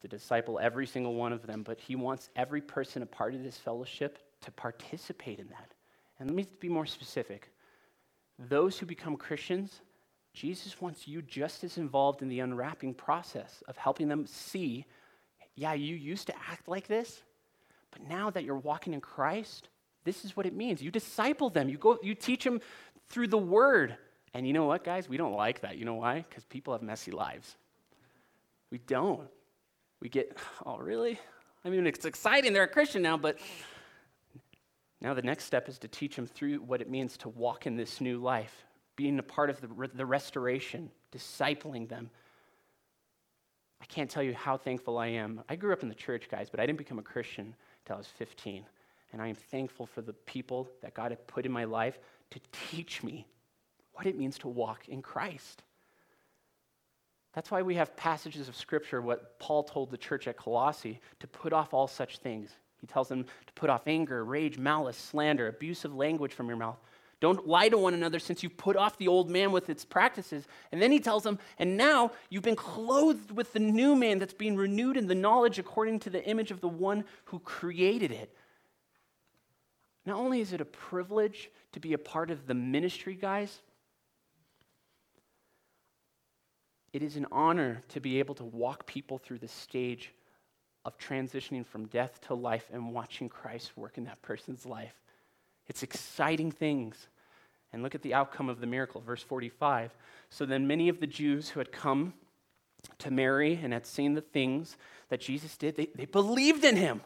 to 0.00 0.08
disciple 0.08 0.58
every 0.58 0.86
single 0.86 1.14
one 1.14 1.34
of 1.34 1.46
them, 1.46 1.62
but 1.62 1.78
he 1.78 1.94
wants 1.94 2.30
every 2.34 2.62
person 2.62 3.02
a 3.02 3.06
part 3.06 3.34
of 3.34 3.42
this 3.42 3.58
fellowship 3.58 4.18
to 4.40 4.50
participate 4.50 5.40
in 5.40 5.48
that. 5.48 5.74
And 6.18 6.30
let 6.30 6.36
me 6.36 6.46
be 6.58 6.70
more 6.70 6.86
specific. 6.86 7.50
Those 8.38 8.78
who 8.78 8.86
become 8.86 9.18
Christians, 9.18 9.82
Jesus 10.34 10.80
wants 10.80 11.08
you 11.08 11.22
just 11.22 11.64
as 11.64 11.78
involved 11.78 12.20
in 12.20 12.28
the 12.28 12.40
unwrapping 12.40 12.94
process 12.94 13.62
of 13.68 13.76
helping 13.76 14.08
them 14.08 14.26
see, 14.26 14.84
yeah, 15.54 15.72
you 15.72 15.94
used 15.94 16.26
to 16.26 16.34
act 16.50 16.68
like 16.68 16.88
this, 16.88 17.22
but 17.92 18.02
now 18.08 18.30
that 18.30 18.44
you're 18.44 18.58
walking 18.58 18.92
in 18.92 19.00
Christ, 19.00 19.68
this 20.02 20.24
is 20.24 20.36
what 20.36 20.44
it 20.44 20.54
means. 20.54 20.82
You 20.82 20.90
disciple 20.90 21.50
them. 21.50 21.68
You 21.68 21.78
go 21.78 21.98
you 22.02 22.14
teach 22.14 22.44
them 22.44 22.60
through 23.08 23.28
the 23.28 23.38
word. 23.38 23.96
And 24.34 24.46
you 24.46 24.52
know 24.52 24.64
what, 24.64 24.82
guys? 24.82 25.08
We 25.08 25.16
don't 25.16 25.34
like 25.34 25.60
that. 25.60 25.78
You 25.78 25.84
know 25.84 25.94
why? 25.94 26.24
Because 26.28 26.44
people 26.44 26.74
have 26.74 26.82
messy 26.82 27.12
lives. 27.12 27.56
We 28.70 28.78
don't. 28.78 29.28
We 30.00 30.08
get, 30.08 30.36
oh, 30.66 30.78
really? 30.78 31.18
I 31.64 31.70
mean, 31.70 31.86
it's 31.86 32.04
exciting. 32.04 32.52
They're 32.52 32.64
a 32.64 32.68
Christian 32.68 33.02
now, 33.02 33.16
but 33.16 33.38
now 35.00 35.14
the 35.14 35.22
next 35.22 35.44
step 35.44 35.68
is 35.68 35.78
to 35.78 35.88
teach 35.88 36.16
them 36.16 36.26
through 36.26 36.58
what 36.58 36.80
it 36.80 36.90
means 36.90 37.16
to 37.18 37.28
walk 37.28 37.66
in 37.66 37.76
this 37.76 38.00
new 38.00 38.18
life, 38.18 38.66
being 38.96 39.18
a 39.18 39.22
part 39.22 39.50
of 39.50 39.60
the, 39.60 39.68
the 39.94 40.06
restoration, 40.06 40.90
discipling 41.12 41.88
them. 41.88 42.10
I 43.80 43.86
can't 43.86 44.08
tell 44.08 44.22
you 44.22 44.34
how 44.34 44.56
thankful 44.56 44.98
I 44.98 45.08
am. 45.08 45.42
I 45.48 45.56
grew 45.56 45.72
up 45.72 45.82
in 45.82 45.88
the 45.88 45.94
church, 45.94 46.28
guys, 46.30 46.48
but 46.50 46.60
I 46.60 46.66
didn't 46.66 46.78
become 46.78 46.98
a 46.98 47.02
Christian 47.02 47.54
until 47.82 47.96
I 47.96 47.98
was 47.98 48.06
15. 48.06 48.64
And 49.12 49.22
I 49.22 49.28
am 49.28 49.34
thankful 49.34 49.86
for 49.86 50.00
the 50.00 50.12
people 50.12 50.68
that 50.82 50.94
God 50.94 51.10
had 51.10 51.26
put 51.26 51.46
in 51.46 51.52
my 51.52 51.64
life 51.64 51.98
to 52.30 52.40
teach 52.70 53.02
me 53.02 53.26
what 53.92 54.06
it 54.06 54.18
means 54.18 54.38
to 54.38 54.48
walk 54.48 54.88
in 54.88 55.02
Christ. 55.02 55.62
That's 57.34 57.50
why 57.50 57.62
we 57.62 57.74
have 57.74 57.96
passages 57.96 58.48
of 58.48 58.56
Scripture, 58.56 59.02
what 59.02 59.38
Paul 59.38 59.64
told 59.64 59.90
the 59.90 59.96
church 59.96 60.28
at 60.28 60.36
Colossae, 60.36 61.00
to 61.20 61.26
put 61.26 61.52
off 61.52 61.74
all 61.74 61.88
such 61.88 62.18
things. 62.18 62.50
He 62.80 62.86
tells 62.86 63.08
them 63.08 63.24
to 63.24 63.52
put 63.54 63.70
off 63.70 63.82
anger, 63.86 64.24
rage, 64.24 64.58
malice, 64.58 64.96
slander, 64.96 65.48
abusive 65.48 65.94
language 65.94 66.32
from 66.32 66.48
your 66.48 66.56
mouth. 66.56 66.78
Don't 67.20 67.46
lie 67.46 67.68
to 67.68 67.78
one 67.78 67.94
another 67.94 68.18
since 68.18 68.42
you've 68.42 68.56
put 68.56 68.76
off 68.76 68.98
the 68.98 69.08
old 69.08 69.30
man 69.30 69.52
with 69.52 69.70
its 69.70 69.84
practices. 69.84 70.46
And 70.72 70.82
then 70.82 70.92
he 70.92 71.00
tells 71.00 71.22
them, 71.22 71.38
and 71.58 71.76
now 71.76 72.12
you've 72.28 72.42
been 72.42 72.56
clothed 72.56 73.30
with 73.30 73.52
the 73.52 73.60
new 73.60 73.96
man 73.96 74.18
that's 74.18 74.34
being 74.34 74.56
renewed 74.56 74.96
in 74.96 75.06
the 75.06 75.14
knowledge 75.14 75.58
according 75.58 76.00
to 76.00 76.10
the 76.10 76.24
image 76.24 76.50
of 76.50 76.60
the 76.60 76.68
one 76.68 77.04
who 77.26 77.38
created 77.38 78.10
it. 78.10 78.34
Not 80.06 80.16
only 80.16 80.40
is 80.40 80.52
it 80.52 80.60
a 80.60 80.66
privilege 80.66 81.50
to 81.72 81.80
be 81.80 81.94
a 81.94 81.98
part 81.98 82.30
of 82.30 82.46
the 82.46 82.54
ministry, 82.54 83.14
guys, 83.14 83.60
it 86.92 87.02
is 87.02 87.16
an 87.16 87.26
honor 87.32 87.82
to 87.88 88.00
be 88.00 88.18
able 88.18 88.34
to 88.36 88.44
walk 88.44 88.86
people 88.86 89.18
through 89.18 89.38
the 89.38 89.48
stage 89.48 90.12
of 90.84 90.98
transitioning 90.98 91.66
from 91.66 91.86
death 91.86 92.20
to 92.22 92.34
life 92.34 92.68
and 92.72 92.92
watching 92.92 93.28
Christ 93.28 93.76
work 93.76 93.96
in 93.96 94.04
that 94.04 94.20
person's 94.22 94.66
life. 94.66 94.94
It's 95.68 95.82
exciting 95.82 96.50
things. 96.50 97.08
And 97.72 97.82
look 97.82 97.94
at 97.94 98.02
the 98.02 98.14
outcome 98.14 98.48
of 98.48 98.60
the 98.60 98.66
miracle, 98.66 99.00
verse 99.00 99.22
45. 99.22 99.94
So 100.30 100.46
then 100.46 100.66
many 100.66 100.88
of 100.88 101.00
the 101.00 101.06
Jews 101.06 101.50
who 101.50 101.60
had 101.60 101.72
come 101.72 102.14
to 102.98 103.10
Mary 103.10 103.58
and 103.62 103.72
had 103.72 103.86
seen 103.86 104.14
the 104.14 104.20
things 104.20 104.76
that 105.08 105.20
Jesus 105.20 105.56
did, 105.56 105.76
they, 105.76 105.88
they 105.94 106.04
believed 106.04 106.64
in 106.64 106.76
him. 106.76 107.00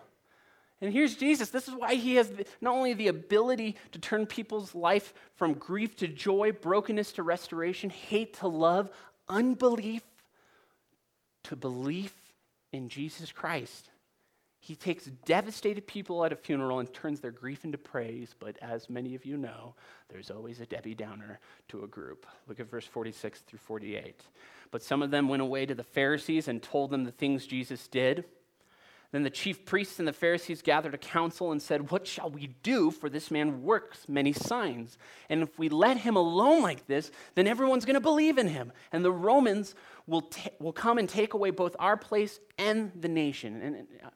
And 0.81 0.93
here's 0.93 1.17
Jesus. 1.17 1.51
This 1.51 1.67
is 1.67 1.75
why 1.75 1.95
he 1.95 2.17
has 2.17 2.31
not 2.61 2.75
only 2.75 2.95
the 2.95 3.09
ability 3.09 3.77
to 3.93 3.99
turn 3.99 4.27
people's 4.27 4.75
life 4.75 5.13
from 5.35 5.55
grief 5.55 5.97
to 5.97 6.07
joy, 6.07 6.53
brokenness 6.53 7.13
to 7.13 7.23
restoration, 7.23 7.91
hate 7.91 8.35
to 8.35 8.47
love, 8.47 8.91
unbelief 9.29 10.03
to 11.45 11.57
belief 11.57 12.15
in 12.73 12.89
Jesus 12.89 13.33
Christ. 13.33 13.91
He 14.61 14.75
takes 14.75 15.07
devastated 15.25 15.87
people 15.87 16.25
at 16.25 16.33
a 16.33 16.37
funeral 16.37 16.81
and 16.81 16.93
turns 16.93 17.21
their 17.21 17.31
grief 17.31 17.65
into 17.65 17.79
praise, 17.79 18.35
but 18.39 18.57
as 18.61 18.91
many 18.91 19.15
of 19.15 19.25
you 19.25 19.37
know, 19.37 19.75
there's 20.09 20.31
always 20.31 20.61
a 20.61 20.67
Debbie 20.67 20.97
Downer 20.97 21.39
to 21.69 21.85
a 21.85 21.87
group. 21.87 22.27
Look 22.49 22.59
at 22.59 22.69
verse 22.69 22.85
46 22.87 23.41
through 23.41 23.61
48. 23.61 24.21
But 24.71 24.83
some 24.83 25.03
of 25.03 25.11
them 25.11 25.29
went 25.29 25.43
away 25.43 25.65
to 25.65 25.75
the 25.75 25.85
Pharisees 25.85 26.49
and 26.49 26.63
told 26.63 26.91
them 26.91 27.05
the 27.05 27.13
things 27.13 27.47
Jesus 27.47 27.87
did. 27.87 28.25
Then 29.11 29.23
the 29.23 29.31
chief 29.31 29.65
priests 29.65 29.99
and 29.99 30.07
the 30.07 30.13
Pharisees 30.13 30.61
gathered 30.61 30.93
a 30.93 30.99
council 30.99 31.51
and 31.51 31.63
said, 31.63 31.91
What 31.91 32.07
shall 32.07 32.29
we 32.29 32.49
do? 32.63 32.91
For 32.91 33.09
this 33.09 33.31
man 33.31 33.63
works 33.63 34.07
many 34.07 34.35
signs. 34.35 34.99
And 35.31 35.43
if 35.43 35.59
we 35.59 35.71
let 35.71 35.97
him 35.97 36.17
alone 36.17 36.61
like 36.61 36.87
this, 36.87 37.11
then 37.35 37.47
everyone's 37.47 37.87
going 37.87 37.95
to 37.95 38.01
believe 38.01 38.37
in 38.37 38.49
him. 38.49 38.71
And 38.93 39.03
the 39.03 39.13
Romans 39.13 39.75
will, 40.07 40.29
will 40.59 40.75
come 40.75 40.99
and 40.99 41.09
take 41.09 41.33
away 41.33 41.51
both 41.51 41.75
our 41.79 41.97
place 41.97 42.39
and 42.59 42.93
the 43.01 43.09
nation. 43.09 43.63
And 43.63 43.87
uh, 44.05 44.11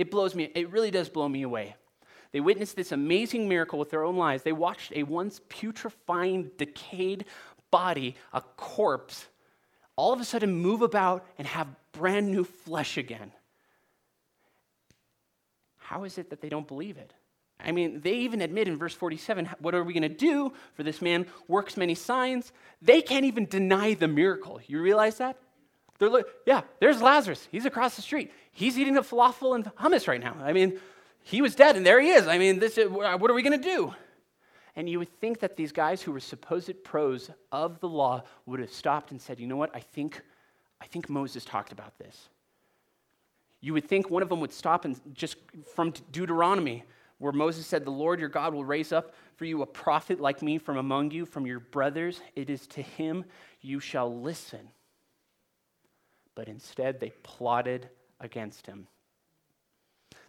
it 0.00 0.10
blows 0.10 0.34
me, 0.34 0.50
it 0.54 0.70
really 0.70 0.90
does 0.90 1.08
blow 1.08 1.28
me 1.28 1.42
away. 1.42 1.76
They 2.32 2.40
witnessed 2.40 2.76
this 2.76 2.92
amazing 2.92 3.48
miracle 3.48 3.78
with 3.78 3.90
their 3.90 4.04
own 4.04 4.16
lives. 4.16 4.42
They 4.42 4.52
watched 4.52 4.92
a 4.94 5.02
once 5.02 5.40
putrefying, 5.48 6.50
decayed 6.56 7.24
body, 7.70 8.16
a 8.32 8.40
corpse, 8.40 9.26
all 9.96 10.12
of 10.12 10.20
a 10.20 10.24
sudden 10.24 10.52
move 10.52 10.82
about 10.82 11.26
and 11.38 11.46
have 11.46 11.68
brand 11.92 12.30
new 12.30 12.44
flesh 12.44 12.96
again 12.96 13.32
how 15.90 16.04
is 16.04 16.18
it 16.18 16.30
that 16.30 16.40
they 16.40 16.48
don't 16.48 16.68
believe 16.68 16.98
it? 16.98 17.12
I 17.58 17.72
mean, 17.72 18.00
they 18.00 18.12
even 18.18 18.42
admit 18.42 18.68
in 18.68 18.76
verse 18.76 18.94
47, 18.94 19.50
what 19.58 19.74
are 19.74 19.82
we 19.82 19.92
going 19.92 20.04
to 20.04 20.08
do 20.08 20.52
for 20.74 20.84
this 20.84 21.02
man 21.02 21.26
works 21.48 21.76
many 21.76 21.96
signs? 21.96 22.52
They 22.80 23.02
can't 23.02 23.24
even 23.24 23.46
deny 23.46 23.94
the 23.94 24.06
miracle. 24.06 24.60
You 24.68 24.80
realize 24.80 25.18
that? 25.18 25.36
They're 25.98 26.08
like, 26.08 26.26
yeah, 26.46 26.60
there's 26.78 27.02
Lazarus. 27.02 27.48
He's 27.50 27.66
across 27.66 27.96
the 27.96 28.02
street. 28.02 28.30
He's 28.52 28.78
eating 28.78 28.96
a 28.96 29.02
falafel 29.02 29.54
and 29.54 29.64
hummus 29.76 30.08
right 30.08 30.20
now. 30.20 30.36
I 30.42 30.52
mean, 30.52 30.80
he 31.22 31.42
was 31.42 31.54
dead 31.54 31.76
and 31.76 31.84
there 31.84 32.00
he 32.00 32.10
is. 32.10 32.26
I 32.26 32.38
mean, 32.38 32.58
this, 32.58 32.78
uh, 32.78 32.86
what 32.88 33.30
are 33.30 33.34
we 33.34 33.42
going 33.42 33.60
to 33.60 33.68
do? 33.68 33.94
And 34.76 34.88
you 34.88 34.98
would 34.98 35.20
think 35.20 35.40
that 35.40 35.56
these 35.56 35.72
guys 35.72 36.02
who 36.02 36.12
were 36.12 36.20
supposed 36.20 36.72
pros 36.84 37.30
of 37.52 37.80
the 37.80 37.88
law 37.88 38.22
would 38.46 38.60
have 38.60 38.72
stopped 38.72 39.10
and 39.10 39.20
said, 39.20 39.40
you 39.40 39.46
know 39.46 39.56
what? 39.56 39.74
I 39.74 39.80
think, 39.80 40.22
I 40.80 40.86
think 40.86 41.08
Moses 41.08 41.44
talked 41.44 41.72
about 41.72 41.98
this. 41.98 42.28
You 43.60 43.74
would 43.74 43.86
think 43.86 44.08
one 44.08 44.22
of 44.22 44.28
them 44.28 44.40
would 44.40 44.52
stop 44.52 44.84
and 44.84 44.98
just 45.12 45.36
from 45.74 45.92
Deuteronomy, 46.12 46.84
where 47.18 47.32
Moses 47.32 47.66
said, 47.66 47.84
The 47.84 47.90
Lord 47.90 48.18
your 48.18 48.30
God 48.30 48.54
will 48.54 48.64
raise 48.64 48.90
up 48.90 49.14
for 49.36 49.44
you 49.44 49.60
a 49.60 49.66
prophet 49.66 50.18
like 50.18 50.40
me 50.40 50.56
from 50.56 50.78
among 50.78 51.10
you, 51.10 51.26
from 51.26 51.46
your 51.46 51.60
brothers. 51.60 52.22
It 52.34 52.48
is 52.48 52.66
to 52.68 52.82
him 52.82 53.26
you 53.60 53.78
shall 53.78 54.18
listen. 54.20 54.70
But 56.34 56.48
instead, 56.48 57.00
they 57.00 57.10
plotted 57.22 57.90
against 58.20 58.66
him. 58.66 58.86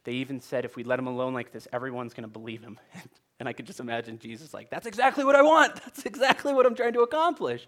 They 0.04 0.14
even 0.14 0.40
said, 0.40 0.66
If 0.66 0.76
we 0.76 0.84
let 0.84 1.00
him 1.00 1.08
alone 1.08 1.34
like 1.34 1.52
this, 1.52 1.68
everyone's 1.72 2.14
going 2.14 2.24
to 2.24 2.32
believe 2.32 2.62
him. 2.62 2.80
and 3.40 3.48
I 3.48 3.54
could 3.54 3.68
just 3.68 3.80
imagine 3.80 4.20
Jesus 4.20 4.54
like, 4.54 4.70
That's 4.70 4.88
exactly 4.88 5.24
what 5.24 5.36
I 5.36 5.42
want. 5.42 5.76
That's 5.86 6.06
exactly 6.06 6.54
what 6.54 6.66
I'm 6.66 6.76
trying 6.76 6.94
to 6.94 7.02
accomplish. 7.02 7.68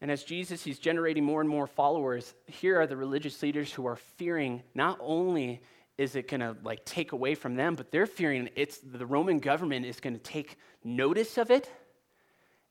And 0.00 0.10
as 0.10 0.22
Jesus, 0.22 0.62
he's 0.62 0.78
generating 0.78 1.24
more 1.24 1.40
and 1.40 1.50
more 1.50 1.66
followers, 1.66 2.34
here 2.46 2.80
are 2.80 2.86
the 2.86 2.96
religious 2.96 3.42
leaders 3.42 3.72
who 3.72 3.86
are 3.86 3.96
fearing 3.96 4.62
not 4.74 4.96
only 5.00 5.60
is 5.96 6.14
it 6.14 6.28
going 6.28 6.40
to 6.40 6.56
like 6.62 6.84
take 6.84 7.10
away 7.10 7.34
from 7.34 7.56
them, 7.56 7.74
but 7.74 7.90
they're 7.90 8.06
fearing 8.06 8.48
it's 8.54 8.78
the 8.78 9.04
Roman 9.04 9.40
government 9.40 9.84
is 9.84 9.98
going 9.98 10.14
to 10.14 10.22
take 10.22 10.56
notice 10.84 11.36
of 11.36 11.50
it 11.50 11.68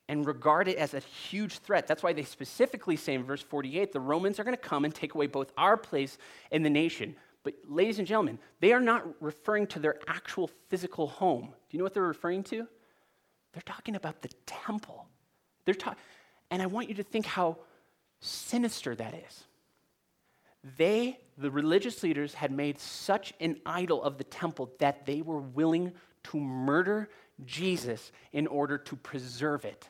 and 0.09 0.25
regard 0.25 0.67
it 0.67 0.77
as 0.77 0.93
a 0.93 0.99
huge 0.99 1.59
threat. 1.59 1.87
That's 1.87 2.01
why 2.01 2.13
they 2.13 2.23
specifically 2.23 2.95
say 2.95 3.13
in 3.13 3.23
verse 3.23 3.41
48 3.41 3.91
the 3.91 3.99
Romans 3.99 4.39
are 4.39 4.43
going 4.43 4.55
to 4.55 4.61
come 4.61 4.85
and 4.85 4.93
take 4.93 5.15
away 5.15 5.27
both 5.27 5.51
our 5.57 5.77
place 5.77 6.17
in 6.51 6.63
the 6.63 6.69
nation. 6.69 7.15
But, 7.43 7.55
ladies 7.67 7.99
and 7.99 8.07
gentlemen, 8.07 8.39
they 8.59 8.73
are 8.73 8.81
not 8.81 9.05
referring 9.21 9.67
to 9.67 9.79
their 9.79 9.95
actual 10.07 10.49
physical 10.67 11.07
home. 11.07 11.45
Do 11.45 11.77
you 11.77 11.77
know 11.77 11.83
what 11.83 11.93
they're 11.93 12.03
referring 12.03 12.43
to? 12.43 12.67
They're 13.53 13.61
talking 13.65 13.95
about 13.95 14.21
the 14.21 14.29
temple. 14.45 15.07
They're 15.65 15.73
talking, 15.73 15.99
and 16.51 16.61
I 16.61 16.65
want 16.65 16.89
you 16.89 16.95
to 16.95 17.03
think 17.03 17.25
how 17.25 17.57
sinister 18.19 18.95
that 18.95 19.13
is. 19.13 19.43
They, 20.77 21.19
the 21.37 21.51
religious 21.51 22.03
leaders, 22.03 22.33
had 22.33 22.51
made 22.51 22.79
such 22.79 23.33
an 23.39 23.61
idol 23.65 24.03
of 24.03 24.17
the 24.17 24.23
temple 24.23 24.71
that 24.79 25.05
they 25.05 25.21
were 25.21 25.39
willing 25.39 25.93
to 26.23 26.39
murder 26.39 27.09
Jesus 27.45 28.11
in 28.33 28.47
order 28.47 28.77
to 28.77 28.95
preserve 28.95 29.63
it. 29.65 29.89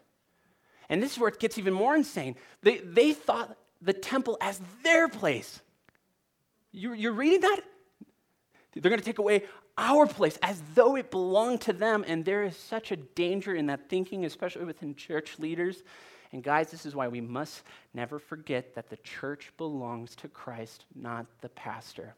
And 0.89 1.01
this 1.01 1.13
is 1.13 1.19
where 1.19 1.29
it 1.29 1.39
gets 1.39 1.57
even 1.57 1.73
more 1.73 1.95
insane. 1.95 2.35
They, 2.61 2.77
they 2.77 3.13
thought 3.13 3.57
the 3.81 3.93
temple 3.93 4.37
as 4.41 4.61
their 4.83 5.07
place. 5.07 5.61
You, 6.71 6.93
you're 6.93 7.13
reading 7.13 7.41
that? 7.41 7.61
They're 8.73 8.89
going 8.89 8.99
to 8.99 9.05
take 9.05 9.19
away 9.19 9.43
our 9.77 10.07
place 10.07 10.37
as 10.41 10.61
though 10.75 10.95
it 10.95 11.11
belonged 11.11 11.61
to 11.61 11.73
them. 11.73 12.03
And 12.07 12.23
there 12.23 12.43
is 12.43 12.55
such 12.55 12.91
a 12.91 12.95
danger 12.95 13.53
in 13.53 13.67
that 13.67 13.89
thinking, 13.89 14.25
especially 14.25 14.65
within 14.65 14.95
church 14.95 15.39
leaders. 15.39 15.83
And 16.31 16.43
guys, 16.43 16.71
this 16.71 16.85
is 16.85 16.95
why 16.95 17.07
we 17.07 17.21
must 17.21 17.63
never 17.93 18.19
forget 18.19 18.75
that 18.75 18.89
the 18.89 18.97
church 18.97 19.51
belongs 19.57 20.15
to 20.17 20.27
Christ, 20.27 20.85
not 20.95 21.25
the 21.41 21.49
pastor. 21.49 22.15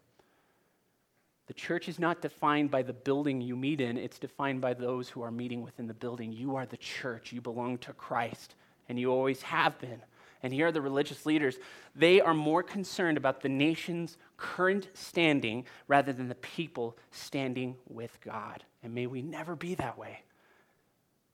The 1.50 1.56
church 1.56 1.90
is 1.90 1.98
not 1.98 2.22
defined 2.22 2.70
by 2.70 2.84
the 2.84 2.94
building 2.94 3.42
you 3.42 3.56
meet 3.56 3.82
in, 3.82 3.98
it's 3.98 4.20
defined 4.20 4.62
by 4.62 4.76
those 4.76 5.10
who 5.10 5.24
are 5.24 5.32
meeting 5.32 5.64
within 5.64 5.88
the 5.88 5.96
building. 5.96 6.32
You 6.32 6.56
are 6.56 6.68
the 6.68 6.78
church, 6.78 7.34
you 7.34 7.42
belong 7.42 7.80
to 7.80 7.94
Christ, 7.94 8.54
and 8.88 9.00
you 9.00 9.12
always 9.12 9.42
have 9.42 9.80
been. 9.80 10.00
And 10.44 10.54
here 10.54 10.68
are 10.68 10.72
the 10.72 10.80
religious 10.80 11.26
leaders. 11.26 11.58
They 11.96 12.22
are 12.22 12.36
more 12.36 12.62
concerned 12.62 13.18
about 13.18 13.42
the 13.42 13.50
nation's 13.50 14.16
current 14.38 14.90
standing 14.94 15.66
rather 15.88 16.14
than 16.14 16.30
the 16.30 16.36
people 16.36 16.96
standing 17.10 17.78
with 17.88 18.16
God. 18.22 18.64
And 18.84 18.94
may 18.94 19.08
we 19.08 19.24
never 19.24 19.56
be 19.56 19.74
that 19.74 19.98
way. 19.98 20.20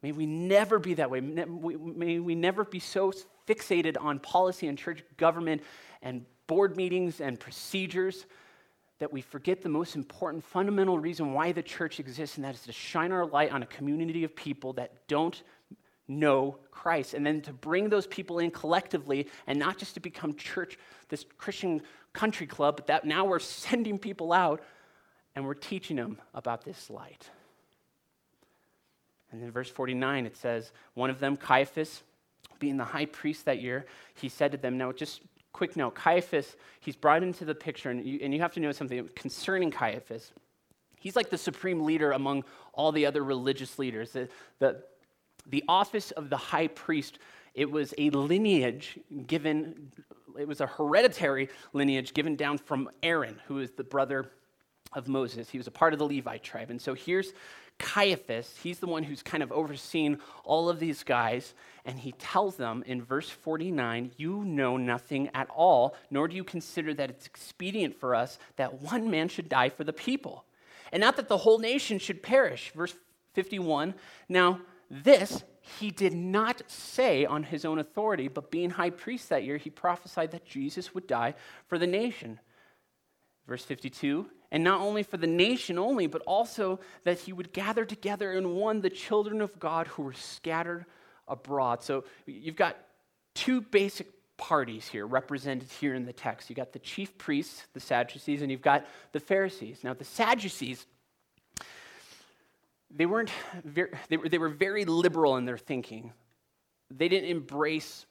May 0.02 0.14
we 0.14 0.26
never 0.26 0.80
be 0.80 0.94
that 0.94 1.12
way. 1.12 1.20
May 1.20 2.20
we 2.20 2.36
never 2.36 2.64
be 2.64 2.80
so 2.80 3.12
fixated 3.50 3.98
on 4.00 4.20
policy 4.20 4.70
and 4.70 4.78
church 4.78 5.04
government 5.18 5.62
and 6.02 6.26
board 6.48 6.78
meetings 6.78 7.20
and 7.20 7.38
procedures 7.38 8.26
that 9.00 9.12
we 9.12 9.22
forget 9.22 9.62
the 9.62 9.70
most 9.70 9.96
important 9.96 10.44
fundamental 10.44 10.98
reason 10.98 11.34
why 11.34 11.52
the 11.52 11.62
church 11.62 12.00
exists, 12.00 12.38
and 12.38 12.46
that 12.46 12.56
is 12.56 12.62
to 12.62 12.72
shine 12.72 13.12
our 13.12 13.26
light 13.26 13.52
on 13.52 13.62
a 13.62 13.66
community 13.66 14.24
of 14.24 14.36
people 14.36 14.74
that 14.74 15.08
don't 15.08 15.44
know 16.08 16.58
Christ, 16.72 17.14
and 17.14 17.26
then 17.26 17.42
to 17.42 17.54
bring 17.54 17.90
those 17.90 18.08
people 18.08 18.40
in 18.40 18.52
collectively, 18.52 19.28
and 19.48 19.58
not 19.60 19.78
just 19.78 19.96
to 19.96 20.00
become 20.00 20.36
church, 20.36 20.78
this 21.10 21.26
Christian 21.38 21.82
country 22.14 22.48
club, 22.48 22.78
but 22.78 22.88
that 22.88 23.06
now 23.06 23.26
we're 23.26 23.40
sending 23.40 23.98
people 23.98 24.32
out 24.32 24.62
and 25.36 25.46
we're 25.46 25.54
teaching 25.54 25.98
them 25.98 26.20
about 26.34 26.64
this 26.64 26.90
light. 26.90 27.30
And 29.32 29.44
in 29.44 29.52
verse 29.52 29.70
49, 29.70 30.26
it 30.26 30.38
says, 30.38 30.72
One 30.94 31.10
of 31.10 31.20
them, 31.20 31.36
Caiaphas, 31.36 32.04
being 32.60 32.78
the 32.78 32.86
high 32.86 33.06
priest 33.06 33.46
that 33.46 33.62
year, 33.62 33.86
he 34.14 34.30
said 34.30 34.54
to 34.54 34.58
them, 34.58 34.78
Now 34.78 34.94
just 34.94 35.22
quick 35.56 35.78
note 35.78 35.96
Caiaphas, 35.96 36.58
he's 36.82 36.98
brought 36.98 37.24
into 37.24 37.46
the 37.46 37.56
picture, 37.56 37.90
and 37.90 38.06
you, 38.06 38.20
and 38.22 38.34
you 38.34 38.42
have 38.42 38.54
to 38.54 38.60
know 38.60 38.74
something 38.74 39.10
concerning 39.16 39.72
Caiaphas. 39.72 40.34
He's 41.00 41.16
like 41.16 41.30
the 41.30 41.38
supreme 41.38 41.82
leader 41.86 42.12
among 42.12 42.44
all 42.74 42.92
the 42.92 43.06
other 43.06 43.24
religious 43.24 43.80
leaders. 43.80 44.12
The, 44.12 44.28
the, 44.60 44.84
the 45.48 45.64
office 45.70 46.12
of 46.12 46.30
the 46.30 46.36
high 46.36 46.68
priest, 46.68 47.20
it 47.54 47.72
was 47.72 47.94
a 47.98 48.10
lineage 48.10 49.00
given, 49.28 49.92
it 50.38 50.46
was 50.46 50.60
a 50.60 50.68
hereditary 50.68 51.48
lineage 51.72 52.14
given 52.14 52.36
down 52.36 52.58
from 52.58 52.90
Aaron, 53.02 53.40
who 53.48 53.60
is 53.60 53.72
the 53.72 53.84
brother 53.86 54.32
of 54.96 55.08
Moses. 55.08 55.50
He 55.50 55.58
was 55.58 55.68
a 55.68 55.72
part 55.72 55.94
of 55.94 56.00
the 56.00 56.08
Levite 56.08 56.44
tribe. 56.44 56.72
And 56.72 56.82
so 56.82 56.94
here's 56.94 57.34
Caiaphas, 57.78 58.56
he's 58.64 58.80
the 58.80 58.88
one 58.88 59.04
who's 59.04 59.22
kind 59.22 59.44
of 59.44 59.52
overseen 59.52 60.20
all 60.46 60.70
of 60.70 60.80
these 60.80 61.04
guys, 61.04 61.54
and 61.84 62.00
he 62.00 62.14
tells 62.14 62.56
them 62.56 62.84
in 62.88 63.02
verse 63.04 63.30
49 63.30 64.12
You 64.16 64.46
know 64.46 64.78
nothing 64.78 65.30
at 65.34 65.50
all, 65.50 65.96
nor 66.10 66.30
do 66.30 66.38
you 66.38 66.46
consider 66.46 66.94
that 66.94 67.10
it's 67.10 67.26
expedient 67.26 68.00
for 68.00 68.16
us 68.16 68.40
that 68.56 68.82
one 68.82 69.12
man 69.12 69.28
should 69.28 69.50
die 69.50 69.70
for 69.70 69.84
the 69.84 69.92
people, 69.92 70.46
and 70.94 71.02
not 71.02 71.18
that 71.18 71.28
the 71.28 71.40
whole 71.40 71.60
nation 71.60 72.00
should 72.00 72.24
perish. 72.24 72.72
Verse 72.74 72.96
51 73.34 73.94
Now, 74.30 74.62
this 74.90 75.44
he 75.80 75.92
did 75.92 76.14
not 76.14 76.62
say 76.68 77.26
on 77.26 77.44
his 77.44 77.66
own 77.66 77.80
authority, 77.80 78.28
but 78.28 78.52
being 78.52 78.70
high 78.70 78.92
priest 78.92 79.30
that 79.30 79.44
year, 79.44 79.58
he 79.58 79.70
prophesied 79.70 80.32
that 80.32 80.46
Jesus 80.46 80.94
would 80.94 81.08
die 81.08 81.34
for 81.68 81.78
the 81.78 81.88
nation. 81.88 82.40
Verse 83.48 83.66
52 83.66 84.28
and 84.56 84.64
not 84.64 84.80
only 84.80 85.04
for 85.04 85.18
the 85.18 85.28
nation 85.28 85.78
only, 85.78 86.08
but 86.08 86.22
also 86.22 86.80
that 87.04 87.20
he 87.20 87.34
would 87.34 87.52
gather 87.52 87.84
together 87.84 88.32
in 88.32 88.56
one 88.56 88.80
the 88.80 88.90
children 88.90 89.42
of 89.42 89.60
God 89.60 89.86
who 89.88 90.04
were 90.04 90.14
scattered 90.14 90.86
abroad. 91.28 91.84
So 91.84 92.06
you've 92.26 92.56
got 92.56 92.78
two 93.34 93.60
basic 93.60 94.08
parties 94.38 94.88
here 94.88 95.06
represented 95.06 95.68
here 95.82 95.94
in 95.94 96.06
the 96.06 96.14
text. 96.14 96.50
You've 96.50 96.56
got 96.56 96.72
the 96.72 96.80
chief 96.80 97.18
priests, 97.18 97.68
the 97.74 97.82
Sadducees, 97.82 98.42
and 98.42 98.50
you've 98.50 98.62
got 98.62 98.86
the 99.12 99.20
Pharisees. 99.20 99.84
Now, 99.84 99.94
the 99.94 100.06
Sadducees, 100.06 100.86
they 102.90 103.06
weren't 103.06 103.32
very, 103.66 103.92
they 104.08 104.16
were, 104.16 104.30
they 104.30 104.38
were 104.38 104.48
very 104.48 104.86
liberal 104.86 105.36
in 105.36 105.44
their 105.44 105.58
thinking. 105.58 106.14
They 106.90 107.10
didn't 107.10 107.30
embrace 107.30 108.06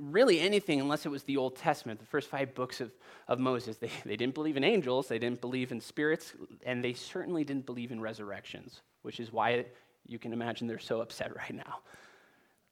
really 0.00 0.40
anything 0.40 0.80
unless 0.80 1.04
it 1.04 1.10
was 1.10 1.22
the 1.24 1.36
Old 1.36 1.56
Testament, 1.56 2.00
the 2.00 2.06
first 2.06 2.28
five 2.28 2.54
books 2.54 2.80
of, 2.80 2.92
of 3.28 3.38
Moses. 3.38 3.76
They, 3.76 3.90
they 4.04 4.16
didn't 4.16 4.34
believe 4.34 4.56
in 4.56 4.64
angels, 4.64 5.08
they 5.08 5.18
didn't 5.18 5.40
believe 5.40 5.72
in 5.72 5.80
spirits, 5.80 6.32
and 6.64 6.82
they 6.82 6.94
certainly 6.94 7.44
didn't 7.44 7.66
believe 7.66 7.92
in 7.92 8.00
resurrections, 8.00 8.80
which 9.02 9.20
is 9.20 9.32
why 9.32 9.66
you 10.06 10.18
can 10.18 10.32
imagine 10.32 10.66
they're 10.66 10.78
so 10.78 11.00
upset 11.00 11.34
right 11.36 11.54
now. 11.54 11.80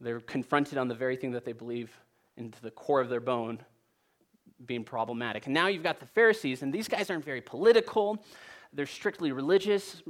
They're 0.00 0.20
confronted 0.20 0.78
on 0.78 0.88
the 0.88 0.94
very 0.94 1.16
thing 1.16 1.32
that 1.32 1.44
they 1.44 1.52
believe 1.52 1.90
into 2.36 2.60
the 2.62 2.70
core 2.70 3.00
of 3.00 3.10
their 3.10 3.20
bone 3.20 3.58
being 4.64 4.84
problematic. 4.84 5.46
And 5.46 5.54
now 5.54 5.66
you've 5.66 5.82
got 5.82 6.00
the 6.00 6.06
Pharisees, 6.06 6.62
and 6.62 6.72
these 6.72 6.88
guys 6.88 7.10
aren't 7.10 7.24
very 7.24 7.40
political. 7.40 8.22
They're 8.72 8.86
strictly 8.86 9.32
religious, 9.32 10.02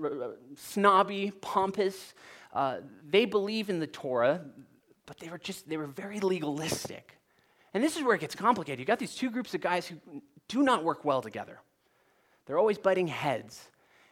snobby, 0.57 1.33
pompous. 1.41 2.15
Uh, 2.53 2.79
they 3.09 3.25
believe 3.25 3.71
in 3.71 3.81
the 3.81 3.87
Torah 3.87 4.43
but 5.11 5.19
they 5.19 5.29
were 5.29 5.39
just, 5.39 5.69
they 5.69 5.77
were 5.77 5.89
very 5.89 6.21
legalistic. 6.21 7.19
And 7.75 7.83
this 7.83 7.97
is 7.97 8.05
where 8.05 8.15
it 8.15 8.21
gets 8.21 8.37
complicated. 8.37 8.79
You've 8.79 8.87
got 8.87 9.01
these 9.01 9.17
two 9.17 9.29
groups 9.29 9.53
of 9.55 9.61
guys 9.61 9.85
who 9.85 9.97
do 10.47 10.63
not 10.63 10.85
work 10.85 11.05
well 11.05 11.21
together. 11.21 11.59
They're 12.47 12.61
always 12.61 12.79
butting 12.79 13.09
heads. 13.09 13.71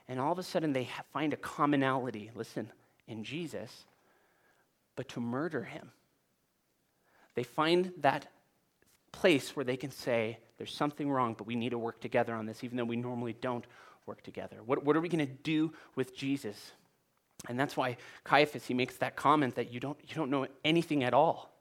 And 0.08 0.18
all 0.18 0.32
of 0.32 0.40
a 0.40 0.42
sudden, 0.42 0.72
they 0.72 0.88
find 1.12 1.32
a 1.32 1.36
commonality, 1.36 2.32
listen, 2.34 2.72
in 3.06 3.22
Jesus, 3.22 3.84
but 4.96 5.08
to 5.10 5.20
murder 5.20 5.62
him. 5.62 5.92
They 7.36 7.44
find 7.44 7.92
that 7.98 8.26
place 9.12 9.54
where 9.54 9.64
they 9.64 9.76
can 9.76 9.92
say, 9.92 10.38
there's 10.56 10.74
something 10.74 11.08
wrong, 11.08 11.34
but 11.38 11.46
we 11.46 11.54
need 11.54 11.70
to 11.70 11.78
work 11.78 12.00
together 12.00 12.34
on 12.34 12.44
this, 12.44 12.64
even 12.64 12.76
though 12.76 12.84
we 12.84 12.96
normally 12.96 13.36
don't 13.40 13.64
work 14.04 14.24
together. 14.24 14.56
What, 14.66 14.82
what 14.82 14.96
are 14.96 15.00
we 15.00 15.08
going 15.08 15.24
to 15.24 15.32
do 15.44 15.72
with 15.94 16.16
Jesus? 16.16 16.72
And 17.46 17.58
that's 17.58 17.76
why 17.76 17.96
Caiaphas, 18.24 18.66
he 18.66 18.74
makes 18.74 18.96
that 18.96 19.14
comment 19.14 19.54
that 19.54 19.72
you 19.72 19.78
don't, 19.78 19.98
you 20.06 20.14
don't 20.14 20.30
know 20.30 20.46
anything 20.64 21.04
at 21.04 21.14
all. 21.14 21.54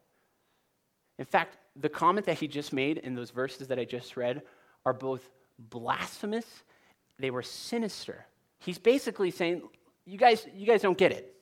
In 1.18 1.24
fact, 1.24 1.56
the 1.76 1.88
comment 1.88 2.26
that 2.26 2.38
he 2.38 2.48
just 2.48 2.72
made 2.72 2.98
in 2.98 3.14
those 3.14 3.30
verses 3.30 3.68
that 3.68 3.78
I 3.78 3.84
just 3.84 4.16
read 4.16 4.42
are 4.84 4.92
both 4.92 5.30
blasphemous, 5.58 6.46
they 7.18 7.30
were 7.30 7.42
sinister. 7.42 8.26
He's 8.58 8.78
basically 8.78 9.30
saying, 9.30 9.62
you 10.04 10.18
guys, 10.18 10.46
you 10.54 10.66
guys 10.66 10.82
don't 10.82 10.98
get 10.98 11.12
it. 11.12 11.34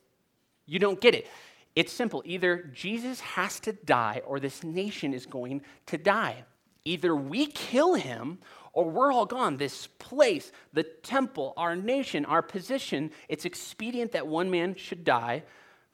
You 0.66 0.78
don't 0.78 1.00
get 1.00 1.14
it. 1.14 1.28
It's 1.74 1.92
simple. 1.92 2.22
Either 2.24 2.70
Jesus 2.74 3.20
has 3.20 3.60
to 3.60 3.72
die 3.72 4.22
or 4.26 4.40
this 4.40 4.64
nation 4.64 5.14
is 5.14 5.26
going 5.26 5.62
to 5.86 5.98
die. 5.98 6.44
Either 6.84 7.14
we 7.14 7.46
kill 7.46 7.94
him 7.94 8.38
or 8.76 8.84
we're 8.90 9.10
all 9.10 9.24
gone. 9.24 9.56
This 9.56 9.86
place, 9.98 10.52
the 10.74 10.82
temple, 10.82 11.54
our 11.56 11.74
nation, 11.74 12.26
our 12.26 12.42
position, 12.42 13.10
it's 13.26 13.46
expedient 13.46 14.12
that 14.12 14.26
one 14.26 14.50
man 14.50 14.74
should 14.74 15.02
die 15.02 15.44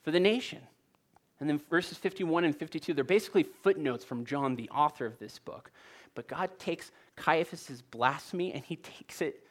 for 0.02 0.10
the 0.10 0.18
nation. 0.18 0.58
And 1.38 1.48
then 1.48 1.60
verses 1.70 1.96
51 1.96 2.44
and 2.44 2.56
52, 2.56 2.92
they're 2.92 3.04
basically 3.04 3.44
footnotes 3.44 4.04
from 4.04 4.26
John, 4.26 4.56
the 4.56 4.68
author 4.70 5.06
of 5.06 5.20
this 5.20 5.38
book. 5.38 5.70
But 6.16 6.26
God 6.26 6.58
takes 6.58 6.90
Caiaphas' 7.14 7.82
blasphemy 7.92 8.52
and 8.52 8.64
he 8.64 8.74
takes 8.74 9.22
it 9.22 9.46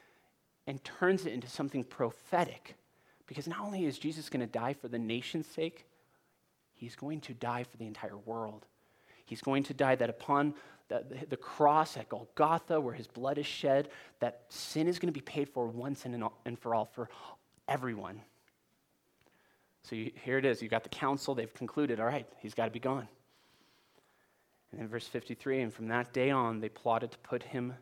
and 0.67 0.83
turns 0.83 1.25
it 1.25 1.31
into 1.31 1.47
something 1.47 1.85
prophetic. 1.85 2.75
Because 3.27 3.47
not 3.47 3.61
only 3.61 3.85
is 3.85 3.97
Jesus 3.97 4.27
going 4.27 4.45
to 4.45 4.45
die 4.45 4.73
for 4.73 4.89
the 4.89 4.99
nation's 4.99 5.47
sake, 5.47 5.85
he's 6.73 6.97
going 6.97 7.21
to 7.21 7.33
die 7.33 7.63
for 7.63 7.77
the 7.77 7.87
entire 7.87 8.17
world. 8.17 8.65
He's 9.25 9.41
going 9.41 9.63
to 9.63 9.73
die, 9.73 9.95
that 9.95 10.09
upon 10.09 10.53
the, 10.99 11.25
the, 11.29 11.37
cross 11.37 11.97
at 11.97 12.09
Golgotha, 12.09 12.79
where 12.79 12.93
his 12.93 13.07
blood 13.07 13.37
is 13.37 13.45
shed, 13.45 13.89
that 14.19 14.43
sin 14.49 14.87
is 14.87 14.99
going 14.99 15.07
to 15.07 15.17
be 15.17 15.23
paid 15.23 15.49
for 15.49 15.67
once 15.67 16.05
and, 16.05 16.23
all, 16.23 16.37
and 16.45 16.59
for 16.59 16.75
all 16.75 16.85
for 16.85 17.09
everyone. 17.67 18.21
So 19.83 19.95
you, 19.95 20.11
here 20.23 20.37
it 20.37 20.45
is. 20.45 20.61
You've 20.61 20.71
got 20.71 20.83
the 20.83 20.89
council. 20.89 21.33
They've 21.33 21.53
concluded, 21.53 21.99
all 21.99 22.05
right, 22.05 22.27
he's 22.39 22.53
got 22.53 22.65
to 22.65 22.71
be 22.71 22.79
gone. 22.79 23.07
And 24.71 24.81
then 24.81 24.87
verse 24.87 25.07
53 25.07 25.61
and 25.61 25.73
from 25.73 25.87
that 25.87 26.13
day 26.13 26.29
on, 26.29 26.59
they 26.59 26.69
plotted 26.69 27.11
to 27.11 27.17
put 27.19 27.43
him 27.43 27.73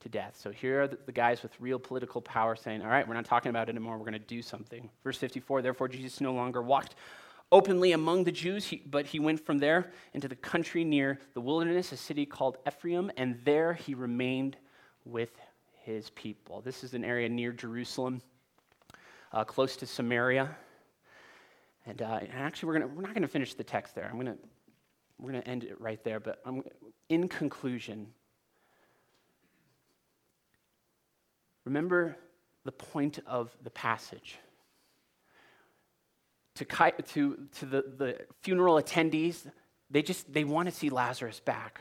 to 0.00 0.08
death. 0.08 0.38
So 0.40 0.50
here 0.50 0.82
are 0.82 0.88
the, 0.88 0.98
the 1.06 1.12
guys 1.12 1.42
with 1.42 1.52
real 1.58 1.78
political 1.78 2.20
power 2.20 2.56
saying, 2.56 2.82
all 2.82 2.88
right, 2.88 3.06
we're 3.06 3.14
not 3.14 3.24
talking 3.24 3.50
about 3.50 3.68
it 3.68 3.70
anymore. 3.70 3.96
We're 3.96 4.04
going 4.04 4.12
to 4.14 4.18
do 4.18 4.42
something. 4.42 4.90
Verse 5.02 5.16
54 5.16 5.62
therefore, 5.62 5.88
Jesus 5.88 6.20
no 6.20 6.32
longer 6.32 6.62
walked 6.62 6.96
openly 7.52 7.92
among 7.92 8.24
the 8.24 8.32
Jews, 8.32 8.66
he, 8.66 8.82
but 8.86 9.06
he 9.06 9.18
went 9.20 9.44
from 9.44 9.58
there 9.58 9.92
into 10.12 10.28
the 10.28 10.36
country 10.36 10.84
near 10.84 11.18
the 11.34 11.40
wilderness, 11.40 11.92
a 11.92 11.96
city 11.96 12.26
called 12.26 12.58
Ephraim, 12.66 13.10
and 13.16 13.38
there 13.44 13.74
he 13.74 13.94
remained 13.94 14.56
with 15.04 15.30
his 15.82 16.10
people. 16.10 16.60
This 16.60 16.82
is 16.82 16.94
an 16.94 17.04
area 17.04 17.28
near 17.28 17.52
Jerusalem, 17.52 18.22
uh, 19.32 19.44
close 19.44 19.76
to 19.76 19.86
Samaria. 19.86 20.56
And, 21.86 22.00
uh, 22.00 22.20
and 22.22 22.32
actually, 22.32 22.68
we're, 22.68 22.72
gonna, 22.80 22.86
we're 22.88 23.02
not 23.02 23.12
going 23.12 23.22
to 23.22 23.28
finish 23.28 23.54
the 23.54 23.64
text 23.64 23.94
there. 23.94 24.08
I'm 24.10 24.16
gonna, 24.16 24.36
we're 25.18 25.32
going 25.32 25.42
to 25.42 25.48
end 25.48 25.64
it 25.64 25.78
right 25.80 26.02
there. 26.02 26.18
But 26.18 26.40
I'm, 26.46 26.62
in 27.10 27.28
conclusion, 27.28 28.06
remember 31.64 32.16
the 32.64 32.72
point 32.72 33.18
of 33.26 33.54
the 33.62 33.70
passage 33.70 34.38
to, 36.56 36.64
to, 36.64 37.38
to 37.58 37.66
the, 37.66 37.84
the 37.96 38.18
funeral 38.42 38.80
attendees, 38.80 39.46
they 39.90 40.02
just 40.02 40.32
they 40.32 40.44
want 40.44 40.68
to 40.68 40.74
see 40.74 40.90
Lazarus 40.90 41.40
back. 41.40 41.80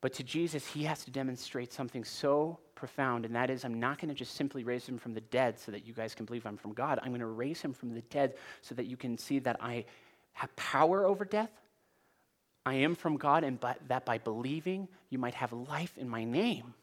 But 0.00 0.14
to 0.14 0.22
Jesus, 0.22 0.66
he 0.66 0.84
has 0.84 1.04
to 1.04 1.10
demonstrate 1.10 1.72
something 1.72 2.04
so 2.04 2.58
profound, 2.74 3.26
and 3.26 3.34
that 3.34 3.50
is 3.50 3.64
I'm 3.64 3.78
not 3.78 3.98
going 3.98 4.08
to 4.08 4.14
just 4.14 4.34
simply 4.34 4.64
raise 4.64 4.88
him 4.88 4.98
from 4.98 5.12
the 5.12 5.20
dead 5.20 5.58
so 5.58 5.72
that 5.72 5.86
you 5.86 5.92
guys 5.92 6.14
can 6.14 6.24
believe 6.24 6.46
I'm 6.46 6.56
from 6.56 6.72
God. 6.72 6.98
I'm 7.02 7.10
going 7.10 7.20
to 7.20 7.26
raise 7.26 7.60
him 7.60 7.74
from 7.74 7.92
the 7.94 8.00
dead 8.02 8.34
so 8.62 8.74
that 8.74 8.86
you 8.86 8.96
can 8.96 9.18
see 9.18 9.38
that 9.40 9.56
I 9.60 9.84
have 10.32 10.54
power 10.56 11.04
over 11.04 11.24
death. 11.24 11.50
I 12.64 12.74
am 12.74 12.94
from 12.94 13.16
God, 13.16 13.44
and 13.44 13.60
but 13.60 13.78
that 13.88 14.04
by 14.04 14.18
believing, 14.18 14.88
you 15.10 15.18
might 15.18 15.34
have 15.34 15.52
life 15.52 15.96
in 15.98 16.08
my 16.08 16.24
name. 16.24 16.74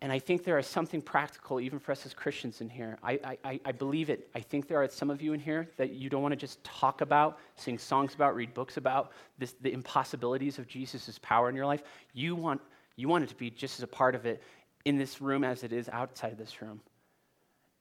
And 0.00 0.12
I 0.12 0.18
think 0.18 0.44
there 0.44 0.58
is 0.58 0.66
something 0.66 1.00
practical, 1.00 1.60
even 1.60 1.78
for 1.78 1.92
us 1.92 2.04
as 2.04 2.12
Christians 2.12 2.60
in 2.60 2.68
here. 2.68 2.98
I, 3.02 3.36
I, 3.42 3.60
I 3.64 3.72
believe 3.72 4.10
it. 4.10 4.28
I 4.34 4.40
think 4.40 4.68
there 4.68 4.82
are 4.82 4.88
some 4.88 5.08
of 5.08 5.22
you 5.22 5.32
in 5.32 5.40
here 5.40 5.70
that 5.78 5.94
you 5.94 6.10
don't 6.10 6.20
want 6.20 6.32
to 6.32 6.36
just 6.36 6.62
talk 6.62 7.00
about, 7.00 7.38
sing 7.56 7.78
songs 7.78 8.14
about, 8.14 8.34
read 8.34 8.52
books 8.52 8.76
about 8.76 9.12
this, 9.38 9.54
the 9.62 9.72
impossibilities 9.72 10.58
of 10.58 10.68
Jesus' 10.68 11.18
power 11.22 11.48
in 11.48 11.56
your 11.56 11.64
life. 11.64 11.82
You 12.12 12.34
want, 12.34 12.60
you 12.96 13.08
want 13.08 13.24
it 13.24 13.28
to 13.28 13.36
be 13.36 13.48
just 13.50 13.78
as 13.78 13.82
a 13.82 13.86
part 13.86 14.14
of 14.14 14.26
it 14.26 14.42
in 14.84 14.98
this 14.98 15.22
room 15.22 15.42
as 15.42 15.62
it 15.64 15.72
is 15.72 15.88
outside 15.88 16.32
of 16.32 16.38
this 16.38 16.60
room. 16.60 16.80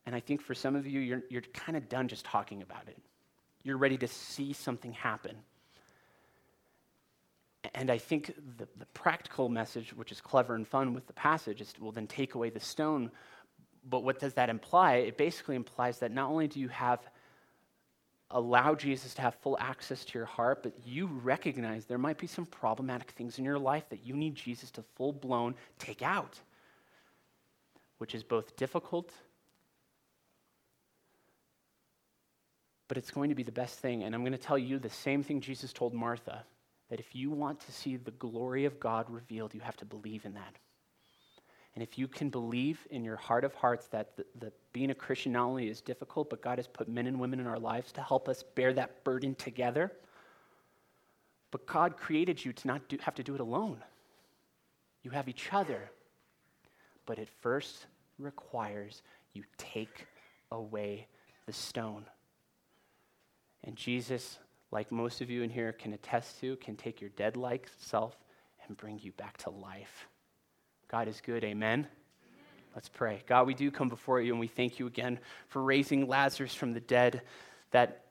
And 0.06 0.16
I 0.16 0.20
think 0.20 0.42
for 0.42 0.54
some 0.54 0.76
of 0.76 0.88
you, 0.88 1.00
you're, 1.02 1.24
you're 1.30 1.42
kind 1.54 1.78
of 1.78 1.90
done 1.90 2.08
just 2.08 2.26
talking 2.26 2.62
about 2.62 2.88
it. 2.88 2.98
You're 3.64 3.78
ready 3.78 3.98
to 3.98 4.08
see 4.08 4.54
something 4.54 4.94
happen. 4.94 5.36
And 7.74 7.90
I 7.90 7.98
think 7.98 8.34
the, 8.58 8.68
the 8.78 8.86
practical 8.88 9.48
message, 9.50 9.94
which 9.94 10.12
is 10.12 10.20
clever 10.20 10.56
and 10.56 10.68
fun 10.68 10.94
with 10.94 11.08
the 11.08 11.14
passage, 11.14 11.62
is 11.62 11.74
to, 11.74 11.84
well, 11.84 11.92
then 11.92 12.08
take 12.08 12.36
away 12.36 12.50
the 12.50 12.60
stone. 12.60 13.10
But 13.90 14.04
what 14.04 14.20
does 14.20 14.34
that 14.34 14.50
imply? 14.50 14.96
It 14.96 15.18
basically 15.18 15.56
implies 15.56 16.00
that 16.00 16.12
not 16.12 16.30
only 16.30 16.48
do 16.48 16.60
you 16.60 16.68
have 16.70 17.00
allow 18.34 18.74
Jesus 18.74 19.14
to 19.14 19.22
have 19.22 19.36
full 19.36 19.58
access 19.60 20.04
to 20.06 20.18
your 20.18 20.26
heart, 20.26 20.64
but 20.64 20.74
you 20.86 21.06
recognize 21.06 21.86
there 21.86 22.00
might 22.00 22.18
be 22.18 22.28
some 22.28 22.48
problematic 22.48 23.12
things 23.12 23.38
in 23.38 23.46
your 23.46 23.60
life 23.60 23.88
that 23.90 24.06
you 24.06 24.16
need 24.16 24.36
Jesus 24.36 24.72
to 24.72 24.84
full 24.96 25.14
blown 25.14 25.54
take 25.78 26.02
out, 26.02 26.40
which 28.00 28.16
is 28.16 28.24
both 28.24 28.56
difficult, 28.58 29.14
but 32.88 32.98
it's 32.98 33.12
going 33.12 33.30
to 33.30 33.36
be 33.36 33.44
the 33.44 33.52
best 33.52 33.78
thing. 33.80 34.04
And 34.04 34.16
I'm 34.16 34.22
going 34.22 34.34
to 34.34 34.38
tell 34.38 34.58
you 34.58 34.80
the 34.80 34.90
same 34.90 35.22
thing 35.22 35.40
Jesus 35.40 35.72
told 35.72 35.94
Martha 35.94 36.44
that 36.94 37.00
if 37.00 37.16
you 37.16 37.32
want 37.32 37.60
to 37.60 37.72
see 37.72 37.96
the 37.96 38.12
glory 38.12 38.66
of 38.66 38.80
God 38.80 39.10
revealed, 39.10 39.56
you 39.56 39.62
have 39.62 39.76
to 39.78 39.86
believe 39.86 40.26
in 40.26 40.36
that. 40.36 40.56
And 41.74 41.82
if 41.82 41.98
you 41.98 42.08
can 42.08 42.30
believe 42.30 42.86
in 42.92 43.04
your 43.04 43.16
heart 43.16 43.44
of 43.44 43.56
hearts 43.56 43.88
that 43.88 44.12
the, 44.16 44.52
being 44.74 44.92
a 44.92 44.94
Christian 44.94 45.32
not 45.32 45.46
only 45.46 45.70
is 45.70 45.82
difficult, 45.82 46.30
but 46.30 46.44
God 46.44 46.60
has 46.60 46.68
put 46.68 46.88
men 46.88 47.08
and 47.08 47.20
women 47.20 47.40
in 47.40 47.48
our 47.48 47.58
lives 47.58 47.92
to 47.94 48.02
help 48.02 48.30
us 48.30 48.44
bear 48.54 48.74
that 48.74 49.04
burden 49.04 49.34
together. 49.34 49.92
But 51.50 51.66
God 51.66 51.98
created 51.98 52.46
you 52.46 52.54
to 52.54 52.68
not 52.68 52.88
do, 52.88 53.00
have 53.02 53.16
to 53.16 53.24
do 53.24 53.34
it 53.34 53.42
alone. 53.42 53.80
You 55.02 55.10
have 55.10 55.28
each 55.28 55.52
other. 55.52 55.90
But 57.08 57.18
it 57.18 57.30
first 57.42 57.88
requires 58.20 59.02
you 59.34 59.46
take 59.58 60.06
away 60.52 61.08
the 61.48 61.54
stone. 61.54 62.06
And 63.64 63.76
Jesus 63.76 64.38
like 64.74 64.92
most 64.92 65.22
of 65.22 65.30
you 65.30 65.44
in 65.44 65.52
here 65.52 65.72
can 65.72 65.94
attest 65.94 66.40
to, 66.40 66.56
can 66.56 66.76
take 66.76 67.00
your 67.00 67.12
dead 67.12 67.38
like 67.38 67.70
self 67.78 68.18
and 68.68 68.76
bring 68.76 69.00
you 69.04 69.12
back 69.12 69.38
to 69.38 69.52
life. 69.52 70.08
God 70.90 71.08
is 71.08 71.22
good. 71.22 71.44
Amen. 71.44 71.88
Let's 72.74 72.90
pray. 72.90 73.22
God, 73.28 73.46
we 73.46 73.54
do 73.54 73.70
come 73.70 73.88
before 73.88 74.20
you 74.20 74.32
and 74.32 74.40
we 74.40 74.48
thank 74.48 74.80
you 74.80 74.88
again 74.88 75.20
for 75.48 75.62
raising 75.62 76.08
Lazarus 76.08 76.56
from 76.56 76.74
the 76.74 76.80
dead. 76.80 77.22
That, 77.70 78.02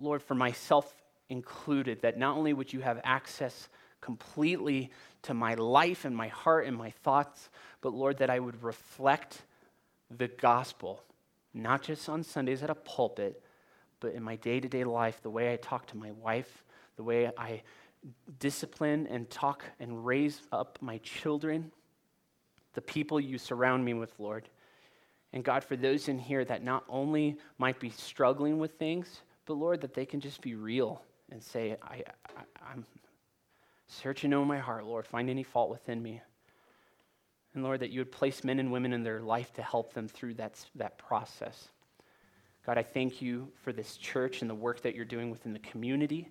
Lord, 0.00 0.22
for 0.22 0.36
myself 0.36 0.94
included, 1.28 2.02
that 2.02 2.16
not 2.16 2.36
only 2.36 2.52
would 2.52 2.72
you 2.72 2.80
have 2.82 3.00
access 3.02 3.68
completely 4.00 4.92
to 5.22 5.34
my 5.34 5.54
life 5.54 6.04
and 6.04 6.16
my 6.16 6.28
heart 6.28 6.68
and 6.68 6.76
my 6.76 6.90
thoughts, 7.02 7.50
but 7.80 7.92
Lord, 7.92 8.18
that 8.18 8.30
I 8.30 8.38
would 8.38 8.62
reflect 8.62 9.42
the 10.08 10.28
gospel, 10.28 11.02
not 11.52 11.82
just 11.82 12.08
on 12.08 12.22
Sundays 12.22 12.62
at 12.62 12.70
a 12.70 12.76
pulpit, 12.76 13.42
but 14.00 14.12
in 14.12 14.22
my 14.22 14.36
day 14.36 14.60
to 14.60 14.68
day 14.68 14.84
life, 14.84 15.20
the 15.22 15.30
way 15.30 15.52
I 15.52 15.56
talk 15.56 15.86
to 15.88 15.96
my 15.96 16.12
wife, 16.12 16.64
the 16.96 17.02
way 17.02 17.30
I 17.36 17.62
discipline 18.38 19.06
and 19.08 19.28
talk 19.30 19.64
and 19.80 20.04
raise 20.04 20.42
up 20.52 20.78
my 20.80 20.98
children, 20.98 21.72
the 22.74 22.80
people 22.80 23.18
you 23.18 23.38
surround 23.38 23.84
me 23.84 23.94
with, 23.94 24.12
Lord. 24.18 24.48
And 25.32 25.44
God, 25.44 25.64
for 25.64 25.76
those 25.76 26.08
in 26.08 26.18
here 26.18 26.44
that 26.44 26.62
not 26.62 26.84
only 26.88 27.36
might 27.58 27.80
be 27.80 27.90
struggling 27.90 28.58
with 28.58 28.78
things, 28.78 29.22
but 29.44 29.54
Lord, 29.54 29.80
that 29.80 29.94
they 29.94 30.06
can 30.06 30.20
just 30.20 30.40
be 30.40 30.54
real 30.54 31.02
and 31.30 31.42
say, 31.42 31.76
I, 31.82 32.02
I, 32.64 32.72
am 32.72 32.84
searching 33.88 34.32
over 34.32 34.44
my 34.44 34.58
heart, 34.58 34.86
Lord, 34.86 35.06
find 35.06 35.28
any 35.28 35.42
fault 35.42 35.70
within 35.70 36.02
me. 36.02 36.20
And 37.54 37.64
Lord, 37.64 37.80
that 37.80 37.90
you 37.90 38.00
would 38.00 38.12
place 38.12 38.44
men 38.44 38.60
and 38.60 38.70
women 38.70 38.92
in 38.92 39.02
their 39.02 39.20
life 39.20 39.52
to 39.54 39.62
help 39.62 39.94
them 39.94 40.08
through 40.08 40.34
that, 40.34 40.54
that 40.74 40.98
process. 40.98 41.68
God, 42.66 42.78
I 42.78 42.82
thank 42.82 43.22
you 43.22 43.46
for 43.62 43.72
this 43.72 43.96
church 43.96 44.40
and 44.40 44.50
the 44.50 44.54
work 44.54 44.82
that 44.82 44.96
you're 44.96 45.04
doing 45.04 45.30
within 45.30 45.52
the 45.52 45.60
community. 45.60 46.28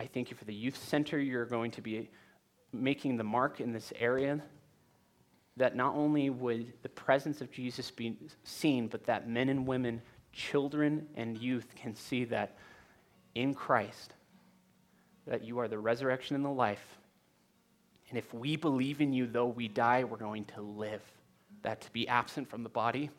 I 0.00 0.06
thank 0.06 0.30
you 0.30 0.36
for 0.36 0.46
the 0.46 0.54
youth 0.54 0.82
center. 0.82 1.18
You're 1.18 1.44
going 1.44 1.72
to 1.72 1.82
be 1.82 2.08
making 2.72 3.18
the 3.18 3.24
mark 3.24 3.60
in 3.60 3.70
this 3.74 3.92
area 3.98 4.40
that 5.58 5.76
not 5.76 5.94
only 5.94 6.30
would 6.30 6.72
the 6.82 6.88
presence 6.88 7.42
of 7.42 7.50
Jesus 7.50 7.90
be 7.90 8.16
seen, 8.44 8.88
but 8.88 9.04
that 9.04 9.28
men 9.28 9.50
and 9.50 9.66
women, 9.66 10.00
children 10.32 11.06
and 11.16 11.36
youth 11.36 11.74
can 11.76 11.94
see 11.94 12.24
that 12.24 12.56
in 13.34 13.52
Christ, 13.52 14.14
that 15.26 15.44
you 15.44 15.58
are 15.58 15.68
the 15.68 15.78
resurrection 15.78 16.34
and 16.34 16.44
the 16.44 16.48
life. 16.48 16.98
And 18.08 18.16
if 18.16 18.32
we 18.32 18.56
believe 18.56 19.02
in 19.02 19.12
you, 19.12 19.26
though 19.26 19.48
we 19.48 19.68
die, 19.68 20.04
we're 20.04 20.16
going 20.16 20.46
to 20.46 20.62
live. 20.62 21.02
That 21.60 21.82
to 21.82 21.92
be 21.92 22.08
absent 22.08 22.48
from 22.48 22.62
the 22.62 22.70
body 22.70 23.10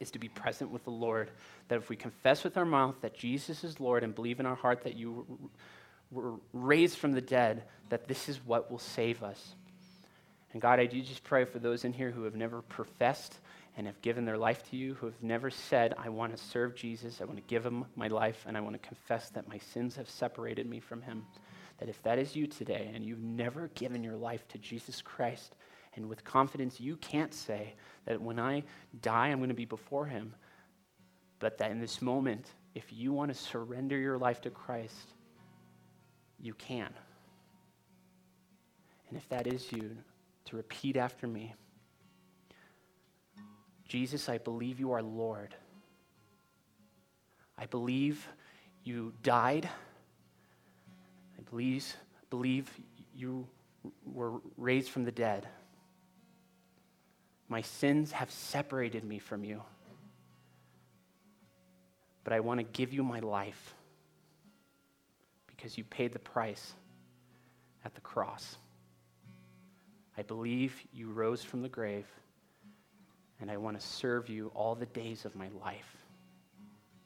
is 0.00 0.10
to 0.12 0.18
be 0.18 0.28
present 0.28 0.70
with 0.70 0.84
the 0.84 0.90
Lord. 0.90 1.30
That 1.68 1.78
if 1.78 1.88
we 1.88 1.96
confess 1.96 2.44
with 2.44 2.56
our 2.56 2.64
mouth 2.64 2.96
that 3.00 3.16
Jesus 3.16 3.64
is 3.64 3.80
Lord 3.80 4.04
and 4.04 4.14
believe 4.14 4.40
in 4.40 4.46
our 4.46 4.54
heart 4.54 4.84
that 4.84 4.96
you 4.96 5.26
were 6.10 6.34
raised 6.52 6.98
from 6.98 7.12
the 7.12 7.20
dead, 7.20 7.64
that 7.88 8.08
this 8.08 8.28
is 8.28 8.44
what 8.44 8.70
will 8.70 8.78
save 8.78 9.22
us. 9.22 9.54
And 10.52 10.62
God, 10.62 10.80
I 10.80 10.86
do 10.86 11.00
just 11.02 11.24
pray 11.24 11.44
for 11.44 11.58
those 11.58 11.84
in 11.84 11.92
here 11.92 12.10
who 12.10 12.24
have 12.24 12.34
never 12.34 12.62
professed 12.62 13.38
and 13.76 13.86
have 13.86 14.00
given 14.00 14.24
their 14.24 14.38
life 14.38 14.62
to 14.70 14.76
you, 14.76 14.94
who 14.94 15.06
have 15.06 15.22
never 15.22 15.50
said, 15.50 15.92
I 15.98 16.08
want 16.08 16.34
to 16.34 16.42
serve 16.42 16.74
Jesus, 16.74 17.20
I 17.20 17.24
want 17.24 17.36
to 17.36 17.42
give 17.46 17.66
him 17.66 17.84
my 17.94 18.08
life, 18.08 18.44
and 18.46 18.56
I 18.56 18.60
want 18.60 18.80
to 18.80 18.88
confess 18.88 19.28
that 19.30 19.48
my 19.48 19.58
sins 19.58 19.96
have 19.96 20.08
separated 20.08 20.66
me 20.66 20.80
from 20.80 21.02
him. 21.02 21.26
That 21.78 21.90
if 21.90 22.02
that 22.04 22.18
is 22.18 22.34
you 22.34 22.46
today 22.46 22.90
and 22.94 23.04
you've 23.04 23.22
never 23.22 23.68
given 23.74 24.02
your 24.02 24.16
life 24.16 24.48
to 24.48 24.58
Jesus 24.58 25.02
Christ, 25.02 25.54
and 25.96 26.08
with 26.08 26.24
confidence, 26.24 26.80
you 26.80 26.96
can't 26.96 27.34
say 27.34 27.74
that 28.04 28.20
when 28.20 28.38
I 28.38 28.62
die, 29.02 29.28
I'm 29.28 29.38
going 29.38 29.48
to 29.48 29.54
be 29.54 29.64
before 29.64 30.06
Him. 30.06 30.34
But 31.38 31.58
that 31.58 31.70
in 31.70 31.80
this 31.80 32.00
moment, 32.00 32.46
if 32.74 32.92
you 32.92 33.12
want 33.12 33.32
to 33.32 33.34
surrender 33.34 33.98
your 33.98 34.18
life 34.18 34.40
to 34.42 34.50
Christ, 34.50 35.14
you 36.40 36.54
can. 36.54 36.92
And 39.08 39.16
if 39.16 39.28
that 39.28 39.46
is 39.46 39.72
you, 39.72 39.96
to 40.46 40.56
repeat 40.56 40.96
after 40.96 41.26
me 41.26 41.54
Jesus, 43.88 44.28
I 44.28 44.38
believe 44.38 44.80
you 44.80 44.92
are 44.92 45.02
Lord. 45.02 45.54
I 47.56 47.66
believe 47.66 48.26
you 48.82 49.12
died 49.22 49.68
I 51.38 51.50
believe, 51.50 51.96
believe 52.30 52.70
you 53.14 53.46
were 54.04 54.40
raised 54.56 54.90
from 54.90 55.04
the 55.04 55.12
dead. 55.12 55.46
My 57.48 57.60
sins 57.62 58.12
have 58.12 58.30
separated 58.30 59.04
me 59.04 59.18
from 59.18 59.44
you. 59.44 59.62
But 62.24 62.32
I 62.32 62.40
want 62.40 62.58
to 62.58 62.64
give 62.64 62.92
you 62.92 63.04
my 63.04 63.20
life 63.20 63.74
because 65.46 65.78
you 65.78 65.84
paid 65.84 66.12
the 66.12 66.18
price 66.18 66.74
at 67.84 67.94
the 67.94 68.00
cross. 68.00 68.56
I 70.18 70.22
believe 70.22 70.74
you 70.92 71.10
rose 71.10 71.44
from 71.44 71.62
the 71.62 71.68
grave, 71.68 72.06
and 73.40 73.50
I 73.50 73.58
want 73.58 73.78
to 73.78 73.86
serve 73.86 74.28
you 74.28 74.50
all 74.54 74.74
the 74.74 74.86
days 74.86 75.24
of 75.24 75.36
my 75.36 75.48
life. 75.62 75.96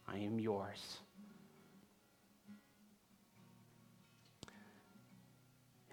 I 0.08 0.18
am 0.18 0.38
yours. 0.38 0.98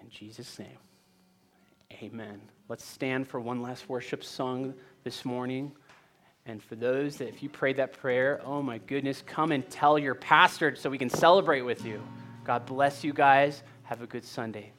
In 0.01 0.09
Jesus' 0.09 0.57
name, 0.57 0.77
amen. 2.01 2.39
Let's 2.69 2.85
stand 2.85 3.29
for 3.29 3.39
one 3.39 3.61
last 3.61 3.87
worship 3.87 4.25
song 4.25 4.73
this 5.05 5.23
morning. 5.23 5.71
And 6.45 6.61
for 6.61 6.75
those 6.75 7.15
that, 7.17 7.29
if 7.29 7.41
you 7.41 7.47
prayed 7.47 7.77
that 7.77 7.93
prayer, 7.93 8.41
oh 8.43 8.61
my 8.61 8.77
goodness, 8.79 9.23
come 9.25 9.53
and 9.53 9.69
tell 9.69 9.97
your 9.97 10.15
pastor 10.15 10.75
so 10.75 10.89
we 10.89 10.97
can 10.97 11.09
celebrate 11.09 11.61
with 11.61 11.85
you. 11.85 12.01
God 12.43 12.65
bless 12.65 13.05
you 13.05 13.13
guys. 13.13 13.63
Have 13.83 14.01
a 14.01 14.07
good 14.07 14.25
Sunday. 14.25 14.73